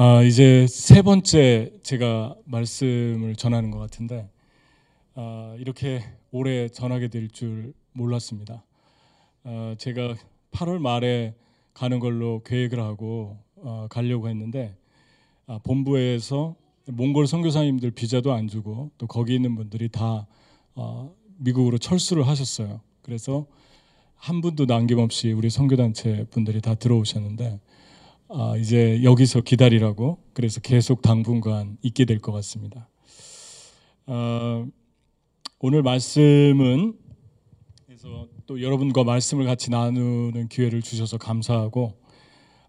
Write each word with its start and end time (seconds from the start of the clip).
아, 0.00 0.22
이제 0.22 0.66
세 0.68 1.02
번째 1.02 1.72
제가 1.82 2.36
말씀을 2.44 3.34
전하는 3.34 3.72
것 3.72 3.78
같은데 3.78 4.30
아, 5.14 5.56
이렇게 5.58 6.04
오래 6.30 6.68
전하게 6.68 7.08
될 7.08 7.28
줄 7.28 7.74
몰랐습니다. 7.92 8.64
아, 9.42 9.74
제가 9.76 10.14
8월 10.52 10.78
말에 10.78 11.34
가는 11.74 11.98
걸로 11.98 12.42
계획을 12.44 12.78
하고 12.78 13.38
어, 13.56 13.88
가려고 13.90 14.28
했는데 14.28 14.76
아, 15.48 15.58
본부에서 15.64 16.54
몽골 16.86 17.26
선교사님들 17.26 17.90
비자도 17.90 18.32
안 18.32 18.46
주고 18.46 18.90
또 18.98 19.08
거기 19.08 19.34
있는 19.34 19.56
분들이 19.56 19.88
다 19.88 20.28
어, 20.76 21.12
미국으로 21.38 21.76
철수를 21.78 22.24
하셨어요. 22.28 22.80
그래서 23.02 23.46
한 24.14 24.40
분도 24.42 24.64
남김없이 24.64 25.32
우리 25.32 25.50
선교단체 25.50 26.26
분들이 26.30 26.60
다 26.60 26.76
들어오셨는데 26.76 27.58
아, 28.30 28.56
이제 28.58 29.02
여기서 29.02 29.40
기다리라고 29.40 30.18
그래서 30.34 30.60
계속 30.60 31.00
당분간 31.02 31.78
있게 31.82 32.04
될 32.04 32.20
것 32.20 32.32
같습니다. 32.32 32.88
아, 34.06 34.66
오늘 35.60 35.82
말씀은 35.82 36.94
그래서 37.86 38.28
또 38.46 38.60
여러분과 38.62 39.04
말씀을 39.04 39.44
같이 39.46 39.70
나누는 39.70 40.48
기회를 40.48 40.82
주셔서 40.82 41.16
감사하고 41.18 41.94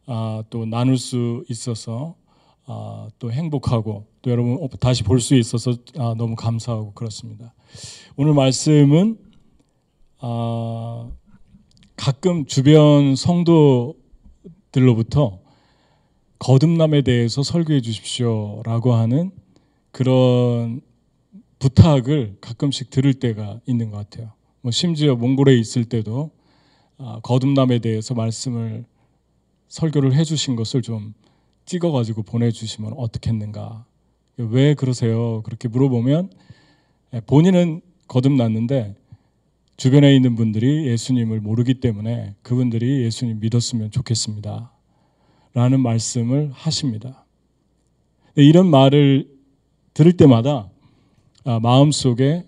아, 0.05 0.43
또 0.49 0.65
나눌 0.65 0.97
수 0.97 1.43
있어서 1.49 2.15
아, 2.65 3.09
또 3.19 3.31
행복하고 3.31 4.07
또 4.21 4.31
여러분 4.31 4.57
다시 4.79 5.03
볼 5.03 5.19
수 5.19 5.35
있어서 5.35 5.73
아, 5.97 6.15
너무 6.17 6.35
감사하고 6.35 6.93
그렇습니다. 6.93 7.53
오늘 8.15 8.33
말씀은 8.33 9.17
아, 10.19 11.09
가끔 11.97 12.45
주변 12.45 13.15
성도들로부터 13.15 15.39
거듭남에 16.39 17.01
대해서 17.01 17.43
설교해 17.43 17.81
주십시오라고 17.81 18.93
하는 18.93 19.31
그런 19.91 20.81
부탁을 21.59 22.37
가끔씩 22.39 22.89
들을 22.89 23.13
때가 23.13 23.59
있는 23.65 23.91
것 23.91 23.97
같아요. 23.97 24.31
뭐 24.61 24.71
심지어 24.71 25.15
몽골에 25.15 25.57
있을 25.57 25.85
때도 25.85 26.31
아, 26.97 27.19
거듭남에 27.23 27.79
대해서 27.79 28.13
말씀을 28.13 28.85
설교를 29.67 30.13
해주신 30.15 30.55
것을 30.55 30.81
좀 30.81 31.13
찍어가지고 31.65 32.23
보내주시면 32.23 32.93
어떻겠는가? 32.97 33.85
왜 34.37 34.73
그러세요? 34.73 35.41
그렇게 35.43 35.67
물어보면 35.67 36.31
예, 37.13 37.21
본인은 37.21 37.81
거듭났는데 38.07 38.95
주변에 39.77 40.15
있는 40.15 40.35
분들이 40.35 40.87
예수님을 40.87 41.41
모르기 41.41 41.75
때문에 41.75 42.35
그분들이 42.41 43.03
예수님 43.03 43.39
믿었으면 43.39 43.91
좋겠습니다. 43.91 44.71
라는 45.53 45.81
말씀을 45.81 46.51
하십니다. 46.53 47.25
이런 48.35 48.69
말을 48.69 49.29
들을 49.93 50.13
때마다 50.13 50.69
아, 51.43 51.59
마음속에 51.59 52.45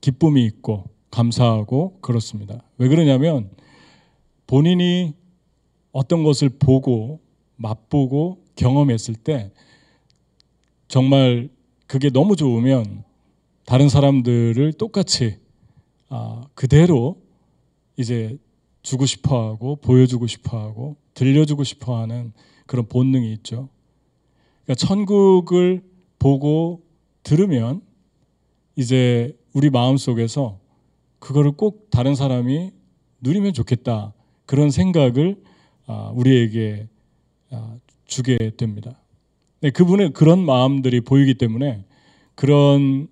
기쁨이 0.00 0.44
있고 0.46 0.84
감사하고 1.10 2.00
그렇습니다. 2.00 2.62
왜 2.78 2.88
그러냐면 2.88 3.50
본인이 4.46 5.14
어떤 5.92 6.24
것을 6.24 6.48
보고 6.48 7.20
맛보고 7.56 8.42
경험했을 8.56 9.14
때 9.14 9.52
정말 10.88 11.48
그게 11.86 12.10
너무 12.10 12.36
좋으면 12.36 13.04
다른 13.64 13.88
사람들을 13.88 14.72
똑같이 14.74 15.38
아, 16.08 16.46
그대로 16.54 17.22
이제 17.96 18.36
주고 18.84 19.06
싶어 19.06 19.48
하고 19.48 19.76
보여주고 19.76 20.28
싶어 20.28 20.60
하고 20.60 20.96
들려주고 21.14 21.64
싶어 21.64 21.98
하는 21.98 22.32
그런 22.66 22.86
본능이 22.86 23.32
있죠. 23.32 23.68
그러니까 24.64 24.86
천국을 24.86 25.82
보고 26.18 26.82
들으면 27.22 27.80
이제 28.76 29.36
우리 29.54 29.70
마음 29.70 29.96
속에서 29.96 30.60
그거를 31.18 31.52
꼭 31.52 31.88
다른 31.90 32.14
사람이 32.14 32.72
누리면 33.20 33.54
좋겠다 33.54 34.12
그런 34.44 34.70
생각을 34.70 35.42
아, 35.86 36.12
우리에게 36.14 36.86
아, 37.50 37.76
주게 38.04 38.52
됩니다. 38.56 39.00
네, 39.60 39.70
그분의 39.70 40.12
그런 40.12 40.44
마음들이 40.44 41.00
보이기 41.00 41.34
때문에 41.34 41.84
그런 42.34 43.08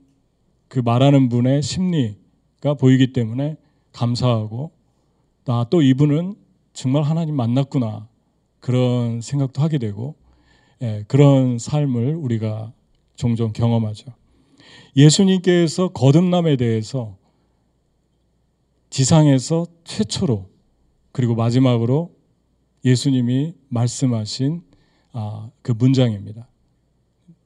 그 0.69 0.80
말하는 0.80 1.30
분의 1.30 1.62
심리가 1.62 2.75
보이기 2.78 3.14
때문에 3.14 3.56
감사하고 3.92 4.81
아, 5.47 5.66
또 5.70 5.82
이분은 5.82 6.36
정말 6.72 7.03
하나님 7.03 7.36
만났구나 7.36 8.08
그런 8.60 9.20
생각도 9.20 9.60
하게 9.60 9.78
되고 9.78 10.14
예, 10.82 11.04
그런 11.08 11.58
삶을 11.58 12.16
우리가 12.16 12.72
종종 13.16 13.52
경험하죠. 13.52 14.12
예수님께서 14.97 15.88
거듭남에 15.88 16.56
대해서 16.56 17.16
지상에서 18.91 19.66
최초로 19.84 20.48
그리고 21.12 21.34
마지막으로 21.34 22.14
예수님이 22.84 23.54
말씀하신 23.69 24.62
아, 25.12 25.50
그 25.62 25.72
문장입니다. 25.72 26.48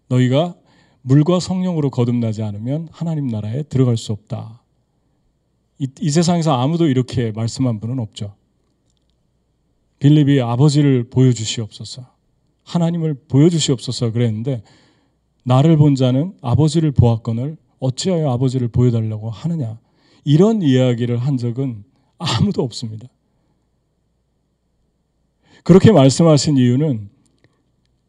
너희가 0.09 0.57
물과 1.03 1.41
성령으로 1.41 1.91
거듭나지 1.91 2.43
않으면 2.43 2.89
하나님 2.91 3.27
나라에 3.29 3.63
들어갈 3.65 3.97
수 3.97 4.13
없다. 4.13 4.56
이, 5.79 5.89
이 6.01 6.11
세상에서 6.11 6.53
아무도 6.61 6.87
이렇게 6.87 7.33
말씀한 7.33 7.81
분은 7.81 7.99
없죠. 7.99 8.35
빌립이 9.99 10.41
아버지를 10.41 11.11
보여주시옵소서. 11.11 12.07
하나님을 12.65 13.15
보여주시옵소서 13.29 14.13
그랬는데 14.13 14.63
나를 15.45 15.77
본 15.77 15.95
자는 15.95 16.35
아버지를 16.43 16.91
보았거늘 16.91 17.57
어찌하여 17.79 18.31
아버지를 18.31 18.69
보여달라고 18.69 19.31
하느냐. 19.31 19.79
이런 20.25 20.61
이야기를 20.61 21.19
한 21.19 21.37
적은 21.37 21.85
아무도 22.19 22.63
없습니다. 22.63 23.09
그렇게 25.63 25.93
말씀하신 25.93 26.57
이유는 26.57 27.11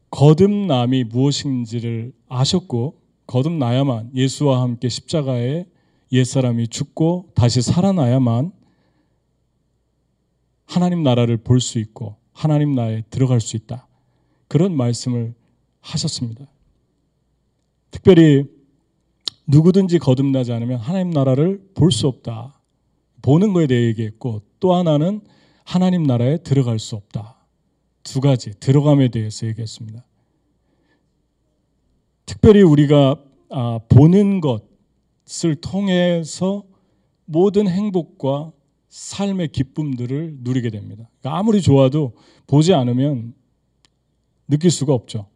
거듭남이 0.09 1.05
무엇인지를 1.05 2.13
아셨고 2.27 2.95
거듭나야만 3.27 4.11
예수와 4.15 4.61
함께 4.61 4.89
십자가에 4.89 5.65
옛사람이 6.11 6.67
죽고 6.69 7.31
다시 7.35 7.61
살아나야만 7.61 8.51
하나님 10.65 11.03
나라를 11.03 11.37
볼 11.37 11.59
수 11.59 11.79
있고 11.79 12.15
하나님 12.33 12.73
나라에 12.75 13.03
들어갈 13.09 13.41
수 13.41 13.55
있다. 13.57 13.87
그런 14.47 14.75
말씀을 14.75 15.33
하셨습니다. 15.81 16.45
특별히 17.91 18.45
누구든지 19.47 19.97
거듭나지 19.99 20.51
않으면 20.51 20.77
하나님 20.79 21.09
나라를 21.11 21.61
볼 21.73 21.91
수 21.91 22.07
없다. 22.07 22.53
보는 23.21 23.53
거에 23.53 23.67
대해 23.67 23.87
얘기했고 23.87 24.41
또 24.59 24.75
하나는 24.75 25.21
하나님 25.63 26.03
나라에 26.03 26.37
들어갈 26.37 26.79
수 26.79 26.95
없다. 26.95 27.35
두 28.03 28.21
가지 28.21 28.51
들어감에 28.59 29.09
대해서 29.09 29.47
얘기했습니다. 29.47 30.05
특별히 32.25 32.61
우리가 32.61 33.15
아, 33.49 33.79
보는 33.89 34.41
것 34.41 34.63
을 35.45 35.55
통해서 35.55 36.63
모든 37.25 37.67
행복과 37.67 38.51
삶의 38.89 39.49
기쁨들을 39.49 40.37
누리게 40.39 40.69
됩니다. 40.69 41.09
그러니까 41.19 41.39
아무리 41.39 41.61
좋아도 41.61 42.13
보지 42.47 42.73
않으면 42.73 43.33
느낄 44.47 44.71
수가 44.71 44.93
없죠. 44.93 45.27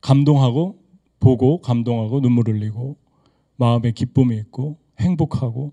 감동하고 0.00 0.78
보고 1.20 1.60
감동하고 1.60 2.20
눈물 2.20 2.48
흘리고 2.48 2.96
마음에 3.56 3.92
기쁨이 3.92 4.36
있고 4.38 4.78
행복하고 5.00 5.72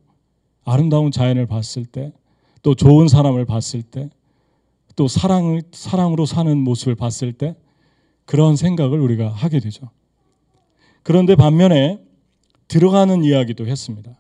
아름다운 0.64 1.12
자연을 1.12 1.48
봤을 1.48 1.86
때 1.86 2.14
또 2.64 2.76
좋은 2.76 3.08
사람을 3.08 3.46
봤을 3.46 3.82
때 3.82 4.10
또 4.96 5.08
사랑 5.08 5.62
사랑으로 5.72 6.26
사는 6.26 6.58
모습을 6.58 6.96
봤을 6.96 7.34
때 7.34 7.56
그런 8.26 8.56
생각을 8.56 9.00
우리가 9.00 9.30
하게 9.30 9.60
되죠. 9.60 9.90
그런데 11.04 11.36
반면에 11.36 12.00
들어가는 12.72 13.26
이야기도 13.26 13.68
했습니다. 13.68 14.18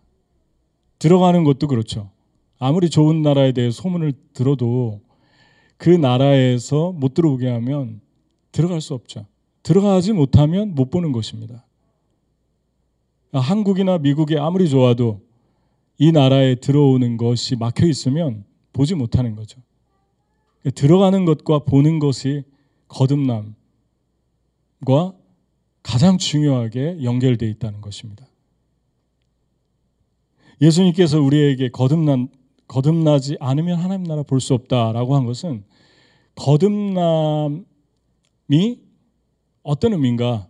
들어가는 1.00 1.46
것도 1.46 1.68
그렇죠. 1.68 2.12
아무리 2.60 2.90
좋은 2.90 3.22
나라에 3.22 3.54
대해 3.54 3.72
소문을 3.72 4.12
들어도 4.34 5.00
그 5.78 5.90
나라에서 5.90 6.92
못 6.92 7.14
들어오게 7.14 7.48
하면 7.48 8.02
들어갈 8.52 8.82
수 8.82 8.94
없죠. 8.94 9.26
들어가지 9.64 10.12
못하면 10.12 10.76
못 10.76 10.90
보는 10.90 11.14
것입니다. 11.14 11.66
한국이나 13.32 14.00
미국이 14.00 14.38
아무리 14.38 14.68
좋아도 14.68 15.22
이 15.98 16.12
나라에 16.12 16.56
들어오는 16.56 17.16
것이 17.16 17.56
막혀 17.56 17.86
있으면 17.86 18.44
보지 18.74 18.96
못하는 18.96 19.38
거죠. 19.38 19.62
들어가는 20.76 21.24
것과 21.24 21.60
보는 21.60 22.00
것이 22.00 22.44
거듭남과 22.90 23.54
가장 25.84 26.18
중요하게 26.18 27.02
연결되어 27.02 27.48
있다는 27.48 27.80
것입니다. 27.80 28.26
예수님께서 30.62 31.22
우리에게 31.22 31.70
거듭난 31.70 32.30
거듭나지 32.68 33.38
않으면 33.40 33.80
하나님 33.80 34.04
나라 34.06 34.24
볼 34.24 34.40
수 34.40 34.54
없다라고 34.54 35.16
한 35.16 35.26
것은 35.26 35.64
거듭남이 36.36 37.66
어떤 39.64 39.94
의미인가? 39.94 40.48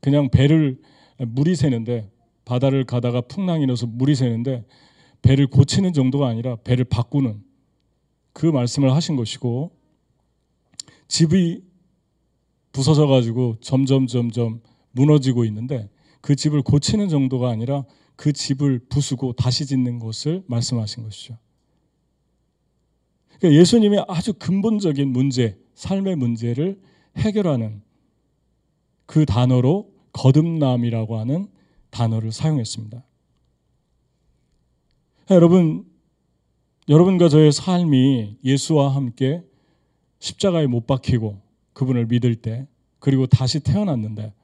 그냥 0.00 0.30
배를 0.30 0.80
물이 1.18 1.54
새는데 1.54 2.10
바다를 2.44 2.84
가다가 2.84 3.20
풍랑이 3.20 3.66
나서 3.66 3.86
물이 3.86 4.14
새는데 4.14 4.64
배를 5.22 5.46
고치는 5.46 5.92
정도가 5.92 6.26
아니라 6.26 6.56
배를 6.56 6.84
바꾸는 6.84 7.42
그 8.32 8.46
말씀을 8.46 8.94
하신 8.94 9.16
것이고 9.16 9.70
집이 11.08 11.62
부서져 12.72 13.06
가지고 13.06 13.56
점점 13.60 14.06
점점 14.06 14.60
무너지고 14.92 15.44
있는데 15.44 15.90
그 16.20 16.34
집을 16.34 16.62
고치는 16.62 17.08
정도가 17.08 17.50
아니라 17.50 17.84
그 18.20 18.34
집을 18.34 18.80
부수고 18.90 19.32
다시 19.32 19.64
짓는 19.64 19.98
것을 19.98 20.44
말씀하신 20.46 21.04
것이죠. 21.04 21.38
그러니까 23.38 23.58
예수님이 23.58 23.96
아주 24.08 24.34
근본적인 24.34 25.08
문제, 25.08 25.58
삶의 25.74 26.16
문제를 26.16 26.78
해결하는 27.16 27.80
그 29.06 29.24
단어로 29.24 29.90
거듭남이라고 30.12 31.18
하는 31.18 31.48
단어를 31.88 32.30
사용했습니다. 32.30 33.02
여러분, 35.30 35.86
여러분과 36.90 37.30
저의 37.30 37.52
삶이 37.52 38.36
예수와 38.44 38.94
함께 38.94 39.42
십자가에 40.18 40.66
못 40.66 40.86
박히고 40.86 41.40
그분을 41.72 42.04
믿을 42.04 42.34
때, 42.34 42.68
그리고 42.98 43.26
다시 43.26 43.60
태어났는데, 43.60 44.34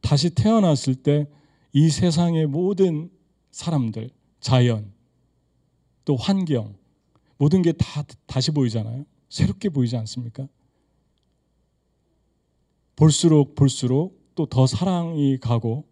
다시 0.00 0.30
태어났을 0.30 0.94
때 0.94 1.26
이 1.72 1.90
세상의 1.90 2.46
모든 2.46 3.10
사람들, 3.50 4.10
자연, 4.40 4.92
또 6.04 6.16
환경, 6.16 6.76
모든 7.38 7.62
게 7.62 7.72
다 7.72 8.04
다시 8.26 8.50
보이잖아요. 8.50 9.04
새롭게 9.28 9.68
보이지 9.68 9.96
않습니까? 9.96 10.48
볼수록 12.96 13.54
볼수록 13.54 14.18
또 14.34 14.46
더 14.46 14.66
사랑이 14.66 15.38
가고 15.38 15.84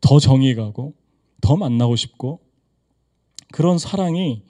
더 0.00 0.18
정이 0.18 0.54
가고 0.54 0.94
더 1.40 1.56
만나고 1.56 1.96
싶고 1.96 2.40
그런 3.52 3.78
사랑이 3.78 4.42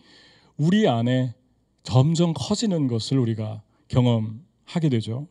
우리 0.57 0.87
안에 0.89 1.35
점점 1.83 2.33
커지는 2.35 2.87
것을 2.89 3.19
우리가 3.19 3.63
경험하게 3.89 4.89
되죠. 4.91 5.27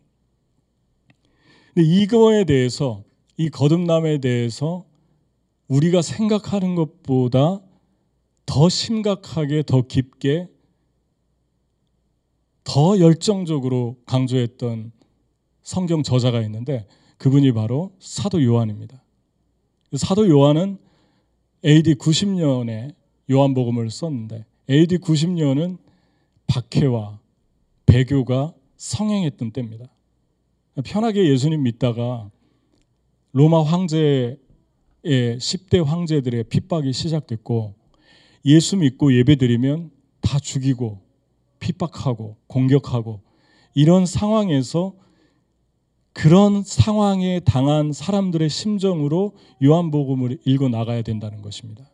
근데 1.74 1.88
이거에 1.88 2.44
대해서 2.46 3.04
이 3.38 3.50
거듭남에 3.50 4.18
대해서 4.20 4.86
우리가 5.68 6.02
생각하는 6.02 6.76
것보다 6.76 7.62
더 8.46 8.70
심각하게 8.70 9.64
더 9.64 9.82
깊게 9.82 10.48
더 12.64 13.00
열정적으로 13.00 13.98
강조했던 14.06 14.92
성경 15.64 16.04
저자가 16.04 16.42
있는데 16.44 16.88
그분이 17.18 17.52
바로 17.54 17.94
사도 18.00 18.44
요한입니다. 18.44 19.04
사도 19.96 20.30
요한은 20.30 20.78
AD 21.66 21.96
90년에 21.96 22.94
요한복음을 23.30 23.90
썼는데 23.90 24.46
AD 24.70 24.98
90년은 24.98 25.78
박해와 26.48 27.20
배교가 27.86 28.54
성행했던 28.78 29.52
때입니다. 29.52 29.86
편하게 30.84 31.30
예수님 31.30 31.64
믿다가 31.64 32.30
로마 33.32 33.64
황제의 33.64 34.38
10대 35.04 35.84
황제들의 35.84 36.46
핍박이 36.46 36.92
시작됐고 36.94 37.76
예수 38.46 38.78
믿고 38.78 39.14
예배드리면 39.14 39.92
다 40.22 40.40
죽이고 40.40 41.02
핍박하고 41.60 42.38
공격하고 42.48 43.22
이런 43.74 44.06
상황에서 44.06 44.94
그런 46.14 46.64
상황에 46.64 47.40
당한 47.42 47.92
사람들의 47.92 48.50
심정으로 48.50 49.36
요한복음을 49.64 50.40
읽어 50.46 50.68
나가야 50.68 51.04
된다는 51.04 51.42
것입니다. 51.42 51.92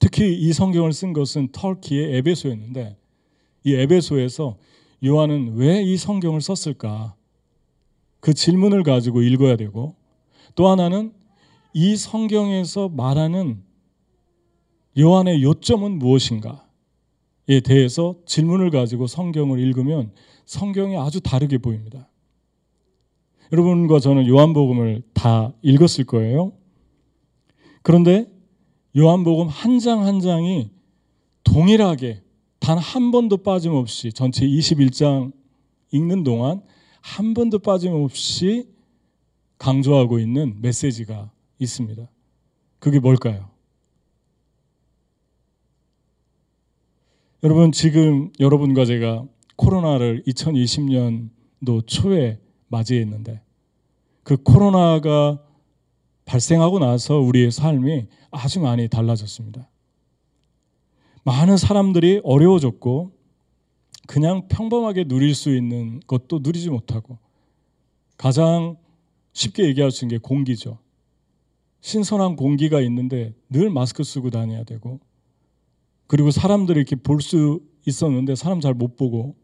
특히 0.00 0.36
이 0.36 0.52
성경을 0.52 0.92
쓴 0.92 1.12
것은 1.12 1.52
터키의 1.52 2.16
에베소였는데 2.16 2.96
이 3.64 3.74
에베소에서 3.74 4.58
요한은 5.04 5.54
왜 5.56 5.82
이 5.82 5.96
성경을 5.96 6.40
썼을까? 6.40 7.14
그 8.20 8.34
질문을 8.34 8.82
가지고 8.82 9.22
읽어야 9.22 9.56
되고 9.56 9.94
또 10.54 10.68
하나는 10.68 11.12
이 11.78 11.94
성경에서 11.94 12.88
말하는 12.88 13.62
요한의 14.98 15.42
요점은 15.42 15.98
무엇인가에 15.98 17.60
대해서 17.62 18.16
질문을 18.24 18.70
가지고 18.70 19.06
성경을 19.06 19.60
읽으면 19.60 20.10
성경이 20.46 20.96
아주 20.96 21.20
다르게 21.20 21.58
보입니다. 21.58 22.08
여러분과 23.52 24.00
저는 24.00 24.26
요한복음을 24.26 25.02
다 25.12 25.52
읽었을 25.60 26.06
거예요. 26.06 26.54
그런데 27.82 28.24
요한복음 28.96 29.48
한 29.48 29.78
장한 29.78 30.20
장이 30.20 30.70
동일하게 31.44 32.22
단 32.58 32.78
한 32.78 33.10
번도 33.10 33.36
빠짐없이 33.42 34.14
전체 34.14 34.46
21장 34.46 35.30
읽는 35.92 36.24
동안 36.24 36.62
한 37.02 37.34
번도 37.34 37.58
빠짐없이 37.58 38.66
강조하고 39.58 40.18
있는 40.18 40.56
메시지가 40.62 41.35
있습니다. 41.58 42.08
그게 42.78 42.98
뭘까요? 42.98 43.50
여러분 47.42 47.70
지금 47.70 48.32
여러분과 48.40 48.84
제가 48.84 49.24
코로나를 49.56 50.22
2020년도 50.26 51.86
초에 51.86 52.40
맞이했는데 52.68 53.42
그 54.22 54.36
코로나가 54.36 55.42
발생하고 56.24 56.78
나서 56.80 57.18
우리의 57.18 57.50
삶이 57.50 58.08
아주 58.30 58.60
많이 58.60 58.88
달라졌습니다. 58.88 59.68
많은 61.24 61.56
사람들이 61.56 62.20
어려워졌고 62.24 63.12
그냥 64.06 64.48
평범하게 64.48 65.04
누릴 65.04 65.34
수 65.34 65.54
있는 65.54 66.00
것도 66.06 66.40
누리지 66.42 66.70
못하고 66.70 67.18
가장 68.16 68.76
쉽게 69.32 69.64
얘기할 69.64 69.90
수 69.90 70.04
있는 70.04 70.16
게 70.16 70.20
공기죠. 70.22 70.78
신선한 71.86 72.34
공기가 72.34 72.80
있는데 72.80 73.32
늘 73.48 73.70
마스크 73.70 74.02
쓰고 74.02 74.30
다녀야 74.30 74.64
되고 74.64 74.98
그리고 76.08 76.32
사람들이 76.32 76.80
이렇게 76.80 76.96
볼 76.96 77.20
수 77.20 77.60
있었는데 77.86 78.34
사람 78.34 78.60
잘 78.60 78.74
못 78.74 78.96
보고 78.96 79.36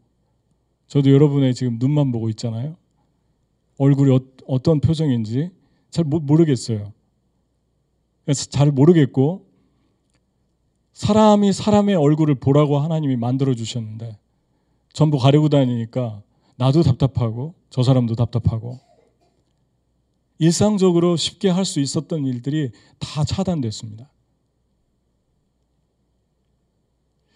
저도 0.87 1.09
여러분의 1.09 1.55
지금 1.55 1.77
눈만 1.79 2.11
보고 2.11 2.27
있잖아요. 2.31 2.75
얼굴이 3.77 4.19
어, 4.45 4.61
떤 4.61 4.81
표정인지 4.81 5.51
잘 5.89 6.03
모르겠어요. 6.03 6.91
잘 8.49 8.71
모르겠고 8.71 9.45
사람이 10.91 11.53
사람의 11.53 11.95
얼굴을 11.95 12.35
보라고 12.35 12.77
하나님이 12.79 13.15
만들어 13.15 13.55
주셨는데 13.55 14.17
전부 14.91 15.17
가리고 15.17 15.47
다니니까 15.47 16.21
나도 16.57 16.83
답답하고 16.83 17.53
저 17.69 17.83
사람도 17.83 18.15
답답하고 18.15 18.81
일상적으로 20.39 21.15
쉽게 21.15 21.49
할 21.49 21.65
수 21.65 21.79
있었던 21.79 22.25
일들이 22.25 22.71
다 22.99 23.23
차단됐습니다. 23.23 24.09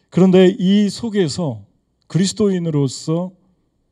그런데 0.10 0.56
이 0.58 0.90
속에서 0.90 1.64
그리스도인으로서 2.08 3.32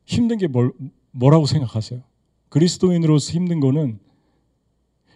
힘든 0.06 0.38
게 0.38 0.46
뭘, 0.46 0.72
뭐라고 1.12 1.46
생각하세요? 1.46 2.02
그리스도인으로서 2.48 3.32
힘든 3.32 3.60
거는 3.60 3.98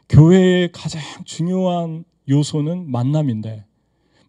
교회의 0.09 0.73
가장 0.73 1.01
중요한 1.25 2.05
요소는 2.29 2.91
만남인데 2.91 3.65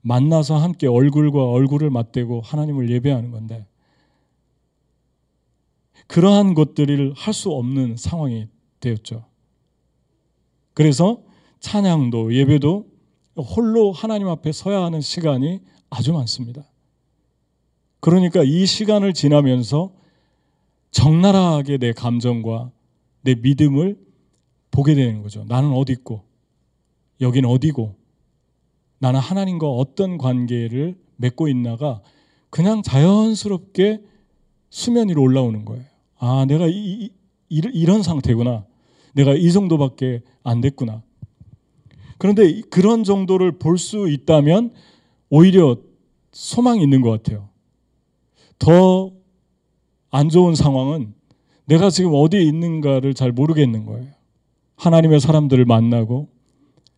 만나서 0.01 0.57
함께 0.57 0.87
얼굴과 0.87 1.43
얼굴을 1.43 1.89
맞대고 1.89 2.41
하나님을 2.41 2.89
예배하는 2.89 3.31
건데 3.31 3.67
그러한 6.07 6.53
것들을 6.55 7.13
할 7.15 7.33
수 7.33 7.51
없는 7.51 7.97
상황이 7.97 8.47
되었죠. 8.79 9.25
그래서 10.73 11.21
찬양도 11.59 12.33
예배도 12.35 12.87
홀로 13.37 13.91
하나님 13.91 14.27
앞에 14.27 14.51
서야 14.51 14.83
하는 14.83 15.01
시간이 15.01 15.61
아주 15.89 16.13
많습니다. 16.13 16.63
그러니까 17.99 18.43
이 18.43 18.65
시간을 18.65 19.13
지나면서 19.13 19.93
적나라하게 20.91 21.77
내 21.77 21.93
감정과 21.93 22.71
내 23.21 23.35
믿음을 23.35 23.97
보게 24.71 24.95
되는 24.95 25.21
거죠. 25.21 25.45
나는 25.47 25.71
어디 25.73 25.93
있고, 25.93 26.23
여기는 27.19 27.47
어디고, 27.47 27.95
나는 28.99 29.19
하나님과 29.19 29.67
어떤 29.69 30.17
관계를 30.17 30.97
맺고 31.17 31.47
있나가 31.47 32.01
그냥 32.49 32.81
자연스럽게 32.81 34.01
수면 34.69 35.09
위로 35.09 35.21
올라오는 35.21 35.63
거예요. 35.65 35.85
아, 36.17 36.45
내가 36.45 36.67
이, 36.67 37.09
이, 37.49 37.61
이런 37.73 38.03
상태구나. 38.03 38.65
내가 39.13 39.33
이 39.35 39.51
정도밖에 39.51 40.21
안 40.43 40.61
됐구나. 40.61 41.01
그런데 42.17 42.61
그런 42.69 43.03
정도를 43.03 43.57
볼 43.59 43.77
수 43.77 44.09
있다면 44.09 44.73
오히려 45.29 45.77
소망이 46.31 46.81
있는 46.83 47.01
것 47.01 47.09
같아요. 47.11 47.49
더 48.59 49.11
안 50.11 50.27
좋은 50.27 50.55
상황은 50.55 51.13
내가 51.65 51.89
지금 51.89 52.11
어디에 52.13 52.41
있는가를 52.41 53.13
잘 53.13 53.31
모르겠는 53.31 53.85
거예요. 53.85 54.07
하나님의 54.75 55.21
사람들을 55.21 55.63
만나고 55.65 56.27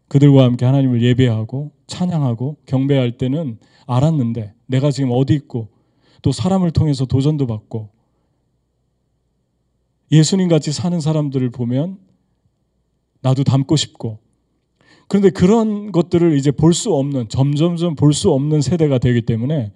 그들과 0.08 0.44
함께 0.44 0.66
하나님을 0.66 1.04
예배하고 1.04 1.72
찬양하고 1.86 2.58
경배할 2.66 3.18
때는 3.18 3.60
알았는데 3.86 4.54
내가 4.66 4.90
지금 4.90 5.12
어디 5.14 5.34
있고 5.36 5.70
또 6.24 6.32
사람을 6.32 6.72
통해서 6.72 7.06
도전도 7.06 7.46
받고 7.46 7.90
예수님 10.12 10.48
같이 10.48 10.72
사는 10.72 11.00
사람들을 11.00 11.52
보면 11.52 12.00
나도 13.24 13.44
닮고 13.44 13.76
싶고 13.76 14.20
그런데 15.08 15.30
그런 15.32 15.92
것들을 15.92 16.38
이제 16.38 16.52
볼 16.52 16.74
수 16.74 16.94
없는 16.94 17.30
점점점 17.30 17.96
볼 17.96 18.14
수 18.14 18.32
없는 18.32 18.62
세대가 18.62 19.00
되기 19.00 19.22
때문에 19.24 19.72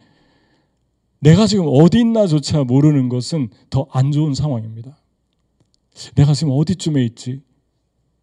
내가 1.20 1.48
지금 1.48 1.66
어디 1.68 2.00
있나조차 2.00 2.64
모르는 2.64 3.10
것은 3.10 3.50
더 3.72 3.88
안 3.92 4.12
좋은 4.12 4.34
상황입니다. 4.36 4.98
내가 6.16 6.34
지금 6.34 6.54
어디쯤에 6.54 7.04
있지? 7.06 7.42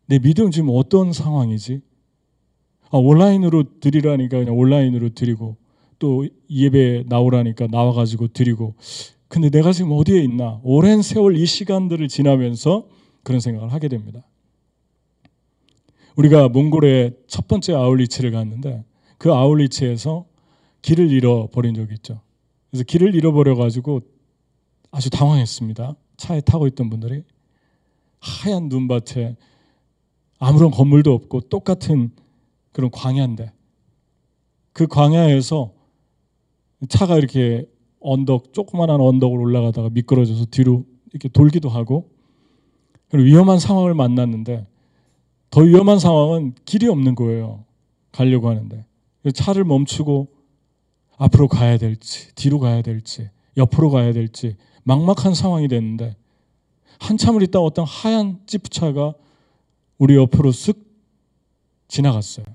내 0.07 0.19
믿음 0.21 0.51
지금 0.53 0.69
어떤 0.71 1.13
상황이지? 1.13 1.81
아, 2.91 2.99
온라인으로 2.99 3.81
드리라니까 3.81 4.39
그냥 4.39 4.57
온라인으로 4.57 5.11
드리고 5.11 5.57
또 5.99 6.27
예배 6.49 7.05
나오라니까 7.09 7.67
나와가지고 7.69 8.29
드리고 8.29 8.75
근데 9.29 9.51
내가 9.51 9.73
지금 9.73 9.91
어디에 9.93 10.23
있나? 10.23 10.61
오랜 10.63 11.03
세월 11.03 11.37
이 11.37 11.47
시간들을 11.47 12.07
지나면서 12.09 12.87
그런 13.25 13.41
생각을 13.41 13.73
하게 13.73 13.89
됩니다. 13.89 14.25
우리가 16.17 16.49
몽골의 16.49 17.17
첫 17.27 17.49
번째 17.49 17.75
아울리치를 17.75 18.31
갔는데 18.31 18.85
그 19.19 19.33
아울리치에서 19.33 20.27
길을 20.83 21.11
잃어버린 21.11 21.75
적이 21.75 21.95
있죠. 21.95 22.21
그래서 22.71 22.85
길을 22.85 23.15
잃어버려 23.15 23.55
가지고 23.55 24.01
아주 24.91 25.11
당황했습니다. 25.11 25.97
차에 26.17 26.41
타고 26.43 26.67
있던 26.69 26.91
분들이 26.91 27.25
하얀 28.21 28.69
눈밭에 28.69 29.37
아무런 30.39 30.71
건물도 30.71 31.13
없고 31.13 31.43
똑같은 31.43 32.11
그런 32.73 32.91
광야인데 32.91 33.53
그 34.73 34.87
광야에서 34.87 35.73
차가 36.89 37.17
이렇게 37.17 37.69
언덕 38.01 38.53
조그만한 38.53 39.01
언덕을 39.01 39.39
올라가다가 39.39 39.89
미끄러져서 39.91 40.47
뒤로 40.47 40.85
이렇게 41.11 41.29
돌기도 41.29 41.69
하고 41.69 42.11
위험한 43.13 43.59
상황을 43.59 43.95
만났는데 43.95 44.67
더 45.55 45.61
위험한 45.61 46.01
상황은 46.01 46.55
길이 46.65 46.89
없는 46.89 47.15
거예요. 47.15 47.65
가려고 48.11 48.49
하는데 48.49 48.85
차를 49.33 49.63
멈추고 49.63 50.27
앞으로 51.17 51.47
가야 51.47 51.79
될지 51.79 52.35
뒤로 52.35 52.59
가야 52.59 52.83
될지 52.83 53.31
옆으로 53.57 53.91
가야 53.91 54.13
될지 54.13 54.57
막막한 54.83 55.35
상황이 55.35 55.69
됐는데 55.69 56.17
한참을 56.99 57.45
있다 57.45 57.61
어떤 57.61 57.85
하얀 57.87 58.41
지프차가 58.47 59.15
우리 59.99 60.17
옆으로 60.17 60.51
쓱 60.51 60.77
지나갔어요. 61.87 62.47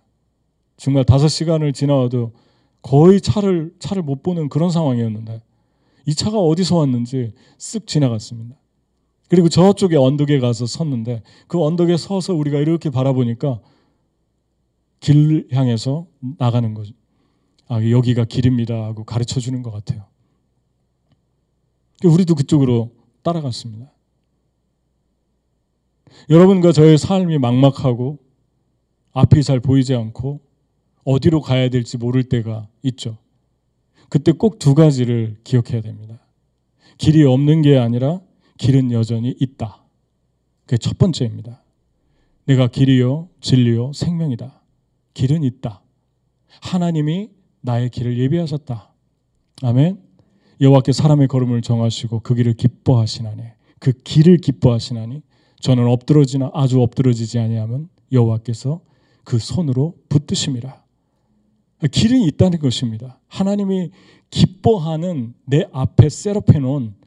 정말 0.75 1.05
다섯 1.05 1.29
시간을 1.29 1.71
지나와도 1.71 2.33
거의 2.81 3.21
차를 3.21 3.73
차를 3.79 4.03
못 4.03 4.23
보는 4.23 4.49
그런 4.49 4.71
상황이었는데 4.71 5.41
이 6.05 6.13
차가 6.13 6.37
어디서 6.37 6.75
왔는지 6.75 7.31
쓱 7.59 7.87
지나갔습니다. 7.87 8.58
그리고 9.29 9.47
저쪽에 9.47 9.95
언덕에 9.95 10.39
가서 10.39 10.65
섰는데 10.65 11.23
그 11.47 11.63
언덕에 11.63 11.97
서서 11.97 12.33
우리가 12.33 12.57
이렇게 12.59 12.89
바라보니까 12.89 13.61
길 14.99 15.47
향해서 15.51 16.07
나가는 16.37 16.73
거죠. 16.73 16.93
아, 17.67 17.81
여기가 17.83 18.25
길입니다 18.25 18.73
하고 18.85 19.03
가르쳐 19.03 19.39
주는 19.39 19.61
것 19.61 19.71
같아요. 19.71 20.05
우리도 22.03 22.35
그쪽으로 22.35 22.91
따라갔습니다. 23.21 23.93
여러분과 26.29 26.71
저의 26.71 26.97
삶이 26.97 27.37
막막하고 27.37 28.17
앞이 29.11 29.43
잘 29.43 29.59
보이지 29.59 29.93
않고 29.95 30.41
어디로 31.03 31.41
가야 31.41 31.69
될지 31.69 31.97
모를 31.97 32.23
때가 32.23 32.67
있죠. 32.83 33.17
그때 34.09 34.31
꼭 34.31 34.57
두 34.57 34.73
가지를 34.73 35.37
기억해야 35.43 35.81
됩니다. 35.81 36.19
길이 36.97 37.23
없는 37.23 37.61
게 37.61 37.77
아니라 37.77 38.21
길은 38.59 38.91
여전히 38.91 39.35
있다. 39.39 39.83
그게 40.65 40.77
첫 40.77 40.97
번째입니다. 40.97 41.63
내가 42.45 42.67
길이요, 42.67 43.29
진리요, 43.41 43.93
생명이다. 43.93 44.61
길은 45.13 45.43
있다. 45.43 45.81
하나님이 46.61 47.29
나의 47.61 47.89
길을 47.89 48.19
예비하셨다. 48.19 48.93
아멘. 49.63 49.99
여호와께 50.61 50.91
사람의 50.91 51.27
걸음을 51.29 51.61
정하시고 51.61 52.19
그 52.19 52.35
길을 52.35 52.53
기뻐하시나니 52.53 53.43
그 53.79 53.93
길을 53.93 54.37
기뻐하시나니 54.37 55.21
저는 55.61 55.87
엎드러지나 55.87 56.51
아주 56.53 56.81
엎드러지지 56.81 57.39
아니하면 57.39 57.89
여호와께서 58.11 58.81
그 59.23 59.39
손으로 59.39 59.95
붙드심이라. 60.09 60.83
길은 61.91 62.21
있다는 62.23 62.59
것입니다. 62.59 63.19
하나님이 63.27 63.91
기뻐하는 64.29 65.33
내 65.45 65.65
앞에 65.71 66.09
셋업해 66.09 66.59
놓은 66.59 66.98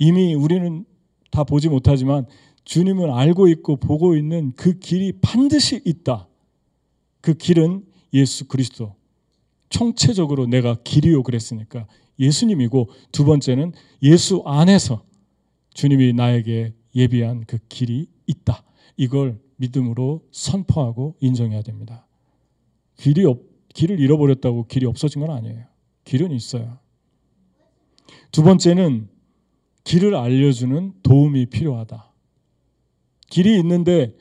이미 0.00 0.34
우리는 0.34 0.84
다 1.30 1.44
보지 1.44 1.68
못하지만 1.68 2.26
주님을 2.64 3.10
알고 3.10 3.48
있고 3.48 3.76
보고 3.76 4.16
있는 4.16 4.52
그 4.56 4.78
길이 4.78 5.12
반드시 5.20 5.80
있다. 5.84 6.26
그 7.20 7.34
길은 7.34 7.84
예수 8.14 8.48
그리스도. 8.48 8.96
총체적으로 9.68 10.46
내가 10.46 10.76
길이요 10.82 11.22
그랬으니까 11.22 11.86
예수님이고 12.18 12.88
두 13.12 13.24
번째는 13.24 13.72
예수 14.02 14.42
안에서 14.46 15.04
주님이 15.74 16.14
나에게 16.14 16.72
예비한 16.96 17.44
그 17.46 17.58
길이 17.68 18.08
있다. 18.26 18.64
이걸 18.96 19.38
믿음으로 19.56 20.26
선포하고 20.32 21.14
인정해야 21.20 21.62
됩니다. 21.62 22.06
길이 22.96 23.24
없, 23.26 23.38
길을 23.74 24.00
잃어버렸다고 24.00 24.66
길이 24.66 24.86
없어진 24.86 25.20
건 25.20 25.30
아니에요. 25.30 25.66
길은 26.04 26.32
있어요. 26.32 26.78
두 28.32 28.42
번째는 28.42 29.08
길을 29.84 30.14
알려주는 30.14 30.94
도움이 31.02 31.46
필요하다. 31.46 32.12
길이 33.28 33.58
있는데 33.58 34.14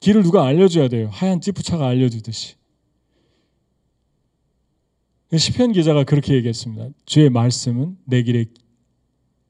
길을 0.00 0.22
누가 0.22 0.44
알려줘야 0.44 0.88
돼요. 0.88 1.08
하얀 1.12 1.40
찌푸차가 1.40 1.86
알려주듯이. 1.86 2.56
시편 5.36 5.72
기자가 5.72 6.04
그렇게 6.04 6.34
얘기했습니다. 6.34 6.88
주의 7.06 7.30
말씀은 7.30 7.96
내 8.04 8.22
길의 8.22 8.46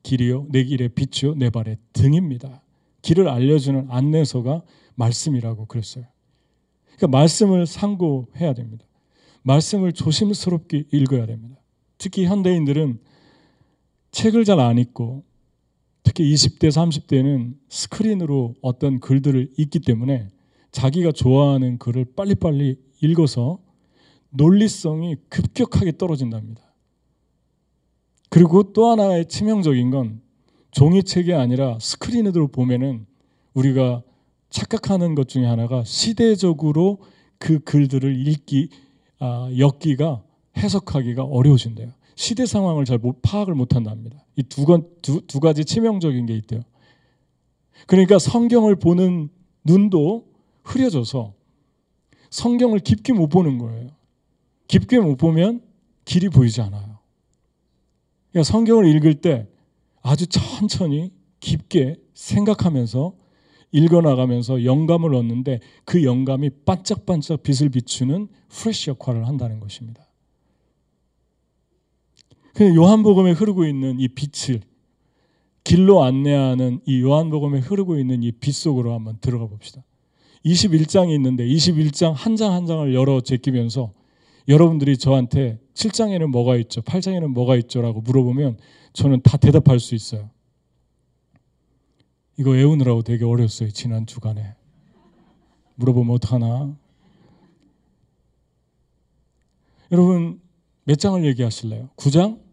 길이요, 0.03 0.47
내 0.51 0.65
길의 0.65 0.91
빛이요, 0.91 1.35
내 1.37 1.51
발의 1.51 1.79
등입니다. 1.93 2.63
길을 3.03 3.29
알려주는 3.29 3.87
안내서가 3.89 4.63
말씀이라고 4.95 5.67
그랬어요. 5.67 6.05
그러니까 6.97 7.07
말씀을 7.09 7.67
상고해야 7.67 8.53
됩니다. 8.53 8.85
말씀을 9.43 9.93
조심스럽게 9.93 10.85
읽어야 10.93 11.25
됩니다. 11.27 11.57
특히 11.97 12.27
현대인들은 12.27 12.99
책을 14.11 14.45
잘 14.45 14.61
안 14.61 14.79
읽고 14.79 15.25
특히 16.03 16.33
20대, 16.33 16.69
30대는 16.69 17.55
스크린으로 17.69 18.55
어떤 18.63 19.01
글들을 19.01 19.53
읽기 19.57 19.81
때문에 19.81 20.29
자기가 20.73 21.13
좋아하는 21.13 21.79
글을 21.79 22.07
빨리빨리 22.17 22.77
읽어서 23.03 23.59
논리성이 24.31 25.17
급격하게 25.29 25.99
떨어진답니다. 25.99 26.63
그리고 28.29 28.73
또 28.73 28.89
하나의 28.91 29.27
치명적인 29.29 29.91
건 29.91 30.21
종이책이 30.71 31.35
아니라 31.35 31.79
스크린으로 31.81 32.49
보면은 32.49 33.07
우리가 33.55 34.03
착각하는 34.51 35.15
것 35.15 35.29
중에 35.29 35.45
하나가 35.45 35.83
시대적으로 35.85 36.99
그 37.39 37.59
글들을 37.61 38.27
읽기, 38.29 38.69
아, 39.19 39.51
엮기가 39.57 40.23
해석하기가 40.57 41.25
어려워진대요. 41.25 41.93
시대 42.21 42.45
상황을 42.45 42.85
잘 42.85 42.99
못, 42.99 43.23
파악을 43.23 43.55
못한답니다. 43.55 44.27
이 44.37 44.43
두 44.43 44.67
두, 45.01 45.23
두 45.27 45.41
가지 45.41 45.65
치명적인 45.65 46.27
게 46.27 46.37
있대요. 46.37 46.61
그러니까 47.87 48.19
성경을 48.19 48.77
보는 48.77 49.31
눈도 49.65 50.27
흐려져서 50.63 51.33
성경을 52.29 52.81
깊게 52.81 53.15
못 53.15 53.29
보는 53.29 53.57
거예요. 53.57 53.89
깊게 54.69 55.01
못 55.01 55.17
보면 55.17 55.63
길이 56.05 56.29
보이지 56.29 56.61
않아요. 56.61 56.99
그러니까 58.33 58.53
성경을 58.53 58.85
읽을 58.97 59.23
때 59.23 59.49
아주 60.03 60.27
천천히 60.27 61.13
깊게 61.41 61.97
생각하면서 62.13 63.15
읽어나가면서 63.73 64.65
영감을 64.65 65.15
얻는데 65.15 65.61
그 65.87 66.05
영감이 66.05 66.51
반짝반짝 66.67 67.43
빛을 67.43 67.71
비추는 67.71 68.29
프레시 68.51 68.91
역할을 68.91 69.27
한다는 69.27 69.59
것입니다. 69.59 70.10
요한복음에 72.65 73.33
흐르고 73.33 73.65
있는 73.67 73.99
이 74.01 74.09
빛을 74.09 74.61
길로 75.65 76.03
안내하는 76.03 76.81
이 76.87 77.01
요한복음에 77.03 77.61
흐르고 77.61 77.99
있는 77.99 78.23
이 78.23 78.33
빛 78.33 78.55
속으로 78.55 78.95
한번 78.95 79.19
들어가 79.21 79.47
봅시다. 79.47 79.85
21장이 80.45 81.15
있는데 81.17 81.47
21장 81.47 82.13
한장한 82.15 82.67
장을 82.67 82.95
열어 82.95 83.21
제끼면서 83.21 83.93
여러분들이 84.49 84.97
저한테 84.97 85.61
7장에는 85.75 86.27
뭐가 86.27 86.57
있죠? 86.57 86.81
8장에는 86.81 87.27
뭐가 87.29 87.57
있죠? 87.57 87.83
라고 87.83 88.01
물어보면 88.01 88.59
저는 88.95 89.21
다 89.23 89.37
대답할 89.37 89.79
수 89.81 89.95
있어요. 89.95 90.31
이거 92.39 92.51
외우느라고 92.53 93.03
되게 93.03 93.25
어려웠어요. 93.25 93.71
지난 93.71 94.07
주간에. 94.07 94.55
물어보면 95.75 96.15
어떡하나? 96.17 96.75
여러분 99.93 100.41
몇 100.85 100.99
장을 100.99 101.23
얘기하실래요? 101.25 101.91
9장? 101.97 102.50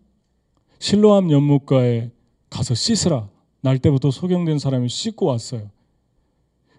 실로암 0.80 1.32
연못가에 1.32 2.12
가서 2.50 2.76
씻으라. 2.76 3.30
날 3.62 3.80
때부터 3.80 4.12
소경된 4.12 4.60
사람이 4.60 4.90
씻고 4.90 5.26
왔어요. 5.26 5.70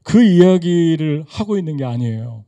그 0.02 0.22
이야기를 0.22 1.24
하고 1.26 1.58
있는 1.58 1.76
게 1.76 1.84
아니에요. 1.84 2.44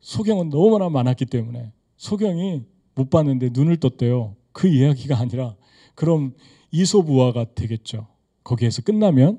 소경은 0.00 0.50
너무나 0.50 0.88
많았기 0.88 1.26
때문에 1.26 1.72
소경이 1.96 2.62
못 2.94 3.10
봤는데 3.10 3.50
눈을 3.52 3.76
떴대요. 3.76 4.34
그 4.52 4.66
이야기가 4.68 5.18
아니라 5.18 5.54
그럼 5.94 6.34
이소부화가 6.70 7.54
되겠죠. 7.54 8.06
거기에서 8.42 8.82
끝나면 8.82 9.38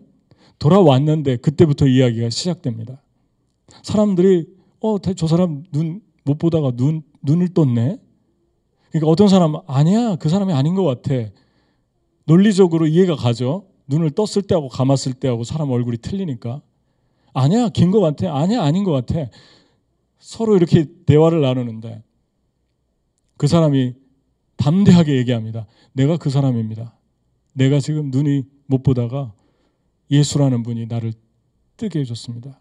돌아왔는데 0.60 1.38
그때부터 1.38 1.88
이야기가 1.88 2.30
시작됩니다. 2.30 3.02
사람들이 3.84 4.48
어 4.80 5.00
저 5.00 5.28
사람 5.28 5.64
눈 5.72 6.08
못 6.28 6.38
보다가 6.38 6.72
눈 6.72 7.04
눈을 7.24 7.54
떴네. 7.54 8.00
그러니까 8.90 9.08
어떤 9.12 9.28
사람은 9.28 9.62
아니야 9.68 10.16
그 10.16 10.30
사람이 10.30 10.54
아닌 10.54 10.76
것 10.76 10.84
같아. 10.84 11.30
논리적으로 12.26 12.88
이해가 12.88 13.16
가죠. 13.16 13.66
눈을 13.88 14.12
떴을 14.12 14.44
때하고 14.48 14.68
감았을 14.70 15.14
때하고 15.14 15.44
사람 15.44 15.70
얼굴이 15.72 15.98
틀리니까 15.98 16.62
아니야 17.34 17.70
긴 17.70 17.92
것 17.92 18.02
같아. 18.02 18.36
아니야 18.36 18.64
아닌 18.64 18.84
것 18.84 18.92
같아. 18.92 19.30
서로 20.20 20.56
이렇게 20.58 20.86
대화를 21.06 21.42
나누는데 21.42 22.04
그 23.38 23.48
사람이 23.48 23.94
담대하게 24.58 25.16
얘기합니다. 25.18 25.68
내가 25.94 26.18
그 26.18 26.30
사람입니다. 26.30 26.94
내가 27.54 27.80
지금 27.80 28.10
눈이 28.12 28.44
못 28.66 28.84
보다가 28.84 29.34
예수라는 30.12 30.64
분이 30.64 30.88
나를 30.88 31.14
뜨게 31.78 32.00
해줬습니다. 32.00 32.60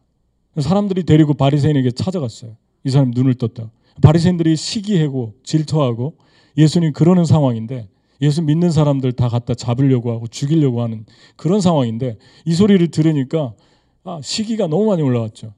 사람들이 0.59 1.05
데리고 1.05 1.35
바리새인에게 1.35 1.91
찾아갔어요. 1.93 2.57
이 2.85 2.91
사람 2.91 3.11
눈을 3.11 3.35
떴다. 3.35 3.71
바리새인들이 4.03 4.57
시기하고 4.57 5.35
질투하고 5.43 6.17
예수님 6.57 6.93
그러는 6.93 7.25
상황인데 7.25 7.89
예수 8.23 8.43
믿는 8.43 8.71
사람들 8.71 9.13
다 9.13 9.29
갖다 9.29 9.55
잡으려고 9.55 10.11
하고 10.11 10.27
죽이려고 10.27 10.83
하는 10.83 11.05
그런 11.37 11.61
상황인데 11.61 12.19
이 12.45 12.55
소리를 12.55 12.87
들으니까 12.91 13.53
아, 14.05 14.21
시기가 14.23 14.67
너무 14.67 14.87
많이 14.87 15.03
올라왔죠. 15.03 15.53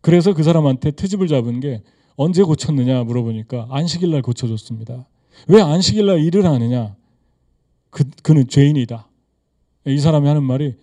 그래서 0.00 0.34
그 0.34 0.42
사람한테 0.42 0.90
트집을 0.90 1.28
잡은 1.28 1.60
게 1.60 1.82
언제 2.16 2.42
고쳤느냐 2.42 3.04
물어보니까 3.04 3.68
안식일 3.70 4.10
날 4.10 4.22
고쳐줬습니다. 4.22 5.06
왜 5.46 5.62
안식일 5.62 6.06
날 6.06 6.20
일을 6.20 6.44
하느냐? 6.44 6.96
그, 7.90 8.04
그는 8.22 8.46
죄인이다. 8.48 9.08
이 9.86 9.98
사람이 9.98 10.26
하는 10.26 10.42
말이 10.42 10.74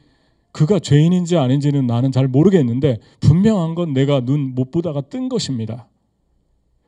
그가 0.51 0.79
죄인인지 0.79 1.37
아닌지는 1.37 1.85
나는 1.85 2.11
잘 2.11 2.27
모르겠는데 2.27 2.99
분명한 3.19 3.75
건 3.75 3.93
내가 3.93 4.21
눈 4.21 4.55
못 4.55 4.71
보다가 4.71 5.01
뜬 5.01 5.27
것입니다. 5.27 5.87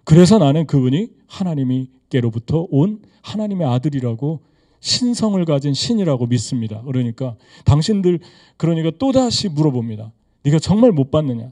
그래서 0.08 0.38
나는 0.38 0.66
그분이 0.66 1.10
하나님께로부터 1.28 2.66
온 2.72 3.02
하나님의 3.24 3.68
아들이라고 3.68 4.40
신성을 4.80 5.44
가진 5.44 5.74
신이라고 5.74 6.28
믿습니다. 6.28 6.82
그러니까 6.84 7.36
당신들 7.66 8.22
그러니까 8.56 8.92
또 9.00 9.12
다시 9.12 9.50
물어봅니다. 9.50 10.14
네가 10.44 10.60
정말 10.60 10.94
못 10.94 11.12
봤느냐? 11.12 11.50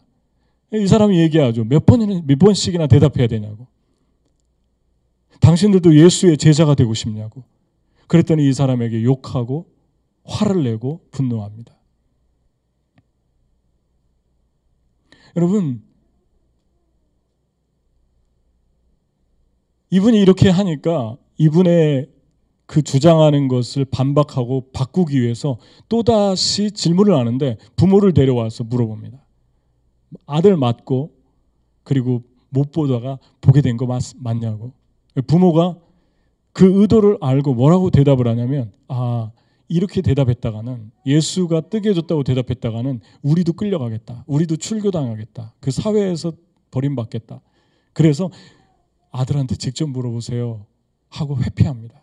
이 0.71 0.88
사람이 0.88 1.19
얘기하죠. 1.19 1.65
몇 1.65 1.85
번이나 1.85 2.21
몇 2.25 2.39
번씩이나 2.39 2.88
대답해야 2.88 3.27
되냐고. 3.27 3.67
당신들도 5.41 5.93
예수의 5.93 6.38
제자가 6.38 6.75
되고 6.75 6.93
싶냐고. 6.93 7.43
그랬더니 8.07 8.47
이 8.47 8.53
사람에게 8.53 9.03
욕하고 9.03 9.65
화를 10.24 10.63
내고 10.63 11.01
분노합니다. 11.12 11.75
여러분, 15.36 15.84
이분이 19.89 20.19
이렇게 20.19 20.50
하니까 20.50 21.17
이분의 21.38 22.10
그 22.65 22.82
주장하는 22.82 23.48
것을 23.48 23.86
반박하고 23.86 24.71
바꾸기 24.74 25.21
위해서 25.21 25.58
또다시 25.88 26.71
질문을 26.71 27.15
하는데 27.15 27.58
부모를 27.76 28.13
데려와서 28.13 28.63
물어봅니다. 28.63 29.24
아들 30.26 30.58
맞고 30.58 31.12
그리고 31.84 32.24
못 32.50 32.71
보다가 32.71 33.19
보게 33.41 33.62
된 33.62 33.78
거 33.78 33.86
맞냐고. 34.17 34.71
부모가 35.28 35.78
그 36.54 36.82
의도를 36.82 37.17
알고 37.21 37.54
뭐라고 37.54 37.89
대답을 37.91 38.28
하냐면 38.28 38.71
아 38.88 39.32
이렇게 39.67 40.02
대답했다가는 40.02 40.91
예수가 41.06 41.62
뜨게 41.69 41.89
해줬다고 41.89 42.24
대답했다가는 42.24 43.02
우리도 43.21 43.54
끌려가겠다. 43.54 44.24
우리도 44.28 44.58
출교당하겠다. 44.58 45.54
그 45.60 45.71
사회에서 45.71 46.34
버림받겠다. 46.71 47.41
그래서 47.93 48.30
아들한테 49.15 49.56
직접 49.56 49.88
물어보세요. 49.88 50.65
하고 51.10 51.41
회피합니다. 51.41 52.01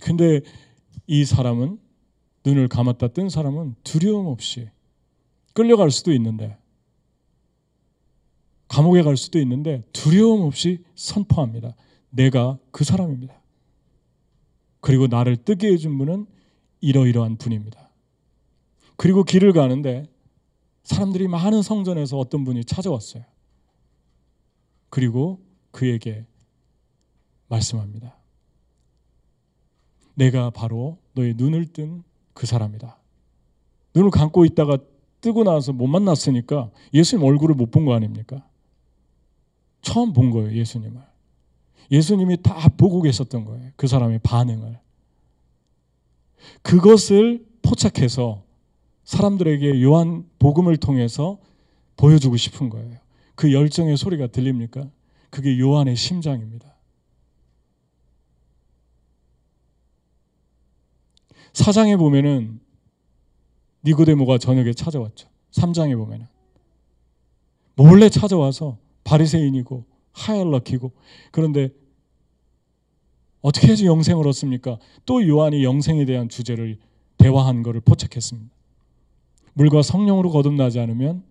근데 0.00 0.40
이 1.06 1.24
사람은 1.24 1.80
눈을 2.44 2.68
감았다 2.68 3.08
뜬 3.08 3.28
사람은 3.28 3.74
두려움 3.82 4.26
없이 4.26 4.68
끌려갈 5.52 5.90
수도 5.90 6.12
있는데 6.12 6.56
감옥에 8.68 9.02
갈 9.02 9.16
수도 9.16 9.38
있는데 9.40 9.82
두려움 9.92 10.42
없이 10.42 10.84
선포합니다. 10.94 11.74
내가 12.10 12.58
그 12.70 12.84
사람입니다. 12.84 13.40
그리고 14.80 15.06
나를 15.06 15.36
뜨게 15.36 15.72
해준 15.72 15.98
분은 15.98 16.26
이러이러한 16.80 17.36
분입니다. 17.36 17.90
그리고 18.96 19.24
길을 19.24 19.52
가는데 19.52 20.06
사람들이 20.84 21.26
많은 21.28 21.62
성전에서 21.62 22.18
어떤 22.18 22.44
분이 22.44 22.64
찾아왔어요. 22.64 23.33
그리고 24.94 25.40
그에게 25.72 26.24
말씀합니다. 27.48 28.16
내가 30.14 30.50
바로 30.50 30.98
너의 31.14 31.34
눈을 31.34 31.66
뜬 31.72 32.04
그 32.32 32.46
사람이다. 32.46 32.96
눈을 33.96 34.10
감고 34.12 34.44
있다가 34.44 34.78
뜨고 35.20 35.42
나서 35.42 35.72
못 35.72 35.88
만났으니까 35.88 36.70
예수님 36.92 37.24
얼굴을 37.24 37.56
못 37.56 37.72
본 37.72 37.84
거 37.86 37.92
아닙니까? 37.94 38.48
처음 39.82 40.12
본 40.12 40.30
거예요, 40.30 40.52
예수님을. 40.52 41.02
예수님이 41.90 42.40
다 42.42 42.68
보고 42.76 43.02
계셨던 43.02 43.44
거예요. 43.46 43.72
그 43.74 43.88
사람의 43.88 44.20
반응을. 44.22 44.78
그것을 46.62 47.44
포착해서 47.62 48.44
사람들에게 49.02 49.82
요한 49.82 50.28
복음을 50.38 50.76
통해서 50.76 51.38
보여주고 51.96 52.36
싶은 52.36 52.68
거예요. 52.70 53.03
그 53.34 53.52
열정의 53.52 53.96
소리가 53.96 54.28
들립니까? 54.28 54.90
그게 55.30 55.58
요한의 55.58 55.96
심장입니다. 55.96 56.74
사장에 61.52 61.96
보면은 61.96 62.60
니고데모가 63.84 64.38
저녁에 64.38 64.72
찾아왔죠. 64.72 65.28
3장에 65.52 65.96
보면은 65.96 66.26
몰래 67.76 68.08
찾아와서 68.08 68.78
바리새인이고 69.04 69.84
하얄락이고 70.12 70.92
그런데 71.30 71.70
어떻게 73.40 73.68
해서 73.68 73.84
영생을 73.84 74.26
얻습니까? 74.26 74.78
또 75.04 75.26
요한이 75.26 75.64
영생에 75.64 76.04
대한 76.06 76.28
주제를 76.28 76.78
대화한 77.18 77.62
것을 77.62 77.80
포착했습니다. 77.80 78.50
물과 79.52 79.82
성령으로 79.82 80.30
거듭나지 80.30 80.80
않으면 80.80 81.22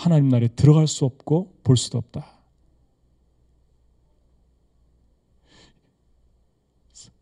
하나님 0.00 0.30
나라에 0.30 0.48
들어갈 0.56 0.86
수 0.86 1.04
없고 1.04 1.52
볼 1.62 1.76
수도 1.76 1.98
없다. 1.98 2.26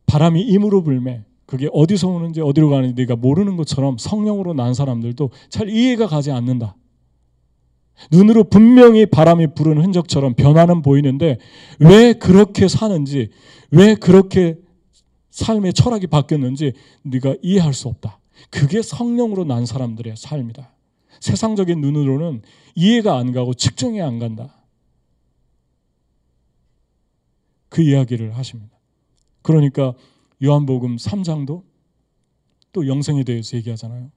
바람이 0.07 0.43
임으로 0.43 0.85
불매 0.85 1.25
그게 1.45 1.69
어디서 1.73 2.07
오는지 2.07 2.41
어디로 2.41 2.71
가는지 2.71 2.95
네가 2.95 3.17
모르는 3.17 3.57
것처럼 3.57 3.99
성령으로 3.99 4.55
난 4.55 4.75
사람들도 4.75 5.31
잘 5.49 5.69
이해가 5.69 6.07
가지 6.07 6.31
않는다. 6.31 6.77
눈으로 8.13 8.45
분명히 8.45 9.07
바람이 9.07 9.55
부는 9.55 9.83
흔적처럼 9.83 10.35
변화는 10.35 10.83
보이는데 10.83 11.39
왜 11.81 12.13
그렇게 12.13 12.69
사는지 12.69 13.31
왜 13.73 13.97
그렇게 13.97 14.57
삶의 15.31 15.73
철학이 15.73 16.07
바뀌었는지 16.07 16.75
네가 17.03 17.35
이해할 17.43 17.75
수 17.75 17.89
없다. 17.89 18.21
그게 18.51 18.83
성령으로 18.83 19.45
난 19.45 19.67
사람들의 19.67 20.15
삶이다. 20.17 20.73
세상적인 21.21 21.81
눈으로는 21.81 22.43
이해가 22.79 23.17
안 23.19 23.33
가고 23.33 23.55
측정이 23.55 24.01
안 24.01 24.21
간다. 24.21 24.55
그 27.69 27.83
이야기를 27.83 28.37
하십니다. 28.37 28.79
그러니까 29.43 29.95
요한복음 30.45 30.95
3장도 30.97 31.65
또 32.73 32.87
영생에 32.87 33.25
대해서 33.25 33.57
얘기하잖아요. 33.57 34.13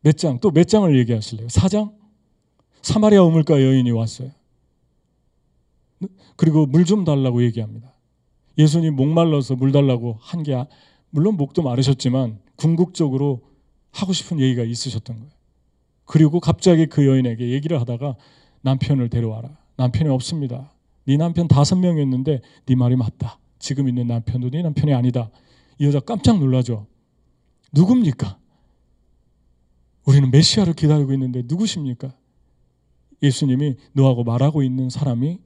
몇 0.00 0.18
장, 0.18 0.40
또 0.40 0.50
몇 0.50 0.66
장을 0.66 0.98
얘기하실래요? 0.98 1.46
4장? 1.46 1.94
사마리아 2.82 3.22
우물가 3.22 3.62
여인이 3.62 3.88
왔어요. 3.92 4.32
그리고 6.36 6.66
물 6.66 6.84
좀 6.84 7.04
달라고 7.04 7.44
얘기합니다. 7.44 7.94
예수님 8.58 8.96
목말라서 8.96 9.54
물 9.54 9.70
달라고 9.70 10.18
한 10.20 10.42
게 10.42 10.56
물론 11.10 11.36
목도 11.36 11.62
마르셨지만 11.62 12.40
궁극적으로 12.56 13.40
하고 13.92 14.12
싶은 14.12 14.40
얘기가 14.40 14.64
있으셨던 14.64 15.16
거예요. 15.20 15.33
그리고 16.04 16.40
갑자기 16.40 16.86
그 16.86 17.06
여인에게 17.06 17.50
얘기를 17.50 17.80
하다가 17.80 18.16
남편을 18.62 19.08
데려와라. 19.08 19.56
남편이 19.76 20.08
없습니다. 20.10 20.72
네 21.06 21.16
남편 21.16 21.48
다섯 21.48 21.76
명이었는데 21.76 22.40
네 22.66 22.74
말이 22.74 22.96
맞다. 22.96 23.38
지금 23.58 23.88
있는 23.88 24.06
남편도 24.06 24.50
네 24.50 24.62
남편이 24.62 24.92
아니다. 24.94 25.30
이 25.78 25.86
여자 25.86 26.00
깜짝 26.00 26.38
놀라죠. 26.38 26.86
누굽니까? 27.72 28.38
우리는 30.06 30.30
메시아를 30.30 30.74
기다리고 30.74 31.12
있는데 31.14 31.42
누구십니까? 31.46 32.14
예수님이 33.22 33.76
너하고 33.92 34.22
말하고 34.22 34.62
있는 34.62 34.90
사람이 34.90 35.38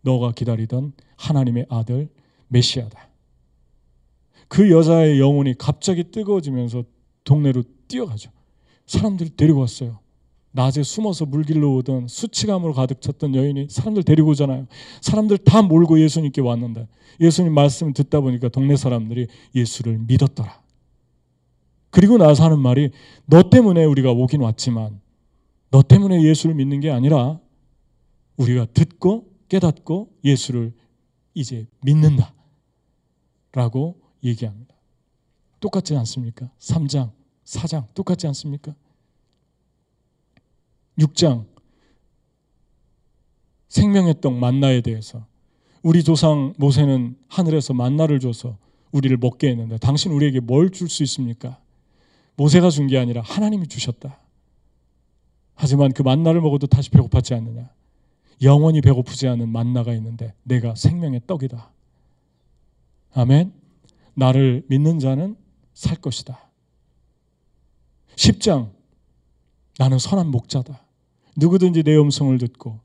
너가 0.00 0.32
기다리던 0.32 0.92
하나님의 1.16 1.66
아들 1.68 2.08
메시아다. 2.48 3.08
그 4.48 4.70
여자의 4.70 5.18
영혼이 5.20 5.54
갑자기 5.58 6.04
뜨거워지면서 6.04 6.84
동네로 7.24 7.62
뛰어가죠. 7.88 8.30
사람들이 8.86 9.36
데리고 9.36 9.60
왔어요. 9.60 9.98
낮에 10.56 10.82
숨어서 10.82 11.26
물길로 11.26 11.76
오던 11.76 12.08
수치감으로 12.08 12.72
가득 12.72 13.02
찼던 13.02 13.34
여인이 13.34 13.68
사람들 13.68 14.02
데리고 14.02 14.30
오잖아요. 14.30 14.66
사람들 15.02 15.38
다 15.38 15.60
몰고 15.62 16.00
예수님께 16.00 16.40
왔는데 16.40 16.88
예수님 17.20 17.52
말씀을 17.52 17.92
듣다 17.92 18.20
보니까 18.20 18.48
동네 18.48 18.74
사람들이 18.74 19.28
예수를 19.54 19.98
믿었더라. 19.98 20.62
그리고 21.90 22.16
나서 22.16 22.44
하는 22.44 22.58
말이 22.58 22.90
너 23.26 23.48
때문에 23.48 23.84
우리가 23.84 24.12
오긴 24.12 24.40
왔지만 24.40 25.00
너 25.70 25.82
때문에 25.82 26.22
예수를 26.22 26.54
믿는 26.54 26.80
게 26.80 26.90
아니라 26.90 27.38
우리가 28.38 28.66
듣고 28.72 29.30
깨닫고 29.48 30.10
예수를 30.24 30.72
이제 31.34 31.66
믿는다. 31.82 32.32
라고 33.52 34.00
얘기합니다. 34.24 34.74
똑같지 35.60 35.94
않습니까? 35.96 36.50
3장, 36.58 37.10
4장 37.44 37.84
똑같지 37.94 38.26
않습니까? 38.26 38.74
6장 40.98 41.46
생명의 43.68 44.20
떡 44.20 44.34
만나에 44.34 44.80
대해서 44.80 45.26
우리 45.82 46.02
조상 46.02 46.54
모세는 46.58 47.16
하늘에서 47.28 47.74
만나를 47.74 48.20
줘서 48.20 48.58
우리를 48.92 49.16
먹게 49.18 49.48
했는데 49.50 49.78
당신 49.78 50.12
우리에게 50.12 50.40
뭘 50.40 50.70
줄 50.70 50.88
수 50.88 51.02
있습니까? 51.02 51.60
모세가 52.36 52.70
준 52.70 52.86
게 52.86 52.98
아니라 52.98 53.22
하나님이 53.22 53.66
주셨다. 53.66 54.18
하지만 55.54 55.92
그 55.92 56.02
만나를 56.02 56.40
먹어도 56.40 56.66
다시 56.66 56.90
배고팠지 56.90 57.34
않느냐? 57.36 57.70
영원히 58.42 58.80
배고프지 58.82 59.26
않은 59.28 59.48
만나가 59.48 59.94
있는데 59.94 60.34
내가 60.42 60.74
생명의 60.74 61.22
떡이다. 61.26 61.70
아멘. 63.14 63.52
나를 64.14 64.64
믿는 64.68 64.98
자는 64.98 65.36
살 65.72 65.96
것이다. 65.96 66.38
10장 68.16 68.70
나는 69.78 69.98
선한 69.98 70.30
목자다. 70.30 70.84
누구든지 71.36 71.82
내 71.82 71.96
음성을 71.96 72.36
듣고 72.38 72.80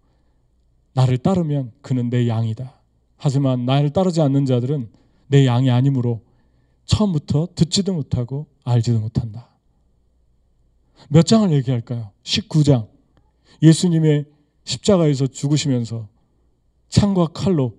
나를 0.94 1.18
따르면 1.18 1.72
그는 1.82 2.10
내 2.10 2.28
양이다. 2.28 2.74
하지만 3.18 3.66
나를 3.66 3.92
따르지 3.92 4.22
않는 4.22 4.46
자들은 4.46 4.90
내 5.28 5.46
양이 5.46 5.70
아니므로 5.70 6.22
처음부터 6.86 7.50
듣지도 7.56 7.94
못하고 7.94 8.48
알지도 8.64 9.00
못한다. 9.00 9.48
몇 11.10 11.26
장을 11.26 11.52
얘기할까요? 11.52 12.12
19장. 12.24 12.88
예수님의 13.62 14.26
십자가에서 14.64 15.28
죽으시면서 15.28 16.08
창과 16.90 17.28
칼로 17.28 17.78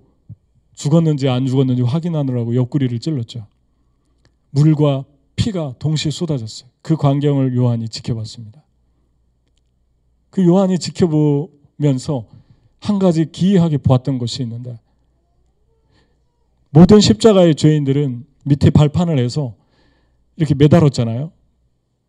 죽었는지 0.75 1.29
안 1.29 1.47
죽었는지 1.47 1.83
확인하느라고 1.83 2.55
옆구리를 2.57 2.99
찔렀죠. 2.99 3.47
물과 4.51 5.05
피가 5.37 5.75
동시에 5.79 6.11
쏟아졌어요. 6.11 6.71
그 6.83 6.97
광경을 6.97 7.57
요한이 7.57 7.89
지켜봤습니다. 7.89 8.62
그 10.33 10.45
요한이 10.47 10.79
지켜보면서 10.79 12.25
한 12.81 12.99
가지 12.99 13.31
기이하게 13.31 13.77
보았던 13.77 14.19
것이 14.19 14.43
있는데 14.43 14.81
모든 16.71 17.01
십자가의 17.01 17.55
죄인들은 17.55 18.25
밑에 18.47 18.71
발판을 18.71 19.19
해서 19.19 19.55
이렇게 20.37 20.55
매달았잖아요. 20.55 21.31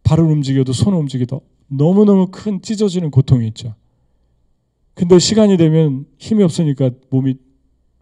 발을 0.03 0.23
움직여도 0.23 0.71
손을 0.71 0.97
움직여도 0.99 1.41
너무너무 1.67 2.29
큰 2.31 2.61
찢어지는 2.61 3.11
고통이 3.11 3.45
있죠. 3.49 3.75
근데 4.93 5.19
시간이 5.19 5.57
되면 5.57 6.05
힘이 6.17 6.43
없으니까 6.43 6.91
몸이 7.09 7.35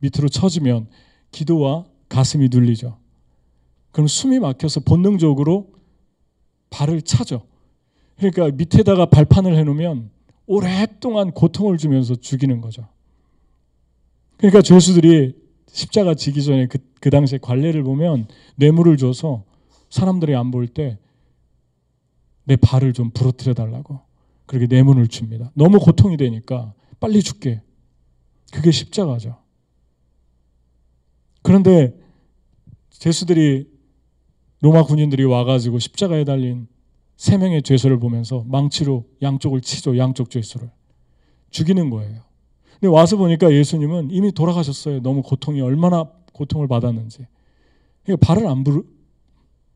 밑으로 0.02 0.30
처지면 0.30 0.88
기도와 1.32 1.86
가슴이 2.10 2.50
눌리죠. 2.52 2.96
그럼 3.92 4.06
숨이 4.06 4.38
막혀서 4.38 4.82
본능적으로 4.82 5.72
발을 6.70 7.02
차죠. 7.02 7.42
그러니까 8.18 8.50
밑에다가 8.56 9.08
발판을 9.08 9.56
해놓으면 9.58 10.10
오랫동안 10.46 11.32
고통을 11.32 11.78
주면서 11.78 12.16
죽이는 12.16 12.62
거죠. 12.62 12.88
그러니까 14.38 14.62
죄수들이 14.62 15.36
십자가 15.68 16.14
지기 16.14 16.44
전에 16.44 16.68
그, 16.68 16.78
그 17.00 17.10
당시에 17.10 17.40
관례를 17.42 17.84
보면 17.84 18.28
뇌물을 18.56 18.98
줘서 18.98 19.44
사람들이 19.90 20.36
안 20.36 20.52
볼 20.52 20.68
때 20.68 20.98
내 22.44 22.56
발을 22.56 22.94
좀 22.94 23.12
부러뜨려 23.12 23.54
달라고 23.54 24.02
그렇게 24.46 24.66
뇌물을 24.68 25.08
줍니다. 25.08 25.52
너무 25.54 25.80
고통이 25.80 26.18
되니까 26.18 26.74
빨리 27.00 27.22
죽게. 27.22 27.62
그게 28.52 28.72
십자가죠. 28.72 29.38
그런데 31.44 31.96
죄수들이 32.90 33.70
로마 34.62 34.84
군인들이 34.84 35.24
와가지고 35.24 35.80
십자가에 35.80 36.24
달린 36.24 36.68
세 37.22 37.38
명의 37.38 37.62
죄수를 37.62 38.00
보면서 38.00 38.44
망치로 38.48 39.06
양쪽을 39.22 39.62
치죠. 39.62 39.96
양쪽 39.96 40.32
죄수를 40.32 40.72
죽이는 41.52 41.92
거예요. 41.92 42.24
근데 42.80 42.88
와서 42.88 43.16
보니까 43.16 43.54
예수님은 43.54 44.10
이미 44.10 44.32
돌아가셨어요. 44.32 45.04
너무 45.04 45.22
고통이 45.22 45.62
얼마나 45.62 46.10
고통을 46.34 46.68
받았는지. 46.68 47.28
그러니까 48.04 48.26
발을 48.26 48.48
안 48.48 48.64
부르, 48.64 48.82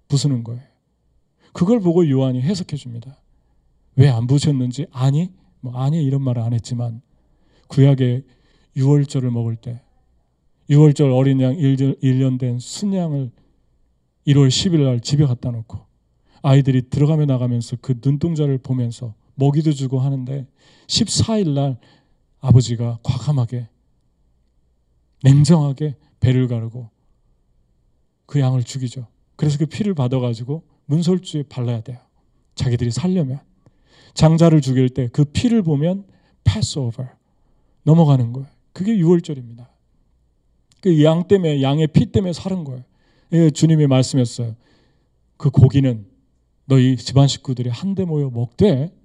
부수는 0.08 0.44
거예요. 0.44 0.64
그걸 1.54 1.82
보고 1.82 2.10
요한이 2.10 2.42
해석해 2.42 2.78
줍니다. 2.78 3.22
왜 3.96 4.10
안 4.10 4.26
부셨는지 4.26 4.88
아니 4.92 5.30
뭐 5.62 5.76
아니 5.76 6.04
이런 6.04 6.24
말을 6.24 6.42
안 6.42 6.52
했지만 6.52 7.04
구약의 7.68 8.24
유월절을 8.76 9.30
먹을 9.30 9.56
때 9.56 9.84
유월절 10.72 11.12
어린 11.12 11.40
양 11.42 11.56
1년 11.56 12.40
된 12.40 12.58
순양을 12.58 13.30
1월 14.26 14.48
10일 14.48 14.84
날 14.84 15.00
집에 15.00 15.28
갖다 15.28 15.52
놓고 15.52 15.85
아이들이 16.48 16.90
들어가며 16.90 17.26
나가면서 17.26 17.76
그 17.82 18.00
눈동자를 18.04 18.60
보면서 18.60 19.16
먹이도 19.34 19.74
주고 19.74 20.00
하는데 20.00 20.46
14일 20.86 21.50
날 21.54 21.80
아버지가 22.40 23.00
과감하게 23.02 23.68
냉정하게 25.24 25.96
배를 26.20 26.48
가르고 26.48 26.90
그 28.28 28.40
양을 28.40 28.64
죽이죠. 28.64 29.08
그래서 29.36 29.58
그 29.58 29.66
피를 29.66 29.96
받아가지고 29.96 30.62
문설주에 30.86 31.44
발라야 31.50 31.82
돼요. 31.82 31.98
자기들이 32.54 32.92
살려면 32.92 33.40
장자를 34.14 34.62
죽일 34.62 34.90
때 34.90 35.08
그 35.08 35.26
피를 35.26 35.64
보면 35.64 36.06
패스오버 36.44 37.06
넘어가는 37.84 38.32
거예요. 38.34 38.48
그게 38.72 38.96
6월절입니다. 38.98 39.66
그 40.82 41.02
양 41.04 41.28
때문에 41.28 41.64
양의 41.64 41.88
피 41.88 42.06
때문에 42.12 42.34
사는 42.34 42.64
거예요. 42.64 42.84
예, 43.32 43.50
주님이 43.50 43.88
말씀했어요. 43.88 44.56
그 45.38 45.50
고기는 45.50 46.06
너희 46.65 46.97
집안 46.97 47.28
식구들이 47.28 47.69
한데 47.69 48.06
모여 48.06 48.30
먹되 48.30 48.95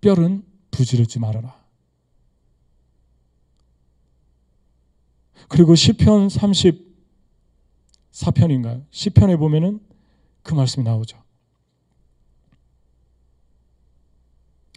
뼈는 0.00 0.44
부지르지 0.70 1.18
말아라. 1.18 1.58
그리고 5.48 5.74
시편 5.74 6.28
34편인가요? 8.12 8.84
시편에 8.90 9.36
보면은 9.36 9.80
그 10.42 10.54
말씀이 10.54 10.84
나오죠. 10.84 11.22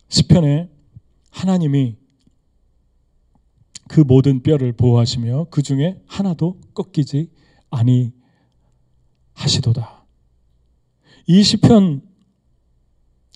시편에 0.10 0.70
하나님이 1.32 1.98
그 3.88 4.02
모든 4.02 4.42
뼈를 4.42 4.74
보호하시며 4.74 5.48
그 5.50 5.62
중에 5.62 6.02
하나도 6.08 6.60
꺾이지 6.74 7.30
아니하시도다. 9.36 10.03
이 11.26 11.42
시편 11.42 12.02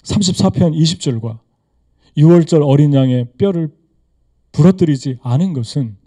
34편 0.04 0.76
20절과 0.76 1.40
6월절 2.18 2.68
어린 2.68 2.94
양의 2.94 3.32
뼈를 3.38 3.74
부러뜨리지 4.52 5.20
않은 5.22 5.54
것은 5.54 5.98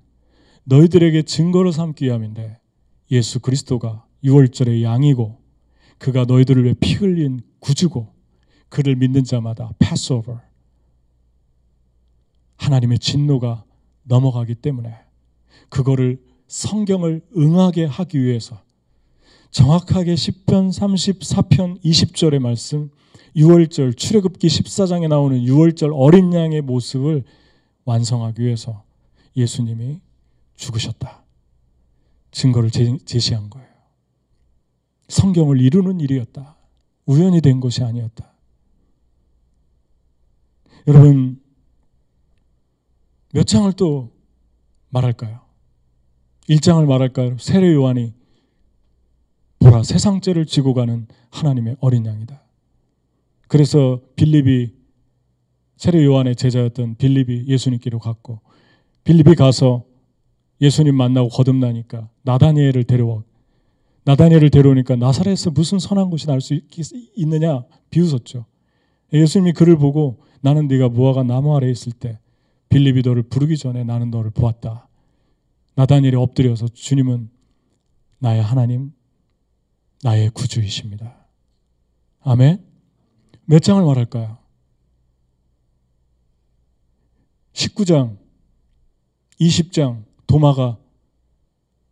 너희들에게 0.65 1.23
증거를 1.23 1.73
삼기 1.73 2.05
위함인데 2.05 2.59
예수 3.11 3.41
그리스도가 3.41 4.05
6월절의 4.25 4.83
양이고 4.83 5.41
그가 5.99 6.25
너희들을 6.25 6.65
위해 6.65 6.75
피 6.79 6.95
흘린 6.95 7.41
구주고 7.61 8.13
그를 8.69 8.97
믿는 8.97 9.25
자마다 9.25 9.71
패스오버 9.79 10.41
하나님의 12.57 12.99
진노가 12.99 13.65
넘어가기 14.03 14.57
때문에 14.57 14.95
그거를 15.71 16.21
성경을 16.47 17.23
응하게 17.37 17.87
하기 17.87 18.23
위해서 18.23 18.63
정확하게 19.51 20.15
10편 20.15 20.71
34편 20.71 21.83
20절의 21.83 22.39
말씀 22.39 22.91
6월절 23.37 23.97
출애굽기 23.97 24.47
14장에 24.47 25.09
나오는 25.09 25.39
6월절 25.41 25.93
어린 25.95 26.33
양의 26.33 26.63
모습을 26.63 27.25
완성하기 27.85 28.43
위해서 28.43 28.85
예수님이 29.37 30.01
죽으셨다. 30.57 31.25
증거를 32.31 32.71
제시한 33.05 33.51
거예요. 33.51 33.69
성경을 35.09 35.61
이루는 35.61 36.01
일이었다. 36.01 36.57
우연히 37.07 37.41
된 37.41 37.59
것이 37.61 37.83
아니었다. 37.83 38.33
여러분, 40.87 41.41
몇 43.33 43.47
장을 43.47 43.73
또 43.73 44.13
말할까요? 44.91 45.41
1장을 46.49 46.85
말할까요? 46.87 47.39
세례 47.39 47.73
요한이 47.73 48.13
보라 49.61 49.83
세상죄를 49.83 50.47
지고 50.47 50.75
가는 50.75 51.07
하나님의 51.31 51.77
어린 51.81 52.07
양이다. 52.07 52.43
그래서 53.49 54.01
빌립이 54.17 54.73
세례 55.77 56.05
요한의 56.05 56.37
제자였던 56.37 56.97
빌립이 56.97 57.47
예수님께로 57.47 57.99
갔고 57.99 58.41
빌립이 59.05 59.35
가서 59.35 59.85
예수님 60.61 60.95
만나고 60.95 61.29
거듭나니까 61.29 62.09
나다니엘을 62.23 62.85
데려와 62.85 63.23
나다니엘을 64.05 64.51
데려오니까 64.51 64.97
나사렛에서 64.97 65.51
무슨 65.51 65.79
선한 65.79 66.11
것이 66.11 66.27
날 66.27 66.41
수 66.41 66.59
있느냐 67.17 67.65
비웃었죠. 67.91 68.47
예수님이 69.13 69.53
그를 69.53 69.77
보고 69.77 70.23
나는 70.41 70.69
네가 70.69 70.89
무화과 70.89 71.23
나무 71.25 71.57
아래 71.57 71.71
있을 71.71 71.93
때 71.93 72.19
빌립이 72.69 73.03
너를 73.03 73.23
부르기 73.25 73.57
전에 73.57 73.85
나는 73.85 74.11
너를 74.11 74.31
보았다. 74.31 74.89
나다니엘이 75.75 76.17
엎드려서 76.17 76.69
주님은 76.69 77.31
나의 78.19 78.43
하나님, 78.43 78.93
나의 80.03 80.31
구주이십니다. 80.31 81.15
아멘. 82.21 82.65
몇 83.45 83.61
장을 83.61 83.83
말할까요? 83.85 84.39
19장, 87.53 88.17
20장, 89.41 90.05
도마가 90.27 90.79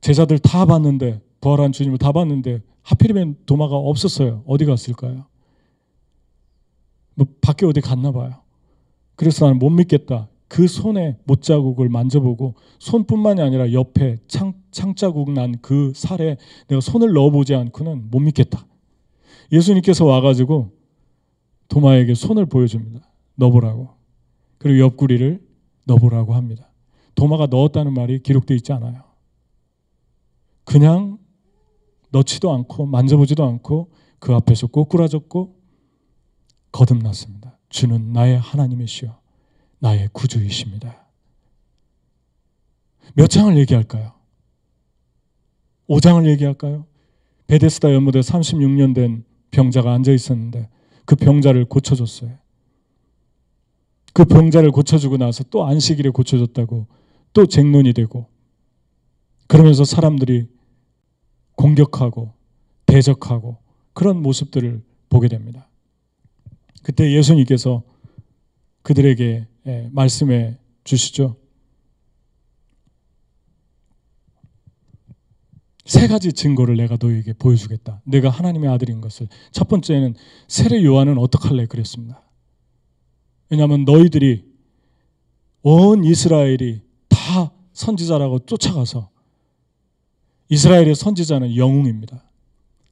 제자들 0.00 0.38
다 0.38 0.64
봤는데, 0.64 1.20
부활한 1.40 1.72
주님을 1.72 1.98
다 1.98 2.12
봤는데, 2.12 2.62
하필이면 2.82 3.38
도마가 3.44 3.76
없었어요. 3.76 4.44
어디 4.46 4.64
갔을까요? 4.64 5.26
뭐 7.14 7.26
밖에 7.40 7.66
어디 7.66 7.80
갔나 7.80 8.12
봐요. 8.12 8.42
그래서 9.16 9.44
나는 9.44 9.58
못 9.58 9.70
믿겠다. 9.70 10.28
그 10.46 10.66
손에 10.66 11.18
못자국을 11.24 11.88
만져보고 11.88 12.54
손뿐만이 12.78 13.42
아니라 13.42 13.72
옆에 13.72 14.16
창, 14.28 14.54
창자국 14.78 15.32
난 15.32 15.60
그 15.60 15.92
살에 15.96 16.36
내가 16.68 16.80
손을 16.80 17.12
넣어보지 17.12 17.52
않고는 17.54 18.10
못 18.10 18.20
믿겠다. 18.20 18.64
예수님께서 19.50 20.04
와가지고 20.04 20.70
도마에게 21.66 22.14
손을 22.14 22.46
보여줍니다. 22.46 23.00
넣어보라고. 23.34 23.90
그리고 24.58 24.78
옆구리를 24.78 25.44
넣어보라고 25.84 26.34
합니다. 26.34 26.70
도마가 27.16 27.46
넣었다는 27.46 27.92
말이 27.92 28.22
기록되어 28.22 28.56
있지 28.56 28.72
않아요. 28.72 29.02
그냥 30.64 31.18
넣지도 32.10 32.52
않고 32.52 32.86
만져보지도 32.86 33.44
않고 33.44 33.90
그 34.20 34.32
앞에서 34.34 34.68
꼬꾸라졌고 34.68 35.56
거듭났습니다. 36.70 37.58
주는 37.68 38.12
나의 38.12 38.38
하나님이시여 38.38 39.18
나의 39.80 40.08
구주이십니다. 40.12 41.08
몇 43.14 43.26
장을 43.26 43.56
얘기할까요? 43.58 44.17
5장을 45.88 46.26
얘기할까요? 46.28 46.86
베데스다 47.46 47.92
연못에 47.92 48.20
36년 48.20 48.94
된 48.94 49.24
병자가 49.50 49.92
앉아 49.92 50.12
있었는데 50.12 50.68
그 51.04 51.16
병자를 51.16 51.64
고쳐줬어요. 51.64 52.30
그 54.12 54.24
병자를 54.24 54.70
고쳐주고 54.70 55.16
나서 55.16 55.44
또 55.44 55.64
안식일에 55.64 56.10
고쳐줬다고 56.10 56.86
또 57.32 57.46
쟁론이 57.46 57.92
되고 57.92 58.26
그러면서 59.46 59.84
사람들이 59.84 60.46
공격하고 61.56 62.32
대적하고 62.86 63.56
그런 63.94 64.22
모습들을 64.22 64.82
보게 65.08 65.28
됩니다. 65.28 65.68
그때 66.82 67.12
예수님께서 67.12 67.82
그들에게 68.82 69.46
예, 69.66 69.88
말씀해 69.92 70.56
주시죠. 70.84 71.36
세 75.88 76.06
가지 76.06 76.34
증거를 76.34 76.76
내가 76.76 76.98
너에게 77.00 77.32
보여주겠다. 77.32 78.02
내가 78.04 78.28
하나님의 78.28 78.68
아들인 78.68 79.00
것을. 79.00 79.26
첫 79.52 79.68
번째는 79.68 80.14
세례 80.46 80.84
요한은 80.84 81.16
어떡할래 81.16 81.64
그랬습니다. 81.64 82.22
왜냐하면 83.48 83.86
너희들이 83.86 84.44
온 85.62 86.04
이스라엘이 86.04 86.82
다 87.08 87.52
선지자라고 87.72 88.40
쫓아가서 88.40 89.08
이스라엘의 90.50 90.94
선지자는 90.94 91.56
영웅입니다. 91.56 92.22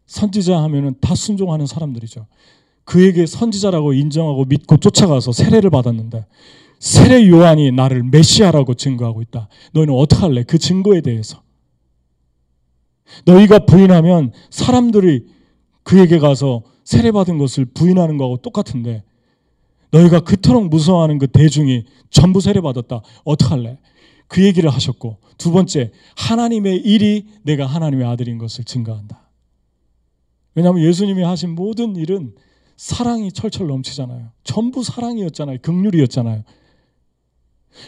선지자 0.07 0.63
하면은 0.63 0.95
다 0.99 1.15
순종하는 1.15 1.67
사람들이죠. 1.67 2.27
그에게 2.85 3.27
선지자라고 3.27 3.93
인정하고 3.93 4.47
믿고 4.47 4.79
쫓아가서 4.79 5.33
세례를 5.33 5.69
받았는데 5.69 6.25
세례 6.79 7.29
요한이 7.29 7.73
나를 7.73 8.05
메시아라고 8.05 8.73
증거하고 8.73 9.21
있다. 9.21 9.51
너희는 9.75 9.93
어떡할래? 9.93 10.45
그 10.45 10.57
증거에 10.57 11.03
대해서. 11.03 11.45
너희가 13.25 13.61
부인하면 13.61 14.33
사람들이 14.51 15.27
그에게 15.83 16.19
가서 16.19 16.63
세례받은 16.85 17.39
것을 17.39 17.65
부인하는 17.65 18.17
거하고 18.17 18.39
똑같은데 18.39 19.05
너희가 19.91 20.21
그토록 20.21 20.69
무서워하는 20.69 21.19
그 21.19 21.27
대중이 21.27 21.85
전부 22.11 22.41
세례받았다. 22.41 23.03
어떡할래? 23.25 23.79
그 24.29 24.43
얘기를 24.43 24.69
하셨고 24.71 25.19
두 25.39 25.53
번째 25.53 25.93
하나님의 26.17 26.79
일이 26.79 27.27
내가 27.43 27.67
하나님의 27.67 28.07
아들인 28.07 28.39
것을 28.39 28.65
증거한다. 28.65 29.29
왜냐하면 30.55 30.83
예수님이 30.83 31.23
하신 31.23 31.55
모든 31.55 31.97
일은 31.97 32.35
사랑이 32.77 33.31
철철 33.33 33.69
넘치잖아요. 33.69 34.31
전부 34.43 34.83
사랑이었잖아요. 34.83 35.59
극률이었잖아요. 35.63 36.43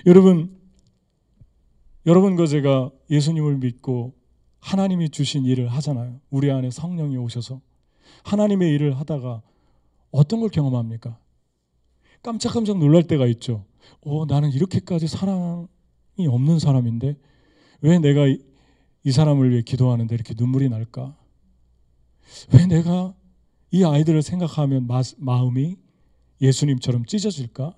여러분, 0.07 0.57
여러분과 2.07 2.47
제가 2.47 2.91
예수님을 3.11 3.59
믿고 3.59 4.15
하나님이 4.61 5.11
주신 5.11 5.45
일을 5.45 5.69
하잖아요. 5.69 6.21
우리 6.31 6.51
안에 6.51 6.71
성령이 6.71 7.17
오셔서 7.17 7.61
하나님의 8.25 8.73
일을 8.73 8.99
하다가 8.99 9.43
어떤 10.11 10.41
걸 10.41 10.49
경험합니까? 10.49 11.19
깜짝깜짝 12.23 12.79
놀랄 12.79 13.05
때가 13.07 13.27
있죠. 13.27 13.65
어, 14.03 14.27
나는 14.27 14.51
이렇게까지 14.51 15.07
사랑이 15.07 15.69
없는 16.27 16.59
사람인데 16.59 17.17
왜 17.81 17.99
내가 17.99 18.27
이, 18.27 18.39
이 19.05 19.13
사람을 19.13 19.51
위해 19.51 19.63
기도하는데 19.63 20.15
이렇게 20.15 20.35
눈물이 20.37 20.69
날까? 20.69 21.17
왜 22.53 22.67
내가 22.67 23.15
이 23.71 23.85
아이들을 23.85 24.23
생각하면 24.23 24.87
마, 24.87 25.03
마음이 25.19 25.77
예수님처럼 26.41 27.05
찢어질까? 27.07 27.75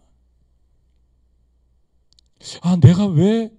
아, 2.63 2.77
내가 2.77 3.07
왜 3.07 3.53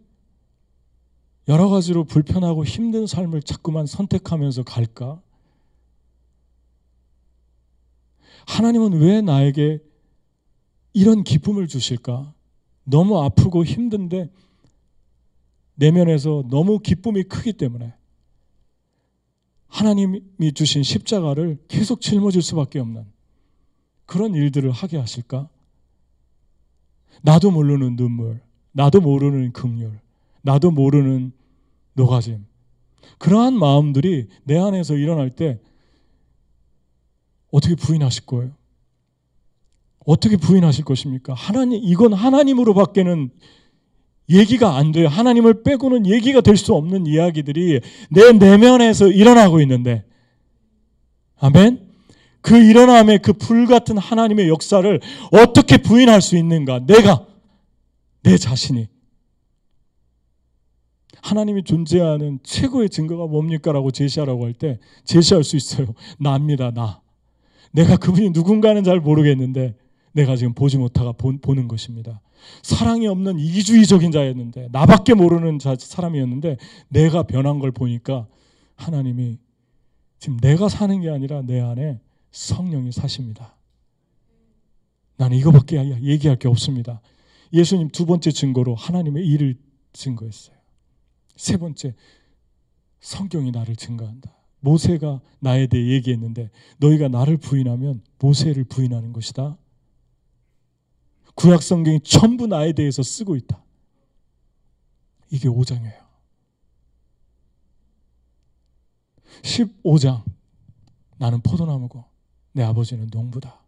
여러 1.47 1.69
가지로 1.69 2.03
불편하고 2.03 2.65
힘든 2.65 3.07
삶을 3.07 3.41
자꾸만 3.41 3.85
선택하면서 3.85 4.63
갈까? 4.63 5.21
하나님은 8.47 8.93
왜 8.93 9.21
나에게 9.21 9.79
이런 10.93 11.23
기쁨을 11.23 11.67
주실까? 11.67 12.33
너무 12.83 13.21
아프고 13.21 13.63
힘든데 13.63 14.29
내면에서 15.75 16.43
너무 16.49 16.79
기쁨이 16.79 17.23
크기 17.23 17.53
때문에 17.53 17.93
하나님이 19.67 20.51
주신 20.53 20.83
십자가를 20.83 21.57
계속 21.67 22.01
짊어질 22.01 22.41
수밖에 22.41 22.79
없는 22.79 23.05
그런 24.05 24.35
일들을 24.35 24.69
하게 24.71 24.97
하실까? 24.97 25.49
나도 27.21 27.51
모르는 27.51 27.95
눈물, 27.95 28.41
나도 28.73 28.99
모르는 28.99 29.53
긍휼, 29.53 29.97
나도 30.41 30.71
모르는 30.71 31.31
노가짐. 31.93 32.45
그러한 33.17 33.53
마음들이 33.53 34.27
내 34.43 34.57
안에서 34.57 34.95
일어날 34.95 35.29
때 35.29 35.59
어떻게 37.51 37.75
부인하실 37.75 38.25
거예요? 38.25 38.51
어떻게 40.05 40.37
부인하실 40.37 40.85
것입니까? 40.85 41.33
하나님, 41.33 41.79
이건 41.83 42.13
하나님으로 42.13 42.73
밖에는 42.73 43.29
얘기가 44.29 44.77
안 44.77 44.91
돼요. 44.91 45.07
하나님을 45.07 45.63
빼고는 45.63 46.07
얘기가 46.07 46.41
될 46.41 46.57
수 46.57 46.73
없는 46.73 47.05
이야기들이 47.05 47.81
내 48.09 48.31
내면에서 48.31 49.07
일어나고 49.09 49.61
있는데, 49.61 50.05
아멘? 51.37 51.89
그 52.41 52.57
일어남의 52.57 53.19
그 53.19 53.33
불같은 53.33 53.97
하나님의 53.97 54.47
역사를 54.47 54.99
어떻게 55.31 55.77
부인할 55.77 56.21
수 56.21 56.37
있는가? 56.37 56.85
내가, 56.85 57.27
내 58.23 58.37
자신이. 58.37 58.87
하나님이 61.21 61.63
존재하는 61.63 62.39
최고의 62.43 62.89
증거가 62.89 63.27
뭡니까라고 63.27 63.91
제시하라고 63.91 64.45
할 64.45 64.53
때 64.53 64.79
제시할 65.03 65.43
수 65.43 65.55
있어요. 65.55 65.87
나입니다. 66.19 66.71
나. 66.71 67.01
내가 67.71 67.95
그분이 67.97 68.31
누군가는 68.31 68.83
잘 68.83 68.99
모르겠는데 68.99 69.75
내가 70.13 70.35
지금 70.35 70.53
보지 70.53 70.77
못하가 70.77 71.11
보 71.13 71.31
는 71.31 71.67
것입니다. 71.67 72.19
사랑이 72.63 73.07
없는 73.07 73.39
이기주의적인 73.39 74.11
자였는데 74.11 74.69
나밖에 74.71 75.13
모르는 75.13 75.59
자, 75.59 75.75
사람이었는데 75.79 76.57
내가 76.89 77.23
변한 77.23 77.59
걸 77.59 77.71
보니까 77.71 78.27
하나님이 78.75 79.37
지금 80.19 80.37
내가 80.39 80.67
사는 80.69 80.99
게 81.01 81.09
아니라 81.09 81.41
내 81.43 81.61
안에 81.61 81.99
성령이 82.31 82.91
사십니다. 82.91 83.55
나는 85.17 85.37
이거밖에 85.37 85.77
얘기할 86.01 86.37
게 86.37 86.47
없습니다. 86.47 86.99
예수님 87.53 87.89
두 87.89 88.05
번째 88.05 88.31
증거로 88.31 88.75
하나님의 88.75 89.25
일을 89.27 89.55
증거했어요. 89.93 90.55
세 91.35 91.57
번째, 91.57 91.95
성경이 92.99 93.51
나를 93.51 93.75
증거한다. 93.75 94.35
모세가 94.59 95.21
나에 95.39 95.67
대해 95.67 95.91
얘기했는데 95.93 96.51
너희가 96.77 97.07
나를 97.07 97.37
부인하면 97.37 98.03
모세를 98.19 98.63
부인하는 98.65 99.11
것이다. 99.11 99.57
구약 101.35 101.63
성경이 101.63 102.01
전부 102.01 102.45
나에 102.45 102.73
대해서 102.73 103.01
쓰고 103.01 103.35
있다. 103.35 103.63
이게 105.31 105.47
5장이에요. 105.49 106.01
15장 109.41 110.23
나는 111.17 111.41
포도나무고 111.41 112.03
내 112.51 112.63
아버지는 112.63 113.07
농부다. 113.11 113.59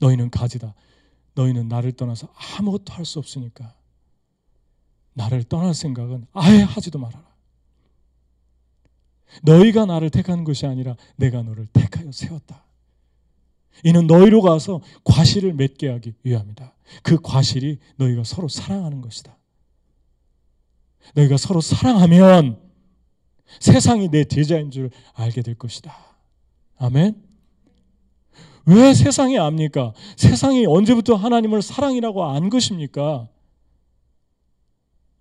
너희는 0.00 0.30
가지다. 0.30 0.74
너희는 1.34 1.68
나를 1.68 1.92
떠나서 1.92 2.32
아무것도 2.58 2.92
할 2.92 3.04
수 3.04 3.18
없으니까 3.18 3.74
나를 5.14 5.44
떠날 5.44 5.74
생각은 5.74 6.26
아예 6.32 6.62
하지도 6.62 6.98
말아라. 6.98 7.24
너희가 9.42 9.86
나를 9.86 10.10
택하는 10.10 10.44
것이 10.44 10.66
아니라 10.66 10.96
내가 11.16 11.42
너를 11.42 11.66
택하여 11.66 12.12
세웠다. 12.12 12.64
이는 13.84 14.06
너희로 14.06 14.42
가서 14.42 14.80
과실을 15.04 15.54
맺게 15.54 15.88
하기 15.88 16.14
위함이다. 16.22 16.74
그 17.02 17.20
과실이 17.20 17.78
너희가 17.96 18.24
서로 18.24 18.48
사랑하는 18.48 19.00
것이다. 19.00 19.36
너희가 21.14 21.36
서로 21.36 21.60
사랑하면 21.60 22.60
세상이 23.60 24.08
내 24.08 24.24
제자인 24.24 24.70
줄 24.70 24.90
알게 25.14 25.42
될 25.42 25.54
것이다. 25.54 25.94
아멘. 26.78 27.20
왜 28.66 28.94
세상이 28.94 29.38
압니까? 29.38 29.92
세상이 30.16 30.66
언제부터 30.66 31.16
하나님을 31.16 31.62
사랑이라고 31.62 32.24
안 32.24 32.48
것입니까? 32.48 33.28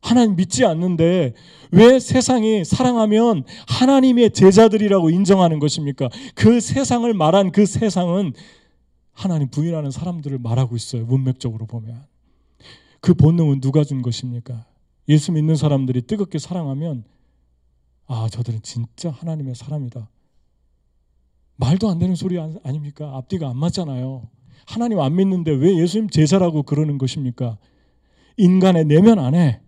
하나님 0.02 0.36
믿지 0.36 0.66
않는데 0.66 1.34
왜 1.72 2.00
세상이 2.00 2.66
사랑하면 2.66 3.44
하나님의 3.68 4.32
제자들이라고 4.32 5.10
인정하는 5.10 5.60
것입니까? 5.60 6.10
그 6.36 6.60
세상을 6.60 7.12
말한 7.14 7.52
그 7.52 7.66
세상은 7.66 8.34
하나님 9.14 9.50
부인하는 9.50 9.92
사람들을 9.92 10.40
말하고 10.40 10.76
있어요. 10.76 11.06
문맥적으로 11.06 11.66
보면. 11.68 12.04
그 13.00 13.14
본능은 13.14 13.62
누가 13.62 13.84
준 13.84 14.02
것입니까? 14.02 14.66
예수 15.10 15.32
믿는 15.32 15.56
사람들이 15.56 16.04
뜨겁게 16.04 16.40
사랑하면 16.40 17.04
아, 18.08 18.28
저들은 18.30 18.62
진짜 18.62 19.10
하나님의 19.10 19.56
사람이다. 19.56 20.10
말도 21.56 21.90
안 21.90 22.00
되는 22.00 22.16
소리 22.16 22.40
아닙니까? 22.40 23.16
앞뒤가 23.16 23.50
안 23.50 23.58
맞잖아요. 23.58 24.28
하나님 24.66 25.00
안 25.00 25.16
믿는데 25.16 25.52
왜 25.52 25.78
예수님 25.78 26.10
제자라고 26.10 26.64
그러는 26.64 26.98
것입니까? 26.98 27.58
인간의 28.38 28.86
내면 28.86 29.20
안에 29.20 29.62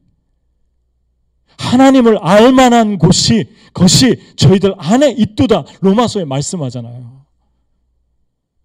하나님을 1.58 2.18
알만한 2.20 2.98
곳이 2.98 3.46
것이 3.74 4.20
저희들 4.36 4.76
안에 4.78 5.12
있도다 5.12 5.66
로마서에 5.82 6.26
말씀하잖아요. 6.26 7.24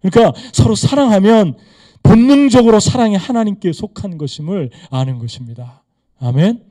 그러니까 0.01 0.39
서로 0.53 0.75
사랑하면 0.75 1.57
본능적으로 2.03 2.79
사랑이 2.79 3.15
하나님께 3.15 3.73
속한 3.73 4.17
것임을 4.17 4.69
아는 4.89 5.19
것입니다. 5.19 5.83
아멘. 6.19 6.63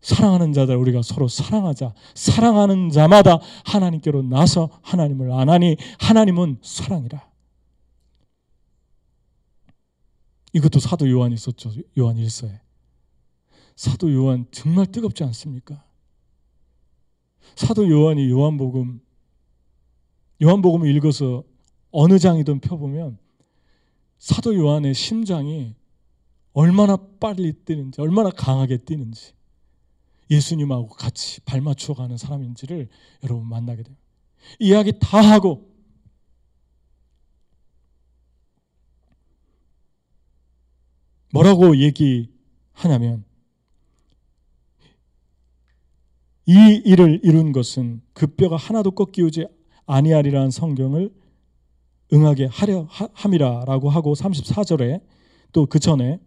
사랑하는 0.00 0.52
자들 0.52 0.76
우리가 0.76 1.02
서로 1.02 1.26
사랑하자. 1.26 1.92
사랑하는 2.14 2.90
자마다 2.90 3.40
하나님께로 3.64 4.22
나서 4.22 4.70
하나님을 4.82 5.32
안하니 5.32 5.76
하나님은 5.98 6.58
사랑이라. 6.62 7.26
이것도 10.52 10.78
사도 10.78 11.10
요한이 11.10 11.34
있었죠. 11.34 11.72
요한 11.98 12.16
1서에. 12.16 12.65
사도 13.76 14.12
요한 14.12 14.46
정말 14.50 14.86
뜨겁지 14.86 15.22
않습니까? 15.24 15.84
사도 17.54 17.88
요한이 17.88 18.28
요한복음 18.30 19.00
요한복음을 20.42 20.94
읽어서 20.96 21.44
어느 21.90 22.18
장이든 22.18 22.60
펴보면 22.60 23.18
사도 24.18 24.54
요한의 24.56 24.94
심장이 24.94 25.74
얼마나 26.52 26.96
빨리 26.96 27.52
뛰는지 27.52 28.00
얼마나 28.00 28.30
강하게 28.30 28.78
뛰는지 28.78 29.34
예수님하고 30.30 30.88
같이 30.88 31.40
발맞춰 31.42 31.92
가는 31.94 32.16
사람인지를 32.16 32.88
여러분 33.24 33.46
만나게 33.46 33.82
돼요. 33.82 33.96
이야기 34.58 34.98
다 34.98 35.20
하고 35.20 35.70
뭐라고 41.30 41.76
얘기하냐면 41.76 43.25
이 46.46 46.82
일을 46.84 47.20
이룬 47.22 47.52
것은 47.52 48.00
그 48.12 48.26
뼈가 48.26 48.56
하나도 48.56 48.92
꺾이지 48.92 49.46
아니하리라는 49.86 50.50
성경을 50.50 51.10
응하게 52.12 52.46
하려 52.46 52.86
함이라라고 52.88 53.90
하고 53.90 54.14
34절에 54.14 55.02
또 55.52 55.66
그 55.66 55.78
전에 55.78 56.20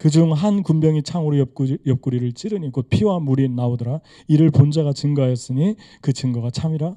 그중 0.00 0.32
한 0.32 0.62
군병이 0.62 1.02
창으로 1.02 1.38
옆구리, 1.38 1.78
옆구리 1.86 2.18
를 2.18 2.32
찌르니 2.32 2.72
곧 2.72 2.88
피와 2.88 3.20
물이 3.20 3.50
나오더라. 3.50 4.00
이를 4.28 4.50
본 4.50 4.70
자가 4.70 4.94
증거하였으니 4.94 5.76
그 6.00 6.14
증거가 6.14 6.50
참이라. 6.50 6.96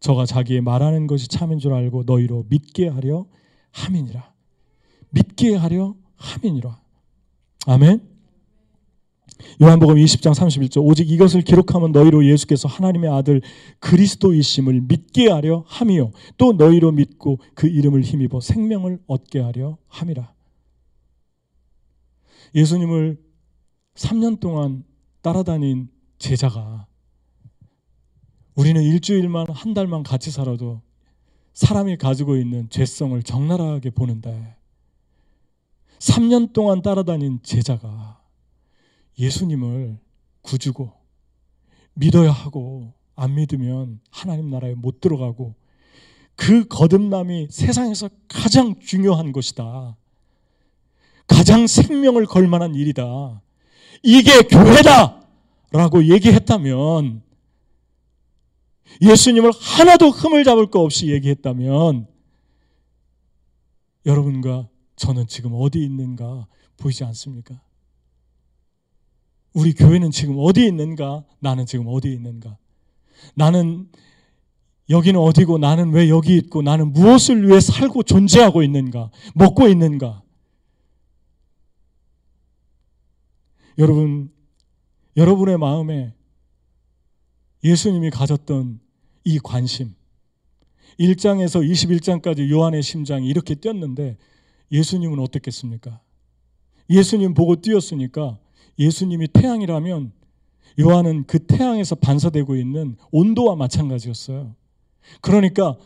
저가 0.00 0.26
자기의 0.26 0.60
말하는 0.60 1.06
것이 1.06 1.28
참인 1.28 1.60
줄 1.60 1.72
알고 1.72 2.02
너희로 2.04 2.46
믿게 2.48 2.88
하려 2.88 3.26
함이니라. 3.70 4.32
믿게 5.10 5.54
하려 5.54 5.94
함이니라. 6.16 6.80
아멘 7.66 8.11
요한복음 9.60 9.96
20장 9.96 10.32
31절 10.32 10.82
오직 10.84 11.10
이것을 11.10 11.42
기록하면 11.42 11.92
너희로 11.92 12.26
예수께서 12.26 12.68
하나님의 12.68 13.10
아들 13.10 13.42
그리스도이심을 13.80 14.82
믿게 14.82 15.30
하려 15.30 15.64
함이요 15.66 16.12
또 16.36 16.52
너희로 16.52 16.92
믿고 16.92 17.38
그 17.54 17.66
이름을 17.66 18.02
힘입어 18.02 18.40
생명을 18.40 19.00
얻게 19.06 19.40
하려 19.40 19.78
함이라. 19.88 20.32
예수님을 22.54 23.18
3년 23.94 24.40
동안 24.40 24.84
따라다닌 25.22 25.88
제자가 26.18 26.86
우리는 28.54 28.82
일주일만 28.82 29.46
한 29.50 29.74
달만 29.74 30.02
같이 30.02 30.30
살아도 30.30 30.82
사람이 31.54 31.96
가지고 31.96 32.36
있는 32.36 32.68
죄성을 32.70 33.22
적나라하게 33.22 33.90
보는데 33.90 34.56
3년 35.98 36.52
동안 36.52 36.82
따라다닌 36.82 37.40
제자가 37.42 38.11
예수님을 39.18 39.98
구주고 40.42 40.92
믿어야 41.94 42.30
하고 42.30 42.92
안 43.14 43.34
믿으면 43.34 44.00
하나님 44.10 44.50
나라에 44.50 44.74
못 44.74 45.00
들어가고 45.00 45.54
그 46.34 46.66
거듭남이 46.66 47.48
세상에서 47.50 48.08
가장 48.28 48.78
중요한 48.80 49.32
것이다. 49.32 49.96
가장 51.26 51.66
생명을 51.66 52.26
걸 52.26 52.48
만한 52.48 52.74
일이다. 52.74 53.40
이게 54.02 54.42
교회다! 54.42 55.22
라고 55.70 56.04
얘기했다면 56.04 57.22
예수님을 59.00 59.52
하나도 59.58 60.10
흠을 60.10 60.44
잡을 60.44 60.70
거 60.70 60.80
없이 60.80 61.10
얘기했다면 61.10 62.06
여러분과 64.04 64.68
저는 64.96 65.26
지금 65.28 65.52
어디 65.54 65.82
있는가 65.82 66.46
보이지 66.76 67.04
않습니까? 67.04 67.60
우리 69.52 69.74
교회는 69.74 70.10
지금 70.10 70.36
어디에 70.38 70.66
있는가? 70.66 71.24
나는 71.40 71.66
지금 71.66 71.86
어디에 71.88 72.12
있는가? 72.12 72.56
나는 73.34 73.88
여기는 74.88 75.18
어디고 75.18 75.58
나는 75.58 75.90
왜 75.92 76.08
여기 76.08 76.36
있고 76.36 76.62
나는 76.62 76.92
무엇을 76.92 77.48
위해 77.48 77.60
살고 77.60 78.02
존재하고 78.02 78.62
있는가? 78.62 79.10
먹고 79.34 79.68
있는가? 79.68 80.22
여러분, 83.78 84.30
여러분의 85.16 85.58
마음에 85.58 86.14
예수님이 87.64 88.10
가졌던 88.10 88.80
이 89.24 89.38
관심, 89.38 89.94
1장에서 90.98 91.66
21장까지 91.66 92.50
요한의 92.50 92.82
심장이 92.82 93.28
이렇게 93.28 93.54
뛰었는데 93.54 94.16
예수님은 94.70 95.18
어떻겠습니까? 95.20 96.00
예수님 96.90 97.34
보고 97.34 97.56
뛰었으니까 97.56 98.38
예수님이 98.78 99.28
태양이라면 99.28 100.12
요한은 100.80 101.24
그 101.26 101.38
태양에서 101.38 101.94
반사되고 101.96 102.56
있는 102.56 102.96
온도와 103.10 103.56
마찬가지였어요. 103.56 104.54
그러니까 105.20 105.76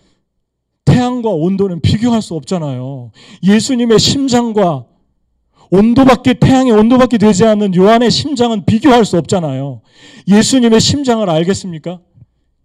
태양과 0.84 1.30
온도는 1.30 1.80
비교할 1.80 2.22
수 2.22 2.34
없잖아요. 2.34 3.10
예수님의 3.42 3.98
심장과 3.98 4.86
온도밖에 5.70 6.34
태양의 6.34 6.72
온도밖에 6.72 7.18
되지 7.18 7.44
않는 7.44 7.74
요한의 7.74 8.10
심장은 8.10 8.64
비교할 8.64 9.04
수 9.04 9.18
없잖아요. 9.18 9.82
예수님의 10.28 10.80
심장을 10.80 11.28
알겠습니까? 11.28 12.00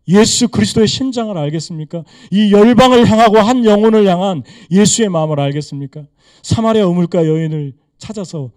예수 0.08 0.50
그리스도의 0.50 0.88
심장을 0.88 1.36
알겠습니까? 1.36 2.04
이 2.32 2.52
열방을 2.52 3.08
향하고 3.08 3.38
한 3.38 3.66
영혼을 3.66 4.08
향한 4.08 4.44
예수의 4.70 5.10
마음을 5.10 5.40
알겠습니까? 5.40 6.04
사마리아 6.44 6.86
우물가 6.86 7.26
여인을 7.26 7.74
찾아서 7.98 8.52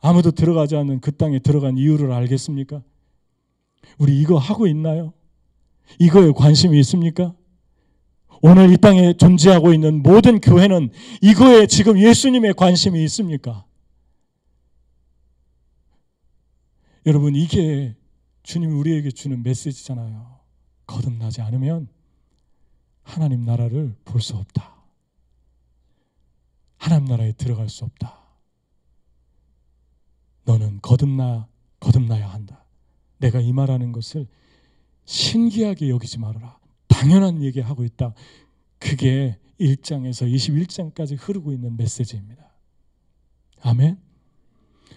아무도 0.00 0.30
들어가지 0.30 0.76
않는 0.76 1.00
그 1.00 1.16
땅에 1.16 1.38
들어간 1.38 1.76
이유를 1.76 2.12
알겠습니까? 2.12 2.82
우리 3.98 4.20
이거 4.20 4.38
하고 4.38 4.66
있나요? 4.66 5.12
이거에 5.98 6.32
관심이 6.32 6.78
있습니까? 6.80 7.34
오늘 8.40 8.72
이 8.72 8.76
땅에 8.76 9.14
존재하고 9.14 9.72
있는 9.72 10.02
모든 10.02 10.40
교회는 10.40 10.90
이거에 11.22 11.66
지금 11.66 11.98
예수님의 11.98 12.54
관심이 12.54 13.02
있습니까? 13.04 13.64
여러분, 17.06 17.34
이게 17.34 17.96
주님이 18.42 18.72
우리에게 18.74 19.10
주는 19.10 19.42
메시지잖아요. 19.42 20.38
거듭나지 20.86 21.40
않으면 21.40 21.88
하나님 23.02 23.42
나라를 23.44 23.96
볼 24.04 24.20
수 24.20 24.36
없다. 24.36 24.74
하나님 26.76 27.06
나라에 27.06 27.32
들어갈 27.32 27.68
수 27.68 27.84
없다. 27.84 28.17
너는 30.48 30.78
거듭나, 30.80 31.46
거듭나야 31.78 32.26
한다. 32.26 32.64
내가 33.18 33.38
이 33.38 33.52
말하는 33.52 33.92
것을 33.92 34.26
신기하게 35.04 35.90
여기지 35.90 36.18
말아라. 36.18 36.58
당연한 36.88 37.42
얘기하고 37.42 37.84
있다. 37.84 38.14
그게 38.78 39.38
1장에서 39.60 40.26
21장까지 40.32 41.16
흐르고 41.18 41.52
있는 41.52 41.76
메시지입니다. 41.76 42.50
아멘. 43.60 43.98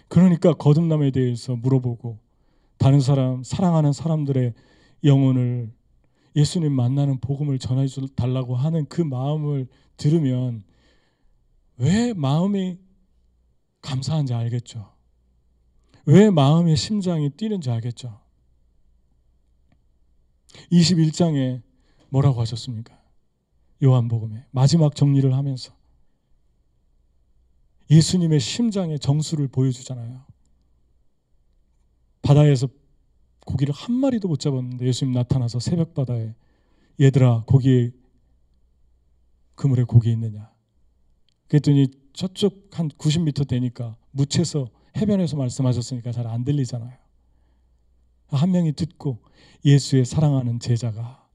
그러니까 0.07 0.53
거듭남에 0.53 1.11
대해서 1.11 1.57
물어보고 1.57 2.17
다른 2.77 3.01
사람 3.01 3.43
사랑하는 3.43 3.91
사람들의 3.91 4.53
영혼을 5.03 5.69
예수님 6.33 6.71
만나는 6.71 7.19
복음을 7.19 7.59
전해 7.59 7.87
달라고 8.15 8.55
하는 8.55 8.85
그 8.85 9.01
마음을 9.01 9.67
들으면 9.97 10.63
왜 11.75 12.13
마음이 12.13 12.77
감사한지 13.81 14.33
알겠죠. 14.33 14.90
왜 16.05 16.29
마음의 16.29 16.75
심장이 16.75 17.29
뛰는지 17.29 17.69
알겠죠. 17.69 18.19
21장에 20.71 21.61
뭐라고 22.09 22.41
하셨습니까? 22.41 22.99
요한복음에 23.83 24.45
마지막 24.51 24.95
정리를 24.95 25.33
하면서 25.33 25.73
예수님의 27.89 28.39
심장의 28.39 28.99
정수를 28.99 29.47
보여주잖아요. 29.47 30.25
바다에서 32.21 32.67
고기를 33.45 33.73
한 33.73 33.93
마리도 33.95 34.27
못 34.27 34.39
잡았는데 34.39 34.85
예수님 34.85 35.13
나타나서 35.13 35.59
새벽 35.59 35.93
바다에 35.93 36.35
얘들아 36.99 37.43
고기 37.47 37.91
그물에 39.55 39.83
고기 39.83 40.11
있느냐? 40.11 40.51
그랬더니 41.47 41.87
저쪽 42.13 42.69
한 42.71 42.89
90m 42.89 43.47
되니까 43.47 43.97
묻혀서 44.11 44.69
해변에서 44.97 45.37
말씀하셨으니까 45.37 46.11
잘 46.11 46.27
안 46.27 46.43
들리잖아요. 46.43 46.93
한 48.27 48.51
명이 48.51 48.73
듣고 48.73 49.19
예수의 49.65 50.05
사랑하는 50.05 50.59
제자가 50.59 51.27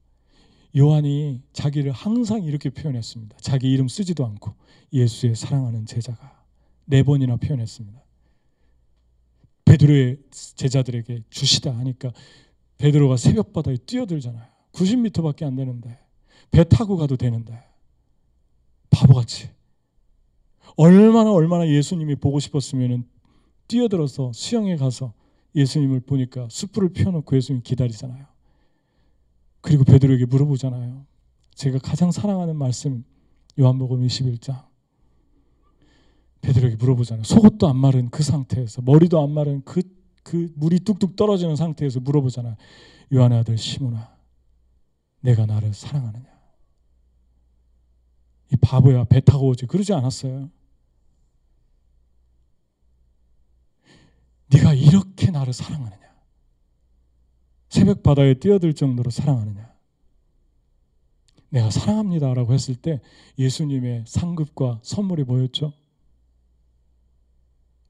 요한이 0.75 1.41
자기를 1.53 1.91
항상 1.91 2.43
이렇게 2.43 2.69
표현했습니다. 2.69 3.37
자기 3.41 3.71
이름 3.71 3.87
쓰지도 3.87 4.25
않고 4.25 4.53
예수의 4.93 5.35
사랑하는 5.35 5.85
제자가 5.85 6.43
네 6.85 7.03
번이나 7.03 7.35
표현했습니다. 7.37 8.01
베드로의 9.65 10.17
제자들에게 10.31 11.23
주시다 11.29 11.77
하니까 11.77 12.11
베드로가 12.77 13.17
새벽 13.17 13.53
바다에 13.53 13.77
뛰어들잖아요. 13.77 14.45
90m밖에 14.71 15.43
안 15.43 15.55
되는데 15.55 15.99
배 16.51 16.63
타고 16.63 16.97
가도 16.97 17.17
되는데 17.17 17.61
바보같이 18.89 19.49
얼마나 20.75 21.31
얼마나 21.31 21.67
예수님이 21.67 22.15
보고 22.15 22.39
싶었으면 22.39 23.05
뛰어들어서 23.67 24.31
수영에 24.33 24.75
가서 24.77 25.13
예수님을 25.55 26.01
보니까 26.01 26.47
숯불을 26.49 26.89
피워놓고 26.89 27.35
예수님 27.35 27.61
기다리잖아요. 27.63 28.25
그리고 29.61 29.83
베드로에게 29.83 30.25
물어보잖아요. 30.25 31.05
제가 31.55 31.79
가장 31.79 32.11
사랑하는 32.11 32.55
말씀 32.55 33.03
요한복음 33.59 34.05
21장. 34.05 34.65
베드로에게 36.41 36.77
물어보잖아요. 36.77 37.23
속옷도 37.23 37.67
안 37.67 37.75
마른 37.75 38.09
그 38.09 38.23
상태에서 38.23 38.81
머리도 38.83 39.21
안 39.21 39.31
마른 39.31 39.63
그, 39.65 39.81
그 40.23 40.51
물이 40.55 40.81
뚝뚝 40.81 41.15
떨어지는 41.15 41.55
상태에서 41.55 41.99
물어보잖아요. 41.99 42.55
요한의 43.13 43.39
아들 43.39 43.57
시몬아, 43.57 44.15
내가 45.21 45.45
나를 45.45 45.73
사랑하느냐? 45.73 46.37
이 48.53 48.55
바보야 48.57 49.03
배 49.05 49.19
타고 49.19 49.47
오지 49.47 49.65
그러지 49.65 49.93
않았어요. 49.93 50.49
네가 54.47 54.73
이렇게 54.73 55.31
나를 55.31 55.53
사랑하느냐? 55.53 56.07
새벽 57.69 58.03
바다에 58.03 58.35
뛰어들 58.35 58.73
정도로 58.73 59.09
사랑하느냐? 59.09 59.73
내가 61.49 61.69
사랑합니다라고 61.69 62.53
했을 62.53 62.75
때 62.75 63.01
예수님의 63.37 64.05
상급과 64.07 64.79
선물이 64.83 65.23
뭐였죠? 65.23 65.73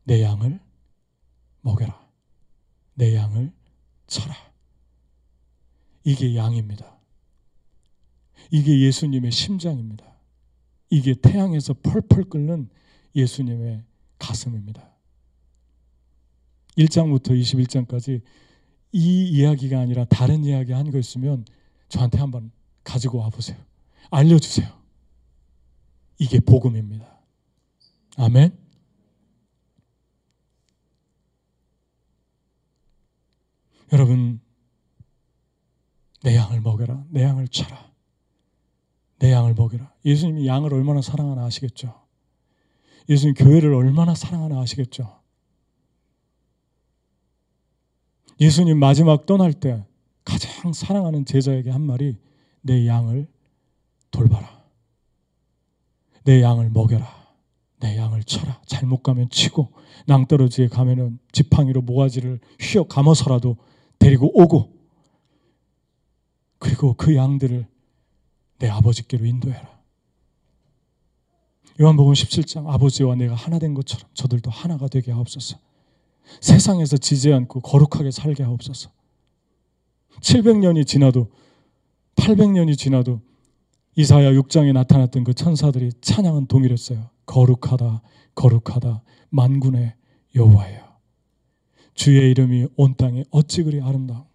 내 0.03 0.21
양을 0.23 0.59
먹여라. 1.61 2.07
내 2.93 3.15
양을 3.15 3.51
쳐라. 4.07 4.35
이게 6.03 6.35
양입니다. 6.35 6.97
이게 8.51 8.79
예수님의 8.79 9.31
심장입니다. 9.31 10.05
이게 10.89 11.13
태양에서 11.13 11.73
펄펄 11.73 12.29
끓는 12.29 12.69
예수님의 13.15 13.83
가슴입니다. 14.17 14.96
1장부터 16.77 17.29
21장까지 17.39 18.21
이 18.91 19.29
이야기가 19.29 19.79
아니라 19.79 20.05
다른 20.05 20.43
이야기 20.45 20.71
한 20.71 20.91
거 20.91 20.97
있으면 20.97 21.45
저한테 21.89 22.17
한번 22.19 22.51
가지고 22.83 23.19
와 23.19 23.29
보세요. 23.29 23.57
알려 24.09 24.39
주세요. 24.39 24.67
이게 26.19 26.39
복음입니다. 26.39 27.05
아멘. 28.17 28.57
여러분, 33.93 34.39
내 36.23 36.35
양을 36.35 36.61
먹여라. 36.61 37.05
내 37.09 37.23
양을 37.23 37.47
쳐라. 37.47 37.91
내 39.19 39.31
양을 39.31 39.53
먹여라. 39.53 39.93
예수님이 40.05 40.45
양을 40.47 40.73
얼마나 40.73 41.01
사랑하나 41.01 41.45
아시겠죠? 41.45 41.93
예수님 43.09 43.35
교회를 43.35 43.73
얼마나 43.73 44.13
사랑하나 44.13 44.59
아시겠죠? 44.59 45.21
예수님 48.39 48.77
마지막 48.77 49.25
떠날 49.25 49.53
때 49.53 49.83
가장 50.23 50.73
사랑하는 50.73 51.25
제자에게 51.25 51.69
한 51.69 51.81
말이 51.81 52.17
내 52.61 52.85
양을 52.85 53.27
돌봐라. 54.11 54.61
내 56.23 56.41
양을 56.41 56.69
먹여라. 56.71 57.07
내 57.79 57.97
양을 57.97 58.23
쳐라. 58.23 58.61
잘못 58.65 59.03
가면 59.03 59.29
치고 59.29 59.71
낭떠러지에 60.07 60.67
가면은 60.67 61.19
지팡이로 61.31 61.81
모가지를 61.81 62.39
휘어 62.59 62.83
감아서라도 62.83 63.57
데리고 63.99 64.29
오고 64.39 64.73
그리고 66.59 66.93
그 66.95 67.15
양들을 67.15 67.67
내 68.59 68.67
아버지께로 68.67 69.25
인도해라. 69.25 69.77
요한복음 71.79 72.13
17장 72.13 72.67
아버지와 72.67 73.15
내가 73.15 73.35
하나 73.35 73.59
된 73.59 73.75
것처럼 73.75 74.09
저들도 74.15 74.49
하나가 74.49 74.87
되게 74.87 75.11
하옵소서. 75.11 75.59
세상에서 76.41 76.97
지지 76.97 77.33
않고 77.33 77.61
거룩하게 77.61 78.11
살게 78.11 78.43
하옵소서. 78.43 78.89
700년이 80.21 80.85
지나도 80.85 81.29
800년이 82.15 82.77
지나도 82.77 83.21
이사야 83.95 84.31
6장에 84.33 84.73
나타났던 84.73 85.23
그 85.23 85.33
천사들이 85.33 85.91
찬양은 86.01 86.47
동일했어요. 86.47 87.09
거룩하다, 87.25 88.01
거룩하다, 88.35 89.01
만군의 89.29 89.93
여호와여. 90.35 90.87
주의 91.93 92.29
이름이 92.31 92.67
온 92.75 92.95
땅에 92.95 93.23
어찌 93.31 93.63
그리 93.63 93.81
아름다움. 93.81 94.25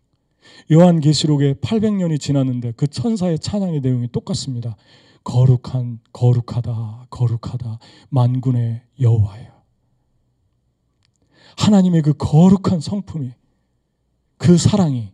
요한계시록에 0.70 1.55
800년이 1.55 2.20
지났는데 2.20 2.72
그 2.72 2.88
천사의 2.88 3.38
찬양의 3.38 3.80
내용이 3.80 4.09
똑같습니다. 4.11 4.76
거룩한 5.24 6.01
거룩하다 6.12 7.07
거룩하다 7.11 7.78
만군의 8.11 8.82
여호와예요. 9.01 9.51
하나님의 11.57 12.03
그 12.03 12.14
거룩한 12.14 12.80
성품이 12.80 13.32
그 14.36 14.59
사랑이 14.59 15.12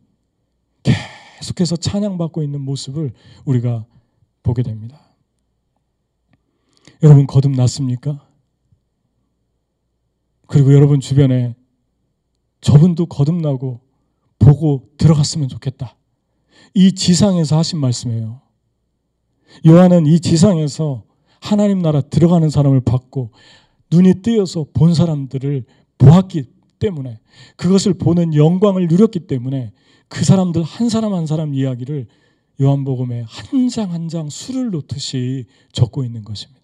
계속해서 0.83 1.77
찬양받고 1.77 2.43
있는 2.43 2.61
모습을 2.61 3.13
우리가 3.45 3.85
보게 4.43 4.63
됩니다. 4.63 5.01
여러분 7.03 7.27
거듭났습니까? 7.27 8.27
그리고 10.47 10.73
여러분 10.73 11.01
주변에 11.01 11.55
저분도 12.61 13.07
거듭나고 13.07 13.81
보고 14.39 14.89
들어갔으면 14.97 15.49
좋겠다. 15.49 15.97
이 16.75 16.95
지상에서 16.95 17.59
하신 17.59 17.79
말씀이에요. 17.79 18.41
요한은 19.67 20.07
이 20.07 20.21
지상에서 20.21 21.05
하나님 21.41 21.81
나라 21.81 22.01
들어가는 22.01 22.49
사람을 22.51 22.81
받고 22.81 23.31
눈이 23.91 24.23
뜨여서 24.23 24.67
본 24.73 24.95
사람들을 24.95 25.65
보았기 25.99 26.45
때문에 26.79 27.21
그것을 27.57 27.95
보는 27.95 28.35
영광을 28.35 28.87
누렸기 28.89 29.27
때문에 29.27 29.73
그 30.09 30.25
사람들 30.25 30.63
한 30.63 30.89
사람 30.89 31.13
한 31.15 31.27
사람 31.27 31.55
이야기를 31.55 32.07
요한복음에 32.61 33.23
한 33.23 33.69
장 33.69 33.91
한 33.93 34.09
장 34.09 34.29
수를 34.31 34.71
놓듯이 34.71 35.47
적고 35.73 36.05
있는 36.05 36.25
것입니다. 36.25 36.59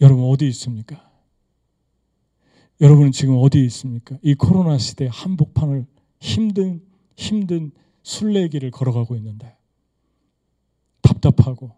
여러분 0.00 0.24
어디 0.24 0.48
있습니까? 0.48 1.08
여러분은 2.80 3.12
지금 3.12 3.36
어디 3.38 3.62
있습니까? 3.66 4.16
이 4.22 4.34
코로나 4.34 4.78
시대 4.78 5.08
한복판을 5.10 5.86
힘든 6.20 6.82
힘든 7.16 7.70
순례길을 8.02 8.70
걸어가고 8.70 9.14
있는데 9.16 9.56
답답하고 11.02 11.72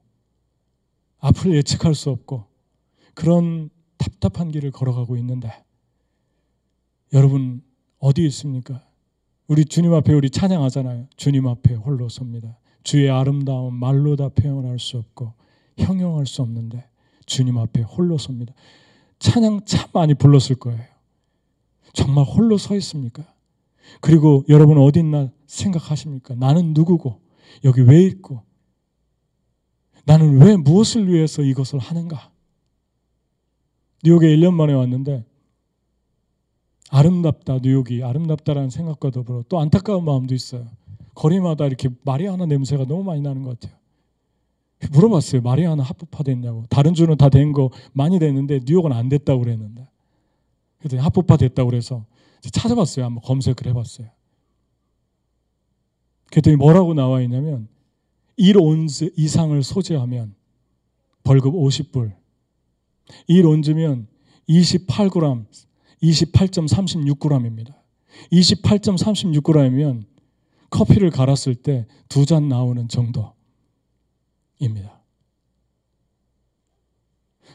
앞을 1.19 1.53
예측할 1.55 1.95
수 1.97 2.11
없고 2.11 2.47
그런 3.15 3.71
답답한 3.99 4.51
길을 4.51 4.71
걸어가고 4.71 5.17
있는데 5.19 5.53
여러분 7.13 7.63
어디 7.99 8.25
있습니까? 8.27 8.85
우리 9.47 9.65
주님 9.65 9.93
앞에 9.93 10.13
우리 10.13 10.31
찬양하잖아요. 10.31 11.09
주님 11.17 11.47
앞에 11.47 11.75
홀로 11.75 12.09
섭니다. 12.09 12.59
주의 12.83 13.09
아름다움 13.11 13.75
말로 13.75 14.17
다 14.17 14.29
표현할 14.29 14.79
수 14.79 14.99
없고 14.99 15.35
형용할 15.79 16.27
수 16.27 16.43
없는데 16.43 16.89
주님 17.27 17.59
앞에 17.59 17.83
홀로 17.83 18.19
섭니다. 18.19 18.55
찬양 19.19 19.67
참 19.67 19.89
많이 19.93 20.15
불렀을 20.15 20.57
거예요. 20.57 20.83
정말 21.93 22.25
홀로 22.25 22.59
서 22.59 22.75
있습니까? 22.77 23.25
그리고 24.01 24.45
여러분 24.49 24.79
어디 24.79 25.01
있나 25.01 25.31
생각하십니까? 25.47 26.35
나는 26.35 26.73
누구고 26.73 27.21
여기 27.65 27.83
왜 27.83 28.03
있고 28.05 28.43
나는 30.05 30.41
왜 30.41 30.57
무엇을 30.57 31.13
위해서 31.13 31.43
이것을 31.43 31.79
하는가? 31.79 32.32
뉴욕에 34.05 34.27
1년 34.37 34.55
만에 34.55 34.73
왔는데 34.73 35.25
아름답다 36.91 37.59
뉴욕이 37.63 38.03
아름답다라는 38.03 38.71
생각과 38.71 39.11
더불어 39.11 39.45
또 39.49 39.61
안타까운 39.61 40.05
마음도 40.05 40.35
있어요. 40.35 40.67
거리마다 41.15 41.67
이렇게 41.67 41.89
마리아나 42.05 42.47
냄새가 42.47 42.85
너무 42.87 43.03
많이 43.05 43.21
나는 43.21 43.43
것 43.43 43.59
같아요. 43.61 43.79
물어봤어요. 44.93 45.43
마리아나 45.43 45.83
합법화 45.83 46.25
됐냐고. 46.25 46.65
다른 46.69 46.95
주는 46.95 47.17
다 47.17 47.29
된 47.29 47.53
거 47.53 47.71
많이 47.93 48.19
됐는데 48.19 48.61
뉴욕은 48.65 48.93
안 48.93 49.09
됐다고 49.09 49.41
그랬는데. 49.43 49.87
그랬더니 50.79 51.01
합법화 51.03 51.37
됐다고 51.37 51.71
그래서 51.71 52.05
찾아봤어요. 52.51 53.05
한번 53.05 53.23
검색을 53.23 53.67
해봤어요. 53.69 54.09
그랬더니 56.31 56.57
뭐라고 56.57 56.95
나와 56.95 57.21
있냐면 57.23 57.69
1온즈 58.39 59.13
이상을 59.17 59.63
소지하면 59.63 60.35
벌금 61.23 61.53
50불. 61.53 62.13
1온즈면 63.29 64.07
28g, 64.49 65.47
28.36g입니다. 66.03 67.75
28.36g이면 68.33 70.05
커피를 70.71 71.11
갈았을 71.11 71.55
때 71.55 71.87
두 72.09 72.25
잔 72.27 72.49
나오는 72.49 72.89
정도입니다. 72.89 73.33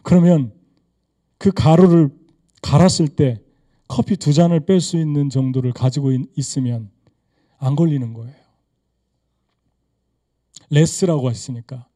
그러면 0.03 0.53
그 1.37 1.51
가루를 1.51 2.09
갈았을 2.61 3.07
때 3.09 3.41
커피 3.87 4.17
두 4.17 4.33
잔을 4.33 4.61
뺄 4.65 4.81
수 4.81 4.97
있는 4.97 5.29
정도를 5.29 5.71
가지고 5.73 6.11
있으면 6.35 6.89
안 7.57 7.75
걸리는 7.75 8.13
거예요. 8.13 8.35
레스라고 10.69 11.29
했으니까 11.29 11.86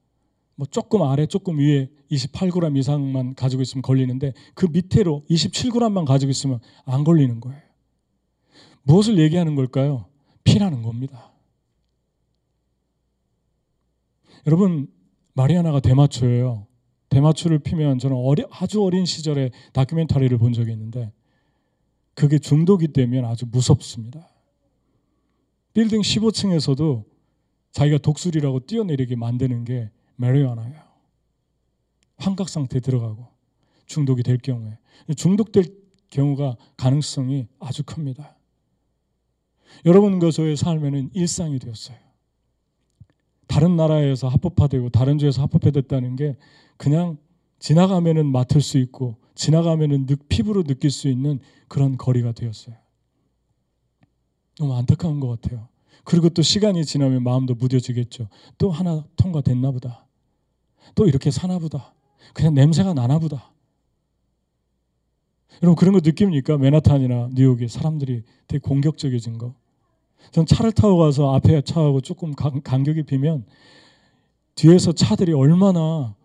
뭐 0.62 0.68
조금 0.70 1.01
아래 1.01 1.26
조금 1.26 1.57
위에 1.57 1.89
28g 2.12 2.78
이상만 2.78 3.34
가지고 3.34 3.64
있으면 3.64 3.82
걸리는데 3.82 4.34
그 4.53 4.68
밑으로 4.68 5.24
27g만 5.28 6.05
가지고 6.05 6.30
있으면 6.30 6.59
안 6.86 7.03
걸리는 7.03 7.39
거예요. 7.39 7.59
무엇을 8.84 9.18
얘기하는 9.18 9.55
걸까요? 9.55 10.05
피라는 10.43 10.84
겁니다. 10.84 11.34
여러분 14.45 14.88
마리아나가 15.34 15.80
대마초예요. 15.80 16.68
대마초를 17.09 17.57
피면 17.57 17.97
저는 17.97 18.16
어리, 18.16 18.43
아주 18.51 18.84
어린 18.84 19.05
시절에 19.05 19.49
다큐멘터리를 19.74 20.38
본 20.38 20.53
적이 20.53 20.74
있는데 20.74 21.12
그게 22.14 22.38
중독이 22.38 22.93
되면 22.93 23.26
아주 23.26 23.47
무섭습니다. 23.51 24.30
빌딩 25.74 26.01
15층에서도 26.01 27.03
자기가 27.72 27.97
독수리라고 27.97 28.59
뛰어내리게 28.68 29.16
만드는 29.16 29.66
게 29.66 29.89
메리아나예요. 30.22 30.82
환각 32.17 32.47
상태에 32.49 32.80
들어가고 32.80 33.28
중독이 33.88 34.24
될 34.24 34.38
경우에 34.38 34.78
중독될 35.17 35.76
경우가 36.11 36.55
가능성이 36.78 37.47
아주 37.59 37.84
큽니다. 37.84 38.38
여러분 39.86 40.19
것의 40.19 40.55
삶에는 40.55 41.09
일상이 41.13 41.57
되었어요. 41.57 41.97
다른 43.47 43.76
나라에서 43.76 44.28
합법화되고 44.28 44.89
다른 44.89 45.17
주에서 45.17 45.41
합법화됐다는 45.41 46.15
게 46.15 46.38
그냥 46.78 47.17
지나가면은 47.59 48.32
맡을 48.32 48.61
수 48.61 48.78
있고 48.78 49.17
지나가면은 49.36 50.05
피부로 50.30 50.63
느낄 50.63 50.91
수 50.91 51.07
있는 51.07 51.39
그런 51.67 51.97
거리가 51.97 52.32
되었어요. 52.34 52.76
너무 54.57 54.76
안타까운 54.76 55.19
것 55.19 55.28
같아요. 55.41 55.67
그리고 56.03 56.30
또 56.30 56.41
시간이 56.41 56.86
지나면 56.86 57.24
마음도 57.24 57.55
무뎌지겠죠. 57.55 58.28
또 58.57 58.72
하나 58.72 59.05
통과됐나 59.15 59.72
보다. 59.72 60.05
또 60.95 61.05
이렇게 61.05 61.32
사나 61.32 61.59
보다. 61.59 61.93
그냥 62.34 62.53
냄새가 62.53 62.93
나나 62.93 63.19
보다. 63.19 63.51
여러분 65.61 65.75
그런 65.75 65.93
거 65.93 65.99
느낍니까? 66.03 66.57
맨하탄이나 66.57 67.29
뉴욕에 67.34 67.67
사람들이 67.67 68.23
되게 68.47 68.59
공격적이진 68.59 69.38
거. 69.38 69.53
전 70.32 70.45
차를 70.45 70.71
타고 70.71 70.97
가서 70.97 71.34
앞에 71.36 71.61
차하고 71.61 72.01
조금 72.01 72.34
간 72.34 72.84
격이 72.84 73.03
비면 73.03 73.45
뒤에서 74.55 74.91
차들이 74.91 75.34
얼마나 75.34 76.15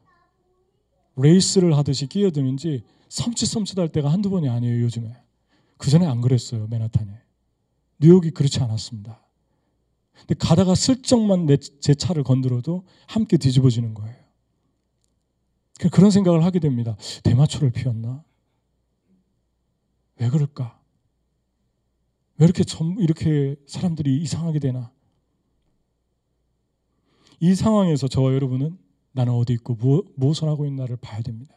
레이스를 1.16 1.76
하듯이 1.76 2.06
끼어드는지 2.06 2.84
섬찟섬찟할 3.08 3.92
때가 3.92 4.12
한두 4.12 4.30
번이 4.30 4.48
아니에요 4.48 4.82
요즘에. 4.82 5.14
그 5.78 5.90
전에 5.90 6.06
안 6.06 6.20
그랬어요 6.20 6.66
맨하탄에. 6.68 7.10
뉴욕이 7.98 8.30
그렇지 8.30 8.60
않았습니다. 8.60 9.20
근데 10.18 10.34
가다가 10.34 10.74
슬쩍만 10.74 11.46
내, 11.46 11.56
제 11.56 11.94
차를 11.94 12.22
건드려도 12.22 12.84
함께 13.06 13.36
뒤집어지는 13.36 13.94
거예요. 13.94 14.25
그런 15.92 16.10
생각을 16.10 16.44
하게 16.44 16.58
됩니다. 16.58 16.96
대마초를 17.22 17.70
피웠나? 17.70 18.24
왜 20.18 20.30
그럴까? 20.30 20.80
왜 22.38 22.44
이렇게 22.44 22.64
전 22.64 22.96
이렇게 22.98 23.56
사람들이 23.66 24.20
이상하게 24.22 24.58
되나? 24.58 24.92
이 27.40 27.54
상황에서 27.54 28.08
저와 28.08 28.32
여러분은 28.32 28.78
나는 29.12 29.32
어디 29.34 29.52
있고 29.54 29.76
무엇을 30.16 30.48
하고 30.48 30.66
있나를 30.66 30.96
봐야 30.96 31.20
됩니다. 31.20 31.54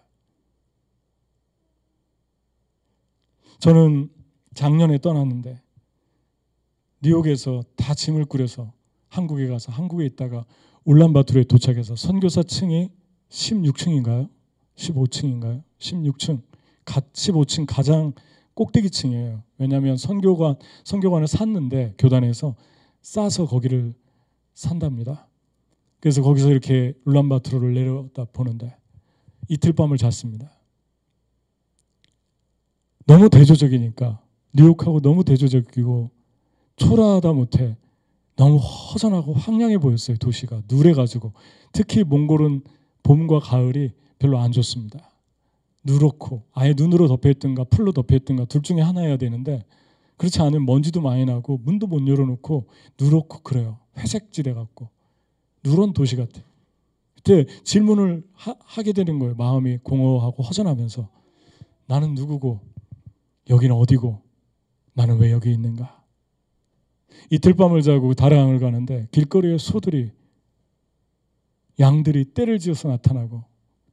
저는 3.59 4.09
작년에 4.53 4.97
떠났는데 4.99 5.61
뉴욕에서 7.01 7.63
다 7.75 7.93
짐을 7.93 8.25
꾸려서 8.25 8.73
한국에 9.09 9.47
가서 9.47 9.71
한국에 9.71 10.05
있다가 10.05 10.45
울란바토르에 10.85 11.43
도착해서 11.45 11.95
선교사 11.95 12.43
층이 12.43 12.89
16층인가요? 13.29 14.29
15층인가요? 14.75 15.63
16층. 15.79 16.41
15층 16.85 17.65
가장 17.67 18.13
꼭대기층이에요. 18.55 19.43
왜냐하면 19.57 19.95
선교관 19.95 20.55
선교관을 20.83 21.27
샀는데 21.27 21.93
교단에서 21.97 22.55
싸서 23.01 23.45
거기를 23.45 23.93
산답니다. 24.53 25.27
그래서 25.99 26.21
거기서 26.21 26.49
이렇게 26.49 26.93
울란바토르를 27.05 27.73
내려다 27.73 28.25
보는데 28.25 28.75
이틀 29.47 29.73
밤을 29.73 29.97
잤습니다. 29.97 30.51
너무 33.05 33.29
대조적이니까 33.29 34.21
뉴욕하고 34.53 34.99
너무 35.01 35.23
대조적이고 35.23 36.11
초라하다 36.75 37.33
못해 37.33 37.75
너무 38.35 38.57
허전하고 38.57 39.33
황량해 39.33 39.79
보였어요 39.79 40.17
도시가 40.17 40.61
누래가지고 40.69 41.33
특히 41.73 42.03
몽골은 42.03 42.61
봄과 43.03 43.39
가을이 43.39 43.91
별로 44.19 44.39
안 44.39 44.51
좋습니다. 44.51 45.09
누렇고 45.83 46.43
아예 46.53 46.73
눈으로 46.75 47.07
덮여 47.07 47.29
있든가 47.29 47.63
풀로 47.65 47.91
덮여 47.91 48.15
있든가 48.17 48.45
둘 48.45 48.61
중에 48.61 48.81
하나여야 48.81 49.17
되는데 49.17 49.63
그렇지 50.17 50.41
않으면 50.41 50.65
먼지도 50.65 51.01
많이 51.01 51.25
나고 51.25 51.59
문도 51.63 51.87
못 51.87 52.05
열어놓고 52.05 52.67
누렇고 52.99 53.39
그래요. 53.39 53.79
회색지대 53.97 54.53
같고 54.53 54.89
누런 55.63 55.93
도시 55.93 56.15
같아. 56.15 56.41
그때 57.15 57.45
질문을 57.63 58.23
하, 58.33 58.83
게 58.83 58.93
되는 58.93 59.19
거예요. 59.19 59.35
마음이 59.35 59.77
공허하고 59.83 60.43
허전하면서 60.43 61.07
나는 61.87 62.15
누구고 62.15 62.59
여기는 63.49 63.75
어디고 63.75 64.21
나는 64.93 65.17
왜 65.17 65.31
여기 65.31 65.51
있는가? 65.51 66.03
이틀 67.29 67.53
밤을 67.53 67.81
자고 67.81 68.13
다랑을 68.13 68.59
가는데 68.59 69.07
길거리에 69.11 69.57
소들이 69.57 70.11
양들이 71.79 72.25
때를 72.25 72.59
지어서 72.59 72.89
나타나고 72.89 73.43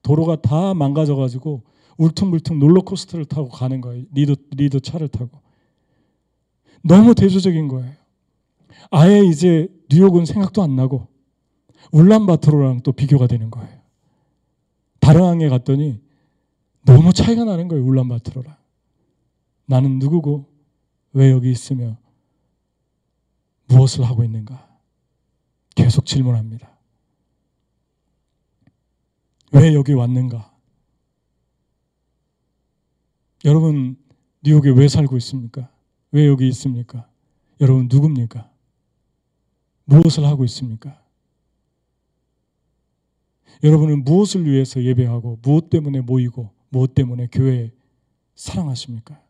도로가 0.03 0.43
다 0.43 0.75
망가져가지고 0.75 1.63
울퉁불퉁 1.99 2.59
롤러코스터를 2.59 3.25
타고 3.25 3.49
가는 3.49 3.81
거예요. 3.81 4.05
리더, 4.13 4.35
리더 4.51 4.79
차를 4.79 5.09
타고. 5.09 5.41
너무 6.83 7.15
대조적인 7.15 7.69
거예요. 7.69 7.93
아예 8.91 9.25
이제 9.25 9.69
뉴욕은 9.91 10.27
생각도 10.27 10.63
안 10.63 10.77
나고 10.77 11.09
울란바토르랑 11.93 12.81
또 12.81 12.93
비교가 12.93 13.27
되는 13.27 13.51
거예요. 13.51 13.81
다르항에 15.01 15.49
갔더니 15.49 16.01
너무 16.85 17.13
차이가 17.13 17.45
나는 17.45 17.69
거예요. 17.69 17.85
울란바토르랑. 17.85 18.55
나는 19.67 19.99
누구고 19.99 20.47
왜 21.13 21.31
여기 21.31 21.51
있으며 21.51 21.97
무엇을 23.67 24.05
하고 24.05 24.23
있는가? 24.23 24.69
계속 25.75 26.07
질문합니다. 26.07 26.76
왜 29.53 29.75
여기 29.75 29.93
왔는가? 29.93 30.53
여러분, 33.45 33.97
뉴욕에 34.43 34.71
왜 34.71 34.89
살고 34.89 35.17
있습니까? 35.19 35.71
왜 36.11 36.27
여기 36.27 36.49
있습니까? 36.49 37.09
여러분, 37.61 37.89
누굽니까? 37.91 38.51
무엇을 39.85 40.25
하고 40.25 40.45
있습니까? 40.45 41.01
여러분은 43.63 44.05
무엇을 44.05 44.45
위해서 44.45 44.83
예배하고 44.83 45.39
무엇 45.43 45.71
때문에 45.71 46.01
모이고 46.01 46.51
무엇 46.69 46.95
때문에 46.95 47.29
교회 47.33 47.73
사랑하십니까? 48.35 49.21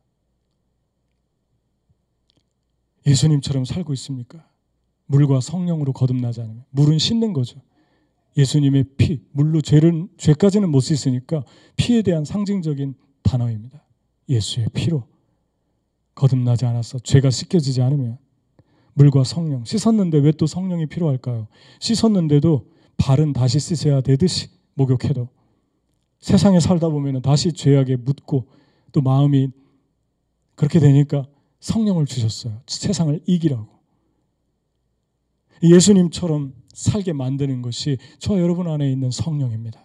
예수님처럼 3.07 3.65
살고 3.65 3.93
있습니까? 3.93 4.49
물과 5.07 5.41
성령으로 5.41 5.93
거듭나지 5.93 6.41
않으면 6.41 6.65
물은 6.71 6.99
씻는 6.99 7.33
거죠. 7.33 7.61
예수님의 8.37 8.85
피, 8.97 9.23
물로 9.33 9.61
죄를 9.61 10.09
죄까지는 10.19 10.71
못 10.71 10.81
씻으니까 10.81 11.45
피에 11.77 12.03
대한 12.03 12.25
상징적인 12.25 12.95
단어입니다. 13.23 13.83
예수의 14.29 14.69
피로 14.75 15.07
거듭나지 16.15 16.67
않아서 16.67 16.99
죄가 16.99 17.31
씻겨지지 17.31 17.83
않으면 17.83 18.19
물과 18.95 19.25
성령 19.25 19.65
씻었는데 19.65 20.19
왜 20.19 20.33
또 20.33 20.47
성령이 20.47 20.87
필요할까요? 20.87 21.49
씻었는데도 21.81 22.67
발은 22.97 23.33
다시 23.33 23.61
씻어야 23.61 24.01
되듯이 24.01 24.49
목욕해도 24.75 25.29
세상에 26.19 26.61
살다 26.61 26.89
보면 26.89 27.23
다시 27.23 27.53
죄악에 27.53 27.97
묻고 27.97 28.47
또 28.93 29.01
마음이 29.03 29.51
그렇게 30.55 30.81
되니까 30.81 31.27
성령을 31.61 32.07
주셨어요. 32.07 32.61
세상을 32.67 33.21
이기라고. 33.27 33.69
예수님처럼 35.63 36.55
살게 36.77 37.15
만드는 37.15 37.63
것이 37.63 37.97
저 38.19 38.39
여러분 38.39 38.69
안에 38.69 38.91
있는 38.93 39.11
성령입니다. 39.11 39.81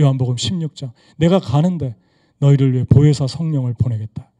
요한복음 0.00 0.36
16장. 0.36 0.92
내가 1.18 1.38
가는데 1.38 1.94
너희를 2.38 2.72
위해 2.72 2.84
보혜사 2.84 3.26
성령을 3.26 3.74
보내겠다. 3.74 4.32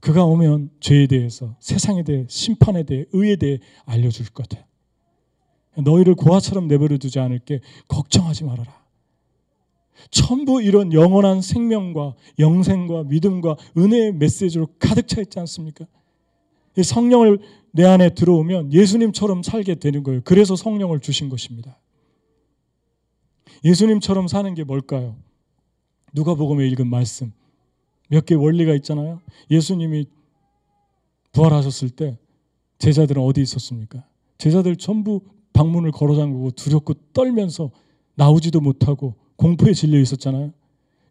그가 0.00 0.24
오면 0.26 0.70
죄에 0.80 1.06
대해서, 1.06 1.56
세상에 1.60 2.02
대해, 2.02 2.26
심판에 2.28 2.82
대해, 2.82 3.06
의에 3.12 3.36
대해 3.36 3.58
알려줄 3.86 4.26
것 4.26 4.46
같아요. 4.46 4.66
너희를 5.82 6.14
고아처럼 6.14 6.68
내버려 6.68 6.98
두지 6.98 7.18
않을게 7.18 7.60
걱정하지 7.88 8.44
말아라. 8.44 8.84
전부 10.10 10.60
이런 10.60 10.92
영원한 10.92 11.40
생명과 11.40 12.16
영생과 12.38 13.04
믿음과 13.04 13.56
은혜의 13.78 14.12
메시지로 14.12 14.66
가득 14.78 15.08
차 15.08 15.22
있지 15.22 15.40
않습니까? 15.40 15.86
성령을 16.82 17.38
내 17.72 17.84
안에 17.84 18.10
들어오면 18.14 18.72
예수님처럼 18.72 19.42
살게 19.42 19.76
되는 19.76 20.02
거예요. 20.02 20.20
그래서 20.24 20.56
성령을 20.56 21.00
주신 21.00 21.28
것입니다. 21.28 21.78
예수님처럼 23.64 24.28
사는 24.28 24.52
게 24.54 24.64
뭘까요? 24.64 25.16
누가복음에 26.12 26.66
읽은 26.68 26.86
말씀 26.88 27.32
몇 28.08 28.26
개 28.26 28.34
원리가 28.34 28.74
있잖아요. 28.74 29.20
예수님이 29.50 30.06
부활하셨을 31.32 31.90
때 31.90 32.18
제자들은 32.78 33.22
어디 33.22 33.40
있었습니까? 33.42 34.06
제자들 34.38 34.76
전부 34.76 35.22
방문을 35.52 35.90
걸어 35.92 36.14
잠그고 36.14 36.50
두렵고 36.52 36.94
떨면서 37.12 37.70
나오지도 38.14 38.60
못하고 38.60 39.14
공포에 39.36 39.72
질려 39.72 39.98
있었잖아요. 39.98 40.52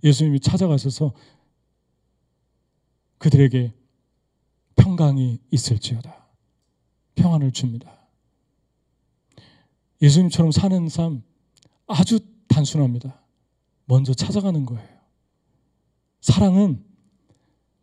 예수님이 0.04 0.40
찾아가셔서 0.40 1.14
그들에게 3.18 3.74
평강이 4.84 5.40
있을지어다. 5.50 6.28
평안을 7.16 7.52
줍니다. 7.52 7.90
예수님처럼 10.02 10.52
사는 10.52 10.90
삶 10.90 11.24
아주 11.88 12.20
단순합니다. 12.50 13.22
먼저 13.86 14.14
찾아가는 14.14 14.66
거예요. 14.66 14.90
사랑은 16.20 16.84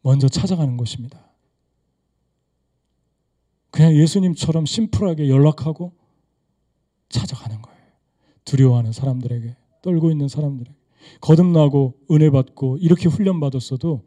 먼저 0.03 0.29
찾아가는 0.29 0.77
것입니다. 0.77 1.19
그냥 3.71 3.95
예수님처럼 3.95 4.67
심플하게 4.67 5.31
연락하고 5.31 5.93
찾아가는 7.09 7.63
거예요. 7.63 7.81
두려워하는 8.45 8.93
사람들에게, 8.93 9.57
떨고 9.81 10.11
있는 10.11 10.29
사람들에게. 10.29 10.77
거듭나고 11.23 11.99
은혜 12.11 12.29
받고 12.29 12.77
이렇게 12.77 13.09
훈련 13.09 13.41
받았어도 13.41 14.05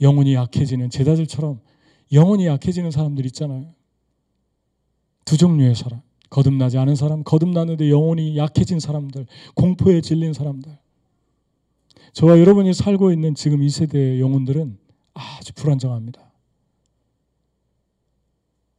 영혼이 0.00 0.34
약해지는 0.34 0.90
제자들처럼 0.90 1.60
영혼이 2.12 2.46
약해지는 2.46 2.90
사람들 2.90 3.26
있잖아요. 3.26 3.74
두 5.24 5.36
종류의 5.36 5.74
사람. 5.74 6.00
거듭나지 6.30 6.76
않은 6.76 6.94
사람, 6.94 7.24
거듭나는데 7.24 7.90
영혼이 7.90 8.36
약해진 8.36 8.80
사람들, 8.80 9.26
공포에 9.54 10.02
질린 10.02 10.34
사람들. 10.34 10.78
저와 12.12 12.38
여러분이 12.38 12.74
살고 12.74 13.12
있는 13.12 13.34
지금 13.34 13.62
이 13.62 13.70
세대의 13.70 14.20
영혼들은 14.20 14.78
아주 15.14 15.52
불안정합니다. 15.54 16.20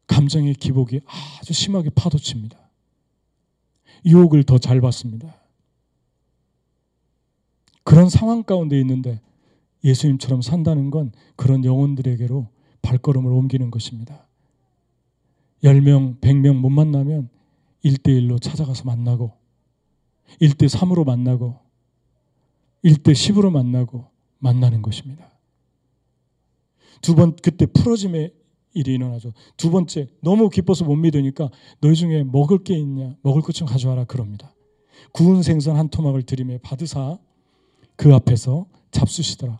감정의 0.07 0.53
기복이 0.55 1.01
아주 1.39 1.53
심하게 1.53 1.89
파도칩니다. 1.89 2.57
유혹을 4.05 4.43
더 4.43 4.57
잘 4.57 4.79
받습니다. 4.81 5.35
그런 7.83 8.09
상황 8.09 8.43
가운데 8.43 8.79
있는데 8.79 9.21
예수님처럼 9.83 10.41
산다는 10.41 10.89
건 10.91 11.11
그런 11.35 11.63
영혼들에게로 11.65 12.47
발걸음을 12.81 13.31
옮기는 13.31 13.71
것입니다. 13.71 14.27
10명, 15.63 16.19
100명 16.21 16.55
못 16.57 16.69
만나면 16.69 17.29
1대1로 17.83 18.41
찾아가서 18.41 18.85
만나고 18.85 19.31
1대3으로 20.41 21.05
만나고 21.05 21.59
1대10으로 22.83 23.51
만나고 23.51 24.05
만나는 24.39 24.81
것입니다. 24.81 25.29
두 27.01 27.15
번 27.15 27.35
그때 27.37 27.65
풀어짐의 27.65 28.33
일이 28.73 28.93
일어나죠. 28.93 29.33
두 29.57 29.71
번째 29.71 30.07
너무 30.21 30.49
기뻐서 30.49 30.85
못 30.85 30.95
믿으니까 30.95 31.49
너희 31.81 31.95
중에 31.95 32.23
먹을 32.23 32.63
게 32.63 32.77
있냐 32.77 33.15
먹을 33.21 33.41
것 33.41 33.53
좀 33.53 33.67
가져와라 33.67 34.05
그럽니다. 34.05 34.53
구운 35.13 35.41
생선 35.43 35.75
한 35.77 35.89
토막을 35.89 36.23
들이며 36.23 36.59
받으사 36.61 37.17
그 37.95 38.13
앞에서 38.13 38.67
잡수시더라. 38.91 39.59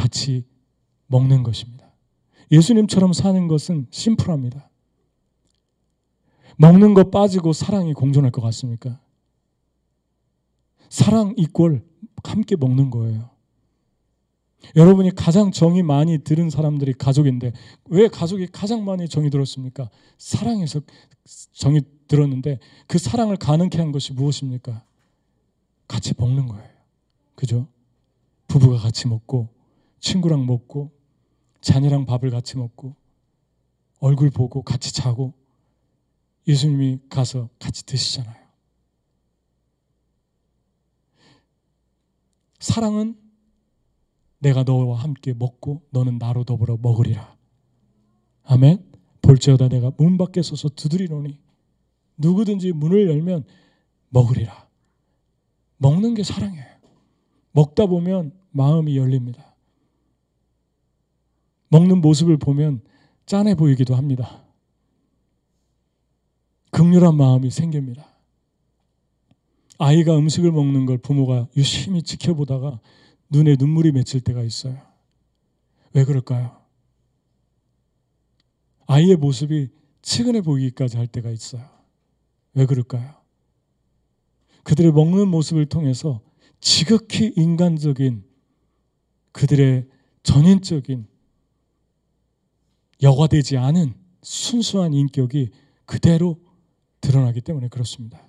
같이 0.00 0.44
먹는 1.08 1.42
것입니다. 1.42 1.92
예수님처럼 2.50 3.12
사는 3.12 3.48
것은 3.48 3.86
심플합니다. 3.90 4.70
먹는 6.56 6.94
거 6.94 7.10
빠지고 7.10 7.52
사랑이 7.52 7.92
공존할 7.92 8.30
것 8.30 8.40
같습니까? 8.40 8.98
사랑 10.88 11.34
이꼴 11.36 11.84
함께 12.24 12.56
먹는 12.56 12.90
거예요. 12.90 13.30
여러분이 14.76 15.14
가장 15.14 15.52
정이 15.52 15.82
많이 15.82 16.18
들은 16.18 16.48
사람들이 16.50 16.94
가족인데 16.94 17.52
왜 17.86 18.08
가족이 18.08 18.48
가장 18.48 18.84
많이 18.84 19.08
정이 19.08 19.30
들었습니까? 19.30 19.90
사랑에서 20.18 20.80
정이 21.52 21.82
들었는데 22.08 22.58
그 22.86 22.98
사랑을 22.98 23.36
가능케 23.36 23.78
한 23.78 23.92
것이 23.92 24.12
무엇입니까? 24.12 24.82
같이 25.88 26.14
먹는 26.16 26.46
거예요. 26.46 26.68
그죠? 27.34 27.66
부부가 28.48 28.78
같이 28.78 29.06
먹고 29.08 29.59
친구랑 30.00 30.46
먹고 30.46 30.90
자녀랑 31.60 32.06
밥을 32.06 32.30
같이 32.30 32.56
먹고 32.56 32.94
얼굴 34.00 34.30
보고 34.30 34.62
같이 34.62 34.92
자고 34.92 35.34
예수님이 36.48 37.00
가서 37.08 37.48
같이 37.58 37.84
드시잖아요. 37.84 38.40
사랑은 42.58 43.16
내가 44.38 44.62
너와 44.62 44.98
함께 44.98 45.34
먹고 45.34 45.82
너는 45.90 46.18
나로 46.18 46.44
더불어 46.44 46.78
먹으리라. 46.80 47.36
아멘. 48.44 48.90
볼지어다 49.22 49.68
내가 49.68 49.92
문 49.98 50.16
밖에 50.16 50.42
서서 50.42 50.70
두드리노니 50.70 51.38
누구든지 52.16 52.72
문을 52.72 53.08
열면 53.08 53.44
먹으리라. 54.08 54.68
먹는 55.76 56.14
게 56.14 56.22
사랑이에요. 56.22 56.66
먹다 57.52 57.86
보면 57.86 58.32
마음이 58.50 58.96
열립니다. 58.96 59.49
먹는 61.70 62.00
모습을 62.00 62.36
보면 62.36 62.82
짠해 63.26 63.54
보이기도 63.54 63.94
합니다. 63.94 64.44
극렬한 66.70 67.16
마음이 67.16 67.50
생깁니다. 67.50 68.06
아이가 69.78 70.16
음식을 70.16 70.52
먹는 70.52 70.84
걸 70.86 70.98
부모가 70.98 71.48
유심히 71.56 72.02
지켜보다가 72.02 72.80
눈에 73.30 73.56
눈물이 73.58 73.92
맺힐 73.92 74.20
때가 74.20 74.42
있어요. 74.42 74.78
왜 75.94 76.04
그럴까요? 76.04 76.60
아이의 78.86 79.16
모습이 79.16 79.68
치근해 80.02 80.42
보이기까지 80.42 80.96
할 80.96 81.06
때가 81.06 81.30
있어요. 81.30 81.64
왜 82.54 82.66
그럴까요? 82.66 83.14
그들의 84.64 84.92
먹는 84.92 85.28
모습을 85.28 85.66
통해서 85.66 86.20
지극히 86.60 87.32
인간적인 87.36 88.24
그들의 89.32 89.88
전인적인 90.22 91.06
여과되지 93.02 93.56
않은 93.56 93.94
순수한 94.22 94.92
인격이 94.92 95.50
그대로 95.86 96.38
드러나기 97.00 97.40
때문에 97.40 97.68
그렇습니다. 97.68 98.20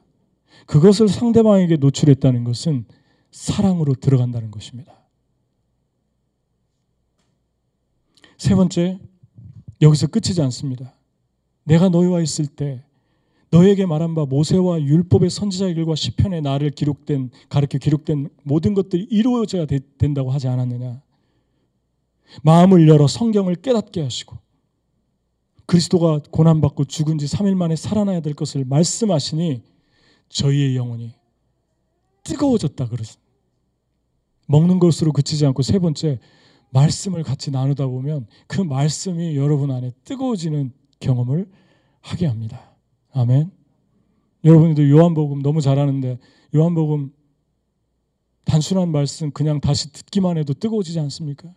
그것을 0.65 1.09
상대방에게 1.09 1.77
노출했다는 1.77 2.43
것은 2.43 2.85
사랑으로 3.31 3.95
들어간다는 3.95 4.51
것입니다. 4.51 4.93
세 8.37 8.55
번째, 8.55 8.99
여기서 9.81 10.07
끝이지 10.07 10.41
않습니다. 10.41 10.93
내가 11.63 11.89
너희와 11.89 12.21
있을 12.21 12.47
때 12.47 12.83
너에게 13.51 13.85
말한 13.85 14.15
바 14.15 14.25
모세와 14.25 14.81
율법의 14.81 15.29
선지자의 15.29 15.75
글과 15.75 15.95
시편에 15.95 16.39
나를 16.41 16.71
기록된 16.71 17.31
가르쳐 17.49 17.77
기록된 17.77 18.29
모든 18.43 18.73
것들이 18.73 19.03
이루어져야 19.09 19.65
되, 19.65 19.79
된다고 19.97 20.31
하지 20.31 20.47
않았느냐? 20.47 21.01
마음을 22.43 22.87
열어 22.87 23.07
성경을 23.07 23.55
깨닫게 23.55 24.01
하시고 24.01 24.37
그리스도가 25.71 26.19
고난받고 26.31 26.83
죽은 26.83 27.17
지 27.17 27.27
3일 27.27 27.55
만에 27.55 27.77
살아나야 27.77 28.19
될 28.19 28.33
것을 28.33 28.65
말씀하시니 28.65 29.63
저희의 30.27 30.75
영혼이 30.75 31.15
뜨거워졌다 32.25 32.89
그러죠. 32.89 33.17
먹는 34.47 34.79
것으로 34.79 35.13
그치지 35.13 35.45
않고 35.45 35.61
세 35.61 35.79
번째 35.79 36.19
말씀을 36.71 37.23
같이 37.23 37.51
나누다 37.51 37.87
보면 37.87 38.27
그 38.47 38.59
말씀이 38.59 39.37
여러분 39.37 39.71
안에 39.71 39.93
뜨거워지는 40.03 40.73
경험을 40.99 41.49
하게 42.01 42.25
합니다. 42.25 42.75
아멘. 43.13 43.49
여러분들도 44.43 44.89
요한복음 44.89 45.41
너무 45.41 45.61
잘하는데 45.61 46.19
요한복음 46.53 47.13
단순한 48.43 48.91
말씀 48.91 49.31
그냥 49.31 49.61
다시 49.61 49.89
듣기만 49.93 50.37
해도 50.37 50.53
뜨거워지지 50.53 50.99
않습니까? 50.99 51.53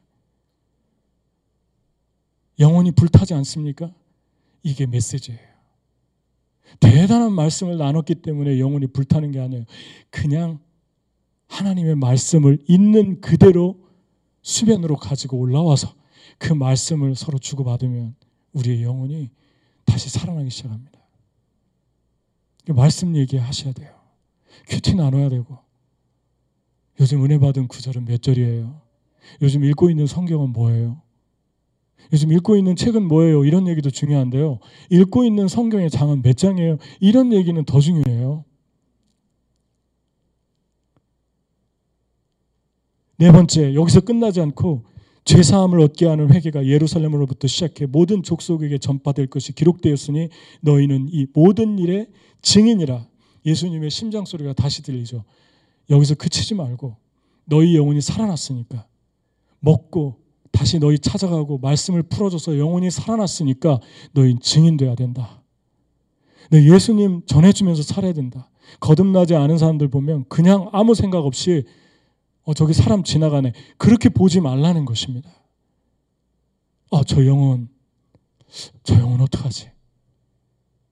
영혼이 2.60 2.92
불타지 2.92 3.34
않습니까? 3.34 3.92
이게 4.64 4.86
메시지예요. 4.86 5.54
대단한 6.80 7.32
말씀을 7.32 7.76
나눴기 7.76 8.16
때문에 8.16 8.58
영혼이 8.58 8.88
불타는 8.88 9.30
게 9.30 9.38
아니에요. 9.38 9.64
그냥 10.10 10.58
하나님의 11.46 11.94
말씀을 11.94 12.58
있는 12.66 13.20
그대로 13.20 13.78
수면으로 14.42 14.96
가지고 14.96 15.38
올라와서 15.38 15.94
그 16.38 16.52
말씀을 16.52 17.14
서로 17.14 17.38
주고받으면 17.38 18.16
우리의 18.54 18.82
영혼이 18.82 19.30
다시 19.84 20.08
살아나기 20.08 20.50
시작합니다. 20.50 20.98
말씀 22.70 23.14
얘기하셔야 23.14 23.72
돼요. 23.72 23.94
큐티 24.66 24.94
나눠야 24.94 25.28
되고. 25.28 25.58
요즘 27.00 27.24
은혜 27.24 27.38
받은 27.38 27.68
구절은 27.68 28.06
몇 28.06 28.22
절이에요? 28.22 28.80
요즘 29.42 29.64
읽고 29.64 29.90
있는 29.90 30.06
성경은 30.06 30.50
뭐예요? 30.52 31.03
요즘 32.12 32.32
읽고 32.32 32.56
있는 32.56 32.76
책은 32.76 33.06
뭐예요? 33.08 33.44
이런 33.44 33.66
얘기도 33.68 33.90
중요한데요. 33.90 34.58
읽고 34.90 35.24
있는 35.24 35.48
성경의 35.48 35.90
장은 35.90 36.22
몇 36.22 36.36
장이에요? 36.36 36.78
이런 37.00 37.32
얘기는 37.32 37.64
더 37.64 37.80
중요해요. 37.80 38.44
네 43.16 43.30
번째, 43.30 43.74
여기서 43.74 44.00
끝나지 44.00 44.40
않고 44.40 44.84
죄 45.24 45.42
사함을 45.42 45.80
얻게 45.80 46.06
하는 46.06 46.32
회개가 46.32 46.66
예루살렘으로부터 46.66 47.48
시작해 47.48 47.86
모든 47.86 48.22
족속에게 48.22 48.78
전파될 48.78 49.28
것이 49.28 49.54
기록되었으니 49.54 50.28
너희는 50.60 51.08
이 51.10 51.26
모든 51.32 51.78
일의 51.78 52.08
증인이라. 52.42 53.06
예수님의 53.46 53.90
심장 53.90 54.24
소리가 54.24 54.52
다시 54.52 54.82
들리죠. 54.82 55.24
여기서 55.90 56.14
그치지 56.14 56.54
말고 56.54 56.96
너희 57.46 57.76
영혼이 57.76 58.00
살아났으니까 58.00 58.86
먹고 59.60 60.23
다시 60.54 60.78
너희 60.78 60.98
찾아가고 60.98 61.58
말씀을 61.58 62.04
풀어줘서 62.04 62.58
영혼이 62.58 62.90
살아났으니까 62.90 63.80
너희 64.12 64.38
증인돼야 64.38 64.94
된다. 64.94 65.42
예수님 66.52 67.22
전해주면서 67.26 67.82
살아야 67.82 68.12
된다. 68.12 68.48
거듭나지 68.78 69.34
않은 69.34 69.58
사람들 69.58 69.88
보면 69.88 70.26
그냥 70.28 70.68
아무 70.72 70.94
생각 70.94 71.26
없이 71.26 71.64
어, 72.44 72.54
저기 72.54 72.72
사람 72.72 73.02
지나가네. 73.02 73.52
그렇게 73.78 74.08
보지 74.08 74.40
말라는 74.40 74.84
것입니다. 74.84 75.30
아, 76.92 77.02
저 77.04 77.26
영혼, 77.26 77.68
저 78.84 78.94
영혼 78.94 79.22
어떡하지? 79.22 79.70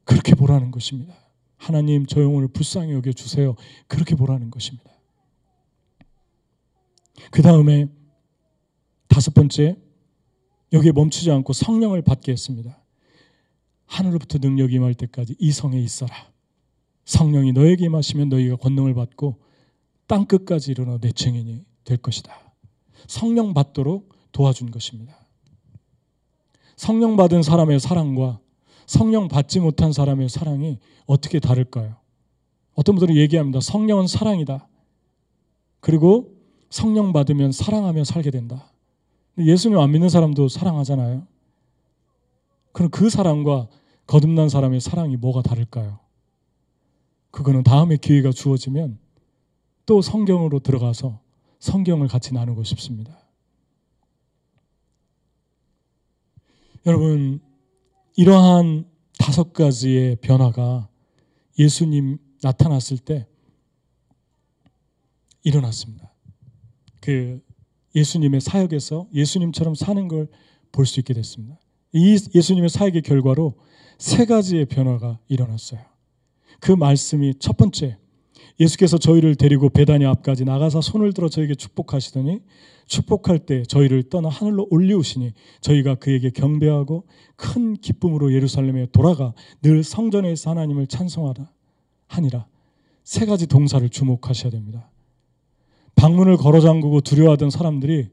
그렇게 0.05 0.35
보라는 0.35 0.71
것입니다. 0.73 1.15
하나님, 1.57 2.07
저 2.07 2.21
영혼을 2.21 2.49
불쌍히 2.49 2.93
여겨주세요. 2.93 3.55
그렇게 3.87 4.17
보라는 4.17 4.51
것입니다. 4.51 4.91
그 7.31 7.43
다음에 7.43 7.89
다섯 9.13 9.35
번째, 9.35 9.77
여기에 10.73 10.93
멈추지 10.93 11.31
않고 11.31 11.53
성령을 11.53 12.01
받게 12.01 12.33
했습니다. 12.33 12.83
하늘로부터 13.85 14.39
능력이 14.39 14.77
임할 14.77 14.95
때까지 14.95 15.37
이 15.39 15.53
성에 15.53 15.79
있어라. 15.79 16.15
성령이 17.05 17.53
너에게 17.53 17.85
임하시면 17.85 18.31
너희가 18.31 18.57
권능을 18.57 18.95
받고 18.95 19.39
땅 20.07 20.25
끝까지 20.25 20.71
이르러 20.71 20.99
내 20.99 21.13
증인이 21.13 21.63
될 21.85 21.99
것이다. 21.99 22.35
성령 23.07 23.53
받도록 23.53 24.15
도와준 24.33 24.71
것입니다. 24.71 25.15
성령 26.77 27.17
받은 27.17 27.43
사람의 27.43 27.81
사랑과 27.81 28.41
성령 28.87 29.29
받지 29.29 29.61
못한 29.61 29.93
사람의 29.93 30.31
사랑이 30.31 30.79
어떻게 31.05 31.39
다를까요? 31.39 31.97
어떤 32.73 32.95
분들은 32.95 33.15
얘기합니다. 33.21 33.61
성령은 33.61 34.07
사랑이다. 34.07 34.67
그리고 35.81 36.35
성령 36.71 37.13
받으면 37.13 37.53
사랑하며 37.53 38.05
살게 38.05 38.31
된다. 38.31 38.72
예수님 39.39 39.78
안 39.78 39.91
믿는 39.91 40.09
사람도 40.09 40.49
사랑하잖아요. 40.49 41.26
그럼 42.72 42.91
그 42.91 43.11
사랑과 43.11 43.68
거듭난 44.07 44.49
사람의 44.49 44.80
사랑이 44.80 45.16
뭐가 45.16 45.43
다를까요? 45.43 46.01
그거는 47.30 47.62
다음에 47.62 47.97
기회가 47.97 48.30
주어지면 48.30 48.99
또 49.87 50.03
성경으로 50.03 50.61
들어가서 50.61 51.20
성경을 51.59 52.09
같이 52.09 52.35
나누고 52.35 52.64
싶습니다. 52.64 53.18
여러분, 56.85 57.41
이러한 58.16 58.85
다섯 59.18 59.53
가지의 59.53 60.16
변화가 60.16 60.89
예수님 61.59 62.18
나타났을 62.43 62.99
때 62.99 63.26
일어났습니다. 65.45 66.12
그 67.01 67.41
예수님의 67.95 68.40
사역에서 68.40 69.07
예수님처럼 69.14 69.74
사는 69.74 70.09
걸 70.09 70.28
볼 70.72 70.86
수 70.86 70.99
있게 71.01 71.14
됐습니다. 71.14 71.61
이 71.93 72.18
예수님의 72.34 72.70
사역의 72.70 73.03
결과로 73.03 73.55
세 73.99 74.24
가지의 74.24 74.64
변화가 74.64 75.18
일어났어요. 75.28 75.80
그 76.61 76.72
말씀이 76.72 77.34
첫 77.38 77.57
번째, 77.57 77.99
예수께서 78.59 78.97
저희를 78.99 79.34
데리고 79.34 79.68
베다니 79.68 80.07
앞까지 80.07 80.45
나가서 80.45 80.80
손을 80.80 81.12
들어 81.12 81.28
저에게 81.28 81.55
축복하시더니 81.55 82.40
축복할 82.86 83.40
때 83.40 83.62
저희를 83.64 84.05
떠나 84.05 84.28
하늘로 84.28 84.66
올리우시니 84.70 85.32
저희가 85.61 85.97
그에게 85.97 86.30
경배하고 86.30 87.07
큰 87.36 87.74
기쁨으로 87.74 88.32
예루살렘에 88.32 88.86
돌아가 88.93 89.34
늘 89.62 89.84
성전에서 89.84 90.51
하나님을 90.51 90.86
찬송하다 90.86 91.53
하니라 92.09 92.47
세 93.05 93.26
가지 93.26 93.47
동사를 93.47 93.86
주목하셔야 93.88 94.51
됩니다. 94.51 94.90
방문을 95.97 96.36
걸어 96.36 96.61
잠그고 96.61 97.01
두려워하던 97.01 97.51
사람들이 97.51 98.09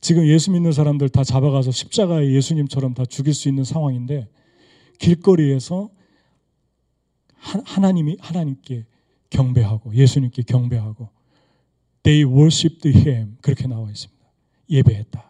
지금 0.00 0.26
예수 0.26 0.50
믿는 0.52 0.72
사람들 0.72 1.08
다 1.08 1.24
잡아가서 1.24 1.70
십자가에 1.70 2.32
예수님처럼 2.32 2.94
다 2.94 3.04
죽일 3.04 3.34
수 3.34 3.48
있는 3.48 3.64
상황인데 3.64 4.28
길거리에서 4.98 5.90
하나님이 7.38 8.16
하나님께 8.20 8.84
경배하고 9.30 9.94
예수님께 9.94 10.42
경배하고 10.42 11.08
they 12.02 12.24
worshipped 12.24 12.88
him 12.88 13.36
그렇게 13.42 13.66
나와 13.66 13.90
있습니다. 13.90 14.18
예배했다. 14.70 15.28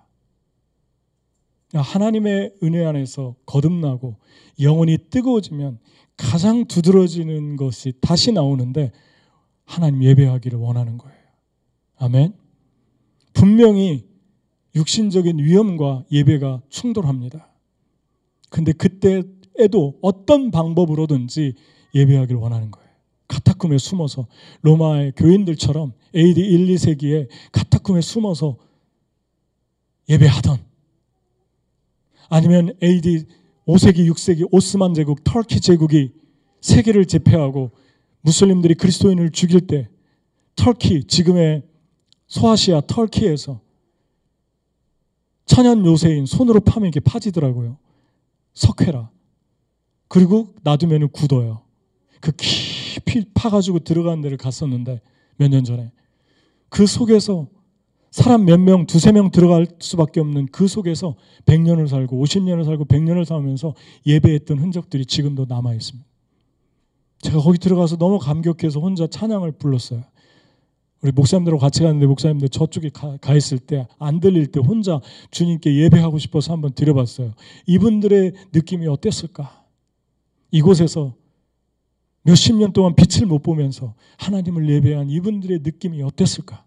하나님의 1.74 2.55
은혜 2.62 2.84
안에서 2.84 3.36
거듭나고 3.47 4.16
영혼이 4.61 4.99
뜨거워지면 5.11 5.78
가장 6.16 6.66
두드러지는 6.66 7.57
것이 7.57 7.93
다시 8.01 8.32
나오는데 8.32 8.93
하나님 9.64 10.03
예배하기를 10.03 10.59
원하는 10.59 10.99
거예요. 10.99 11.18
아멘. 11.99 12.35
분명히 13.33 14.07
육신적인 14.75 15.39
위험과 15.39 16.05
예배가 16.11 16.63
충돌합니다. 16.69 17.49
근데 18.51 18.73
그때에도 18.73 19.99
어떤 20.01 20.51
방법으로든지 20.51 21.55
예배하기를 21.95 22.41
원하는 22.41 22.71
거예요. 22.71 22.89
카타콤에 23.29 23.79
숨어서 23.79 24.27
로마의 24.63 25.13
교인들처럼 25.17 25.93
AD 26.15 26.41
1, 26.41 26.67
2세기에 26.67 27.29
카타콤에 27.53 28.01
숨어서 28.01 28.57
예배하던 30.09 30.59
아니면 32.31 32.75
AD 32.83 33.27
5세기, 33.67 34.11
6세기 34.11 34.49
오스만 34.51 34.95
제국, 34.95 35.23
터키 35.25 35.61
제국이 35.61 36.13
세계를 36.61 37.05
제패하고 37.05 37.71
무슬림들이 38.23 38.75
그리스도인을 38.75 39.31
죽일 39.31 39.67
때 39.67 39.89
터키, 40.57 41.05
지금의 41.05 41.63
소아시아 42.29 42.83
터키에서 42.83 43.61
천연 45.47 45.85
요새인 45.85 46.26
손으로 46.26 46.61
파면 46.61 46.89
이게 46.89 47.01
파지더라고요. 47.01 47.79
석회라. 48.55 49.11
그리고 50.09 50.55
놔두면 50.62 51.09
굳어요. 51.11 51.62
그 52.20 52.33
깊이 52.33 53.24
파가지고 53.35 53.81
들어가는 53.81 54.20
데를 54.22 54.37
갔었는데 54.37 55.01
몇 55.37 55.49
년 55.51 55.64
전에 55.64 55.91
그 56.68 56.87
속에서 56.87 57.47
사람 58.11 58.45
몇 58.45 58.59
명, 58.59 58.87
두세 58.87 59.12
명 59.12 59.31
들어갈 59.31 59.66
수밖에 59.79 60.20
없는 60.20 60.47
그 60.47 60.66
속에서 60.66 61.14
100년을 61.47 61.89
살고 61.89 62.22
50년을 62.24 62.64
살고 62.64 62.87
100년을 62.87 63.24
살면서 63.24 63.74
예배했던 64.07 64.59
흔적들이 64.59 65.07
지금도 65.07 65.47
남아 65.49 65.74
있습니다. 65.74 66.07
제가 67.20 67.39
거기 67.41 67.59
들어가서 67.59 67.97
너무 67.97 68.18
감격해서 68.18 68.81
혼자 68.81 69.07
찬양을 69.07 69.53
불렀어요. 69.53 70.03
우리 71.01 71.13
목사님들하고 71.13 71.61
같이 71.61 71.83
갔는데 71.83 72.07
목사님들 72.07 72.49
저쪽에 72.49 72.89
가, 72.91 73.17
가 73.19 73.35
있을 73.35 73.59
때 73.59 73.87
안 73.99 74.21
들릴 74.21 74.49
때 74.49 74.61
혼자 74.61 75.01
주님께 75.31 75.75
예배하고 75.77 76.19
싶어서 76.19 76.53
한번 76.53 76.73
드려봤어요. 76.73 77.35
이분들의 77.67 78.33
느낌이 78.53 78.87
어땠을까? 78.89 79.65
이곳에서 80.51 81.15
몇십 82.23 82.57
년 82.57 82.73
동안 82.73 82.95
빛을 82.95 83.27
못 83.27 83.43
보면서 83.43 83.95
하나님을 84.19 84.69
예배한 84.69 85.09
이분들의 85.11 85.61
느낌이 85.63 86.03
어땠을까? 86.03 86.65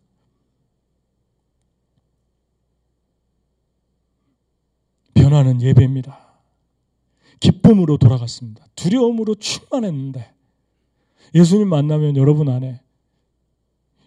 변화는 5.14 5.62
예배입니다. 5.62 6.18
기쁨으로 7.40 7.98
돌아갔습니다. 7.98 8.66
두려움으로 8.76 9.36
충만했는데 9.36 10.34
예수님 11.36 11.68
만나면 11.70 12.18
여러분 12.18 12.50
안에 12.50 12.81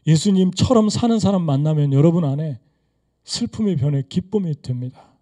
예수님처럼 0.06 0.88
사는 0.88 1.18
사람 1.18 1.42
만나면 1.42 1.92
여러분 1.92 2.24
안에 2.24 2.58
슬픔이 3.24 3.76
변해 3.76 4.02
기쁨이 4.08 4.54
됩니다. 4.60 5.14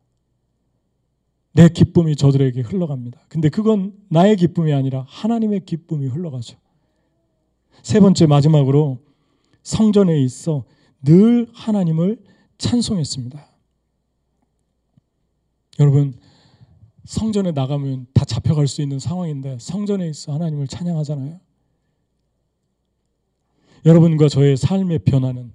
내 1.53 1.69
기쁨이 1.69 2.17
저들에게 2.17 2.61
흘러갑니다. 2.63 3.21
근데 3.29 3.49
그건 3.49 3.95
나의 4.09 4.37
기쁨이 4.37 4.73
아니라 4.73 5.05
하나님의 5.09 5.65
기쁨이 5.67 6.07
흘러가죠. 6.07 6.57
세 7.83 8.01
번째 8.01 8.27
마지막으로 8.27 8.99
성전에 9.63 10.21
있어 10.23 10.65
늘 11.05 11.49
하나님을 11.53 12.19
찬송했습니다. 12.59 13.47
여러분 15.81 16.15
성전에 17.05 17.53
나가면 17.53 18.07
다 18.15 18.25
잡혀갈 18.25 18.69
수 18.69 18.83
있는 18.83 18.99
상황인데 18.99 19.59
성전에 19.61 20.09
있어 20.09 20.33
하나님을 20.33 20.69
찬양하잖아요. 20.69 21.41
여러분과 23.85 24.29
저의 24.29 24.57
삶의 24.57 25.01
변화는 25.01 25.53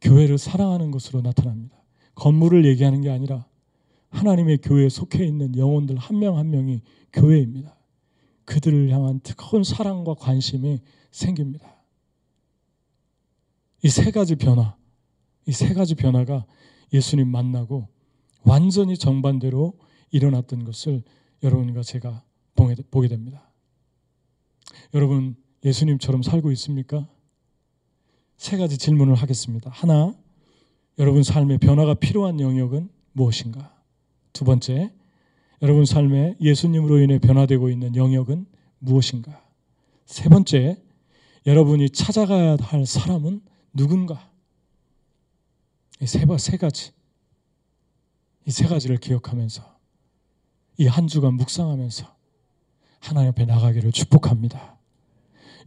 교회를 0.00 0.36
사랑하는 0.38 0.90
것으로 0.90 1.22
나타납니다. 1.22 1.82
건물을 2.14 2.64
얘기하는 2.66 3.00
게 3.00 3.10
아니라 3.10 3.46
하나님의 4.10 4.58
교회에 4.58 4.88
속해 4.88 5.24
있는 5.24 5.56
영혼들 5.56 5.96
한 5.96 6.18
명한 6.18 6.46
한 6.46 6.50
명이 6.50 6.82
교회입니다. 7.12 7.76
그들을 8.44 8.90
향한 8.90 9.20
뜨거운 9.20 9.64
사랑과 9.64 10.14
관심이 10.14 10.80
생깁니다. 11.10 11.74
이 13.82 13.88
세 13.88 14.10
가지 14.10 14.34
변화, 14.36 14.76
이 15.46 15.52
세 15.52 15.74
가지 15.74 15.94
변화가 15.94 16.46
예수님 16.92 17.28
만나고 17.28 17.88
완전히 18.44 18.96
정반대로 18.96 19.78
일어났던 20.10 20.64
것을 20.64 21.02
여러분과 21.42 21.82
제가 21.82 22.22
보게 22.54 23.08
됩니다. 23.08 23.50
여러분, 24.94 25.36
예수님처럼 25.64 26.22
살고 26.22 26.52
있습니까? 26.52 27.08
세 28.36 28.56
가지 28.56 28.78
질문을 28.78 29.14
하겠습니다. 29.14 29.70
하나, 29.70 30.14
여러분 30.98 31.22
삶의 31.22 31.58
변화가 31.58 31.94
필요한 31.94 32.40
영역은 32.40 32.88
무엇인가? 33.12 33.74
두 34.32 34.44
번째, 34.44 34.92
여러분 35.62 35.84
삶에 35.84 36.36
예수님으로 36.40 37.00
인해 37.00 37.18
변화되고 37.18 37.68
있는 37.70 37.96
영역은 37.96 38.46
무엇인가? 38.78 39.42
세 40.06 40.28
번째, 40.28 40.76
여러분이 41.46 41.90
찾아가야 41.90 42.56
할 42.60 42.86
사람은 42.86 43.40
누군가? 43.72 44.30
이 46.00 46.04
세 46.06 46.26
세 46.38 46.56
가지. 46.56 46.90
이 48.46 48.50
세 48.50 48.66
가지를 48.66 48.98
기억하면서 48.98 49.74
이 50.78 50.86
한 50.86 51.06
주간 51.06 51.34
묵상하면서 51.34 52.14
하나님 53.00 53.30
앞에 53.30 53.44
나가기를 53.46 53.92
축복합니다. 53.92 54.76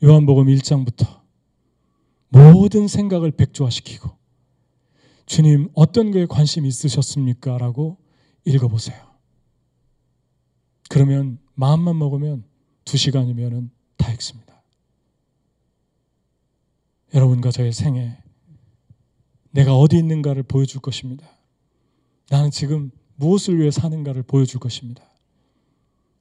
요한복음 0.04 0.46
1장부터 0.48 1.22
모든 2.30 2.88
생각을 2.88 3.32
백조화시키고 3.32 4.10
주님 5.26 5.70
어떤 5.74 6.12
거에 6.12 6.26
관심 6.26 6.66
있으셨습니까? 6.66 7.58
라고 7.58 7.98
읽어보세요. 8.46 8.98
그러면 10.90 11.38
마음만 11.56 11.98
먹으면 11.98 12.46
두 12.86 12.98
시간이면 12.98 13.72
다 13.98 14.12
읽습니다. 14.14 14.64
여러분과 17.14 17.52
저의 17.52 17.74
생에 17.74 18.18
내가 19.52 19.76
어디 19.76 19.98
있는가를 19.98 20.44
보여줄 20.44 20.82
것입니다. 20.82 21.28
나는 22.30 22.52
지금 22.52 22.92
무엇을 23.16 23.60
위해 23.60 23.72
사는가를 23.72 24.24
보여줄 24.24 24.60
것입니다. 24.60 25.04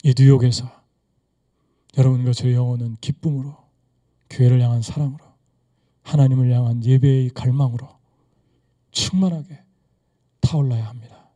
이 0.02 0.14
뉴욕에서 0.16 0.70
여러분과 1.98 2.32
저의 2.32 2.54
영혼은 2.54 2.96
기쁨으로 3.00 3.56
교회를 4.30 4.60
향한 4.60 4.82
사랑으로 4.82 5.25
하나님을 6.06 6.52
향한 6.52 6.84
예배의 6.84 7.30
갈망으로 7.30 7.88
충만하게 8.92 9.60
타올라야 10.40 10.88
합니다. 10.88 11.30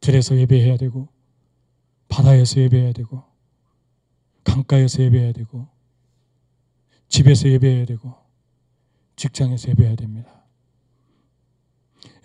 들에서 0.00 0.36
예배해야 0.36 0.76
되고 0.76 1.08
바다에서 2.08 2.60
예배해야 2.60 2.92
되고 2.92 3.24
강가에서 4.44 5.02
예배해야 5.02 5.32
되고 5.32 5.66
집에서 7.08 7.48
예배해야 7.48 7.86
되고 7.86 8.14
직장에서 9.16 9.70
예배해야 9.70 9.96
됩니다. 9.96 10.44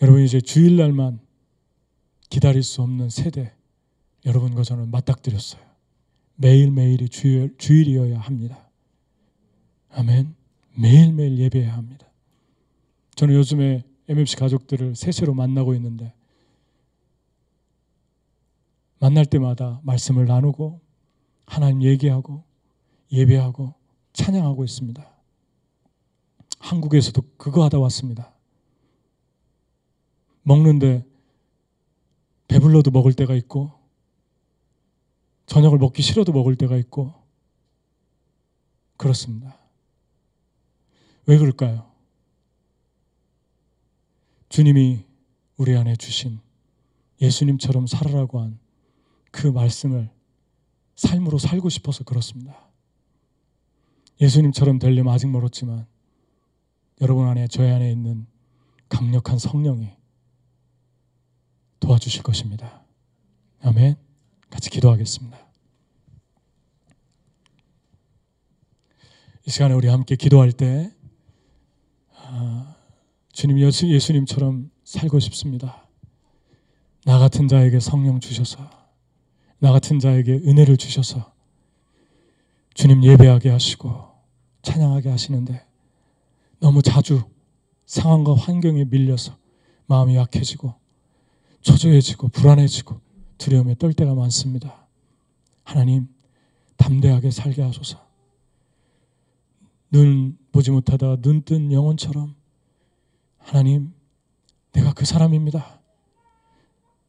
여러분 0.02 0.24
이제 0.24 0.42
주일날만 0.42 1.22
기다릴 2.30 2.64
수 2.64 2.82
없는 2.82 3.10
세대 3.10 3.56
여러분과 4.26 4.64
저는 4.64 4.92
맞닥뜨렸어요. 4.92 5.64
매일매일이 6.36 7.08
주일, 7.08 7.56
주일이어야 7.58 8.20
합니다. 8.20 8.70
아멘. 9.90 10.43
매일매일 10.76 11.38
예배해야 11.38 11.76
합니다. 11.76 12.08
저는 13.16 13.36
요즘에 13.36 13.84
MMC 14.08 14.36
가족들을 14.38 14.96
세세로 14.96 15.34
만나고 15.34 15.74
있는데 15.76 16.14
만날 19.00 19.26
때마다 19.26 19.82
말씀을 19.84 20.26
나누고 20.26 20.82
하나님 21.46 21.84
얘기하고 21.84 22.44
예배하고 23.12 23.74
찬양하고 24.14 24.64
있습니다. 24.64 25.10
한국에서도 26.60 27.22
그거 27.38 27.64
하다 27.66 27.80
왔습니다. 27.80 28.34
먹는데 30.44 31.06
배불러도 32.48 32.92
먹을 32.92 33.14
때가 33.14 33.36
있고 33.36 33.72
저녁을 35.46 35.78
먹기 35.78 36.02
싫어도 36.02 36.32
먹을 36.32 36.56
때가 36.56 36.78
있고 36.78 37.14
그렇습니다. 38.98 39.63
왜 41.26 41.38
그럴까요? 41.38 41.92
주님이 44.50 45.06
우리 45.58 45.76
안에 45.76 45.96
주신 45.96 46.40
예수님처럼 47.22 47.88
살아라고 47.88 48.40
한 48.40 48.64
그 49.34 49.48
말씀을 49.48 50.12
삶으로 50.96 51.40
살고 51.40 51.70
싶어서 51.70 52.04
그렇습니다. 52.04 52.70
예수님처럼 54.22 54.78
되려면 54.78 55.12
아직 55.12 55.28
멀었지만 55.28 55.88
여러분 57.02 57.28
안에 57.28 57.48
저희 57.48 57.72
안에 57.72 57.92
있는 57.92 58.28
강력한 58.88 59.40
성령이 59.40 59.90
도와주실 61.80 62.22
것입니다. 62.22 62.86
아멘. 63.62 63.96
같이 64.52 64.70
기도하겠습니다. 64.70 65.36
이 69.48 69.50
시간에 69.50 69.74
우리 69.74 69.88
함께 69.88 70.16
기도할 70.16 70.52
때 70.52 70.94
아, 71.02 71.03
주님 73.34 73.60
예수, 73.60 73.88
예수님처럼 73.90 74.70
살고 74.84 75.20
싶습니다. 75.20 75.88
나 77.04 77.18
같은 77.18 77.48
자에게 77.48 77.80
성령 77.80 78.20
주셔서 78.20 78.70
나 79.60 79.72
같은 79.72 80.00
자에게 80.00 80.34
은혜를 80.46 80.78
주셔서 80.78 81.34
주님 82.76 83.04
예배하게 83.04 83.50
하시고 83.50 84.14
찬양하게 84.62 85.10
하시는데 85.10 85.66
너무 86.60 86.82
자주 86.82 87.24
상황과 87.86 88.36
환경에 88.36 88.86
밀려서 88.86 89.36
마음이 89.88 90.16
약해지고 90.16 90.76
초조해지고 91.62 92.30
불안해지고 92.30 93.02
두려움에 93.40 93.76
떨 93.78 93.94
때가 93.94 94.14
많습니다. 94.14 94.88
하나님 95.64 96.08
담대하게 96.78 97.32
살게 97.32 97.62
하소서. 97.62 98.02
눈 99.92 100.38
보지 100.52 100.72
못하다 100.72 101.18
눈 101.22 101.44
뜬 101.44 101.72
영혼처럼 101.72 102.36
하나님 103.44 103.94
내가 104.72 104.94
그 104.94 105.06
사람입니다. 105.06 105.80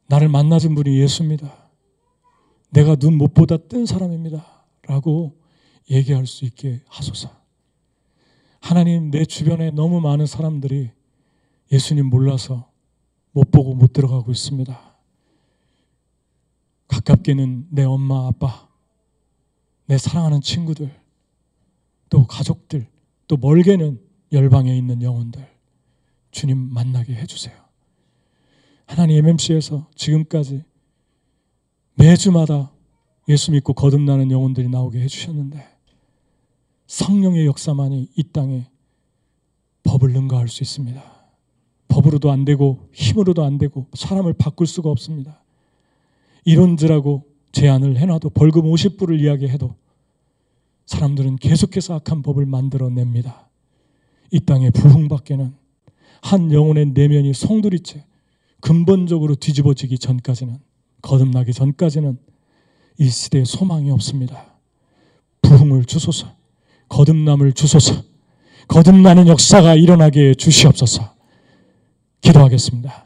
나를 0.06 0.28
만나준 0.28 0.74
분이 0.74 0.98
예수입니다. 1.00 1.70
내가 2.70 2.96
눈 2.96 3.16
못 3.16 3.32
보다 3.34 3.56
뜬 3.56 3.86
사람입니다. 3.86 4.44
라고 4.86 5.40
얘기할 5.90 6.26
수 6.26 6.44
있게 6.44 6.82
하소서. 6.88 7.30
하나님 8.60 9.10
내 9.10 9.24
주변에 9.24 9.70
너무 9.70 10.00
많은 10.00 10.26
사람들이 10.26 10.90
예수님 11.72 12.06
몰라서 12.06 12.70
못 13.32 13.50
보고 13.50 13.74
못 13.74 13.92
들어가고 13.92 14.30
있습니다. 14.30 14.94
가깝게는 16.88 17.68
내 17.70 17.84
엄마, 17.84 18.26
아빠, 18.26 18.68
내 19.86 19.98
사랑하는 19.98 20.40
친구들, 20.40 20.94
또 22.08 22.26
가족들, 22.26 22.86
또 23.26 23.36
멀게는 23.36 24.00
열방에 24.32 24.76
있는 24.76 25.02
영혼들, 25.02 25.46
주님 26.34 26.58
만나게 26.58 27.14
해주세요. 27.14 27.54
하나님 28.86 29.16
MMC에서 29.18 29.88
지금까지 29.94 30.64
매주마다 31.94 32.72
예수 33.28 33.52
믿고 33.52 33.72
거듭나는 33.72 34.30
영혼들이 34.30 34.68
나오게 34.68 35.00
해주셨는데 35.00 35.64
성령의 36.86 37.46
역사만이 37.46 38.10
이 38.16 38.22
땅에 38.24 38.68
법을 39.84 40.12
능가할 40.12 40.48
수 40.48 40.62
있습니다. 40.62 41.02
법으로도 41.88 42.30
안 42.30 42.44
되고 42.44 42.88
힘으로도 42.92 43.44
안 43.44 43.56
되고 43.56 43.86
사람을 43.94 44.34
바꿀 44.34 44.66
수가 44.66 44.90
없습니다. 44.90 45.40
이런지라고 46.44 47.24
제안을 47.52 47.96
해놔도 47.96 48.30
벌금 48.30 48.62
50불을 48.62 49.20
이야기해도 49.20 49.76
사람들은 50.86 51.36
계속해서 51.36 51.94
악한 51.94 52.22
법을 52.22 52.44
만들어냅니다. 52.44 53.48
이 54.32 54.40
땅의 54.40 54.72
부흥밖에는 54.72 55.63
한 56.24 56.50
영혼의 56.50 56.86
내면이 56.94 57.34
송두리째 57.34 58.02
근본적으로 58.62 59.34
뒤집어지기 59.34 59.98
전까지는 59.98 60.56
거듭나기 61.02 61.52
전까지는 61.52 62.18
이 62.98 63.10
시대에 63.10 63.44
소망이 63.44 63.90
없습니다. 63.90 64.54
부흥을 65.42 65.84
주소서, 65.84 66.34
거듭남을 66.88 67.52
주소서, 67.52 68.02
거듭나는 68.68 69.28
역사가 69.28 69.74
일어나게 69.74 70.32
주시옵소서. 70.32 71.12
기도하겠습니다. 72.22 73.03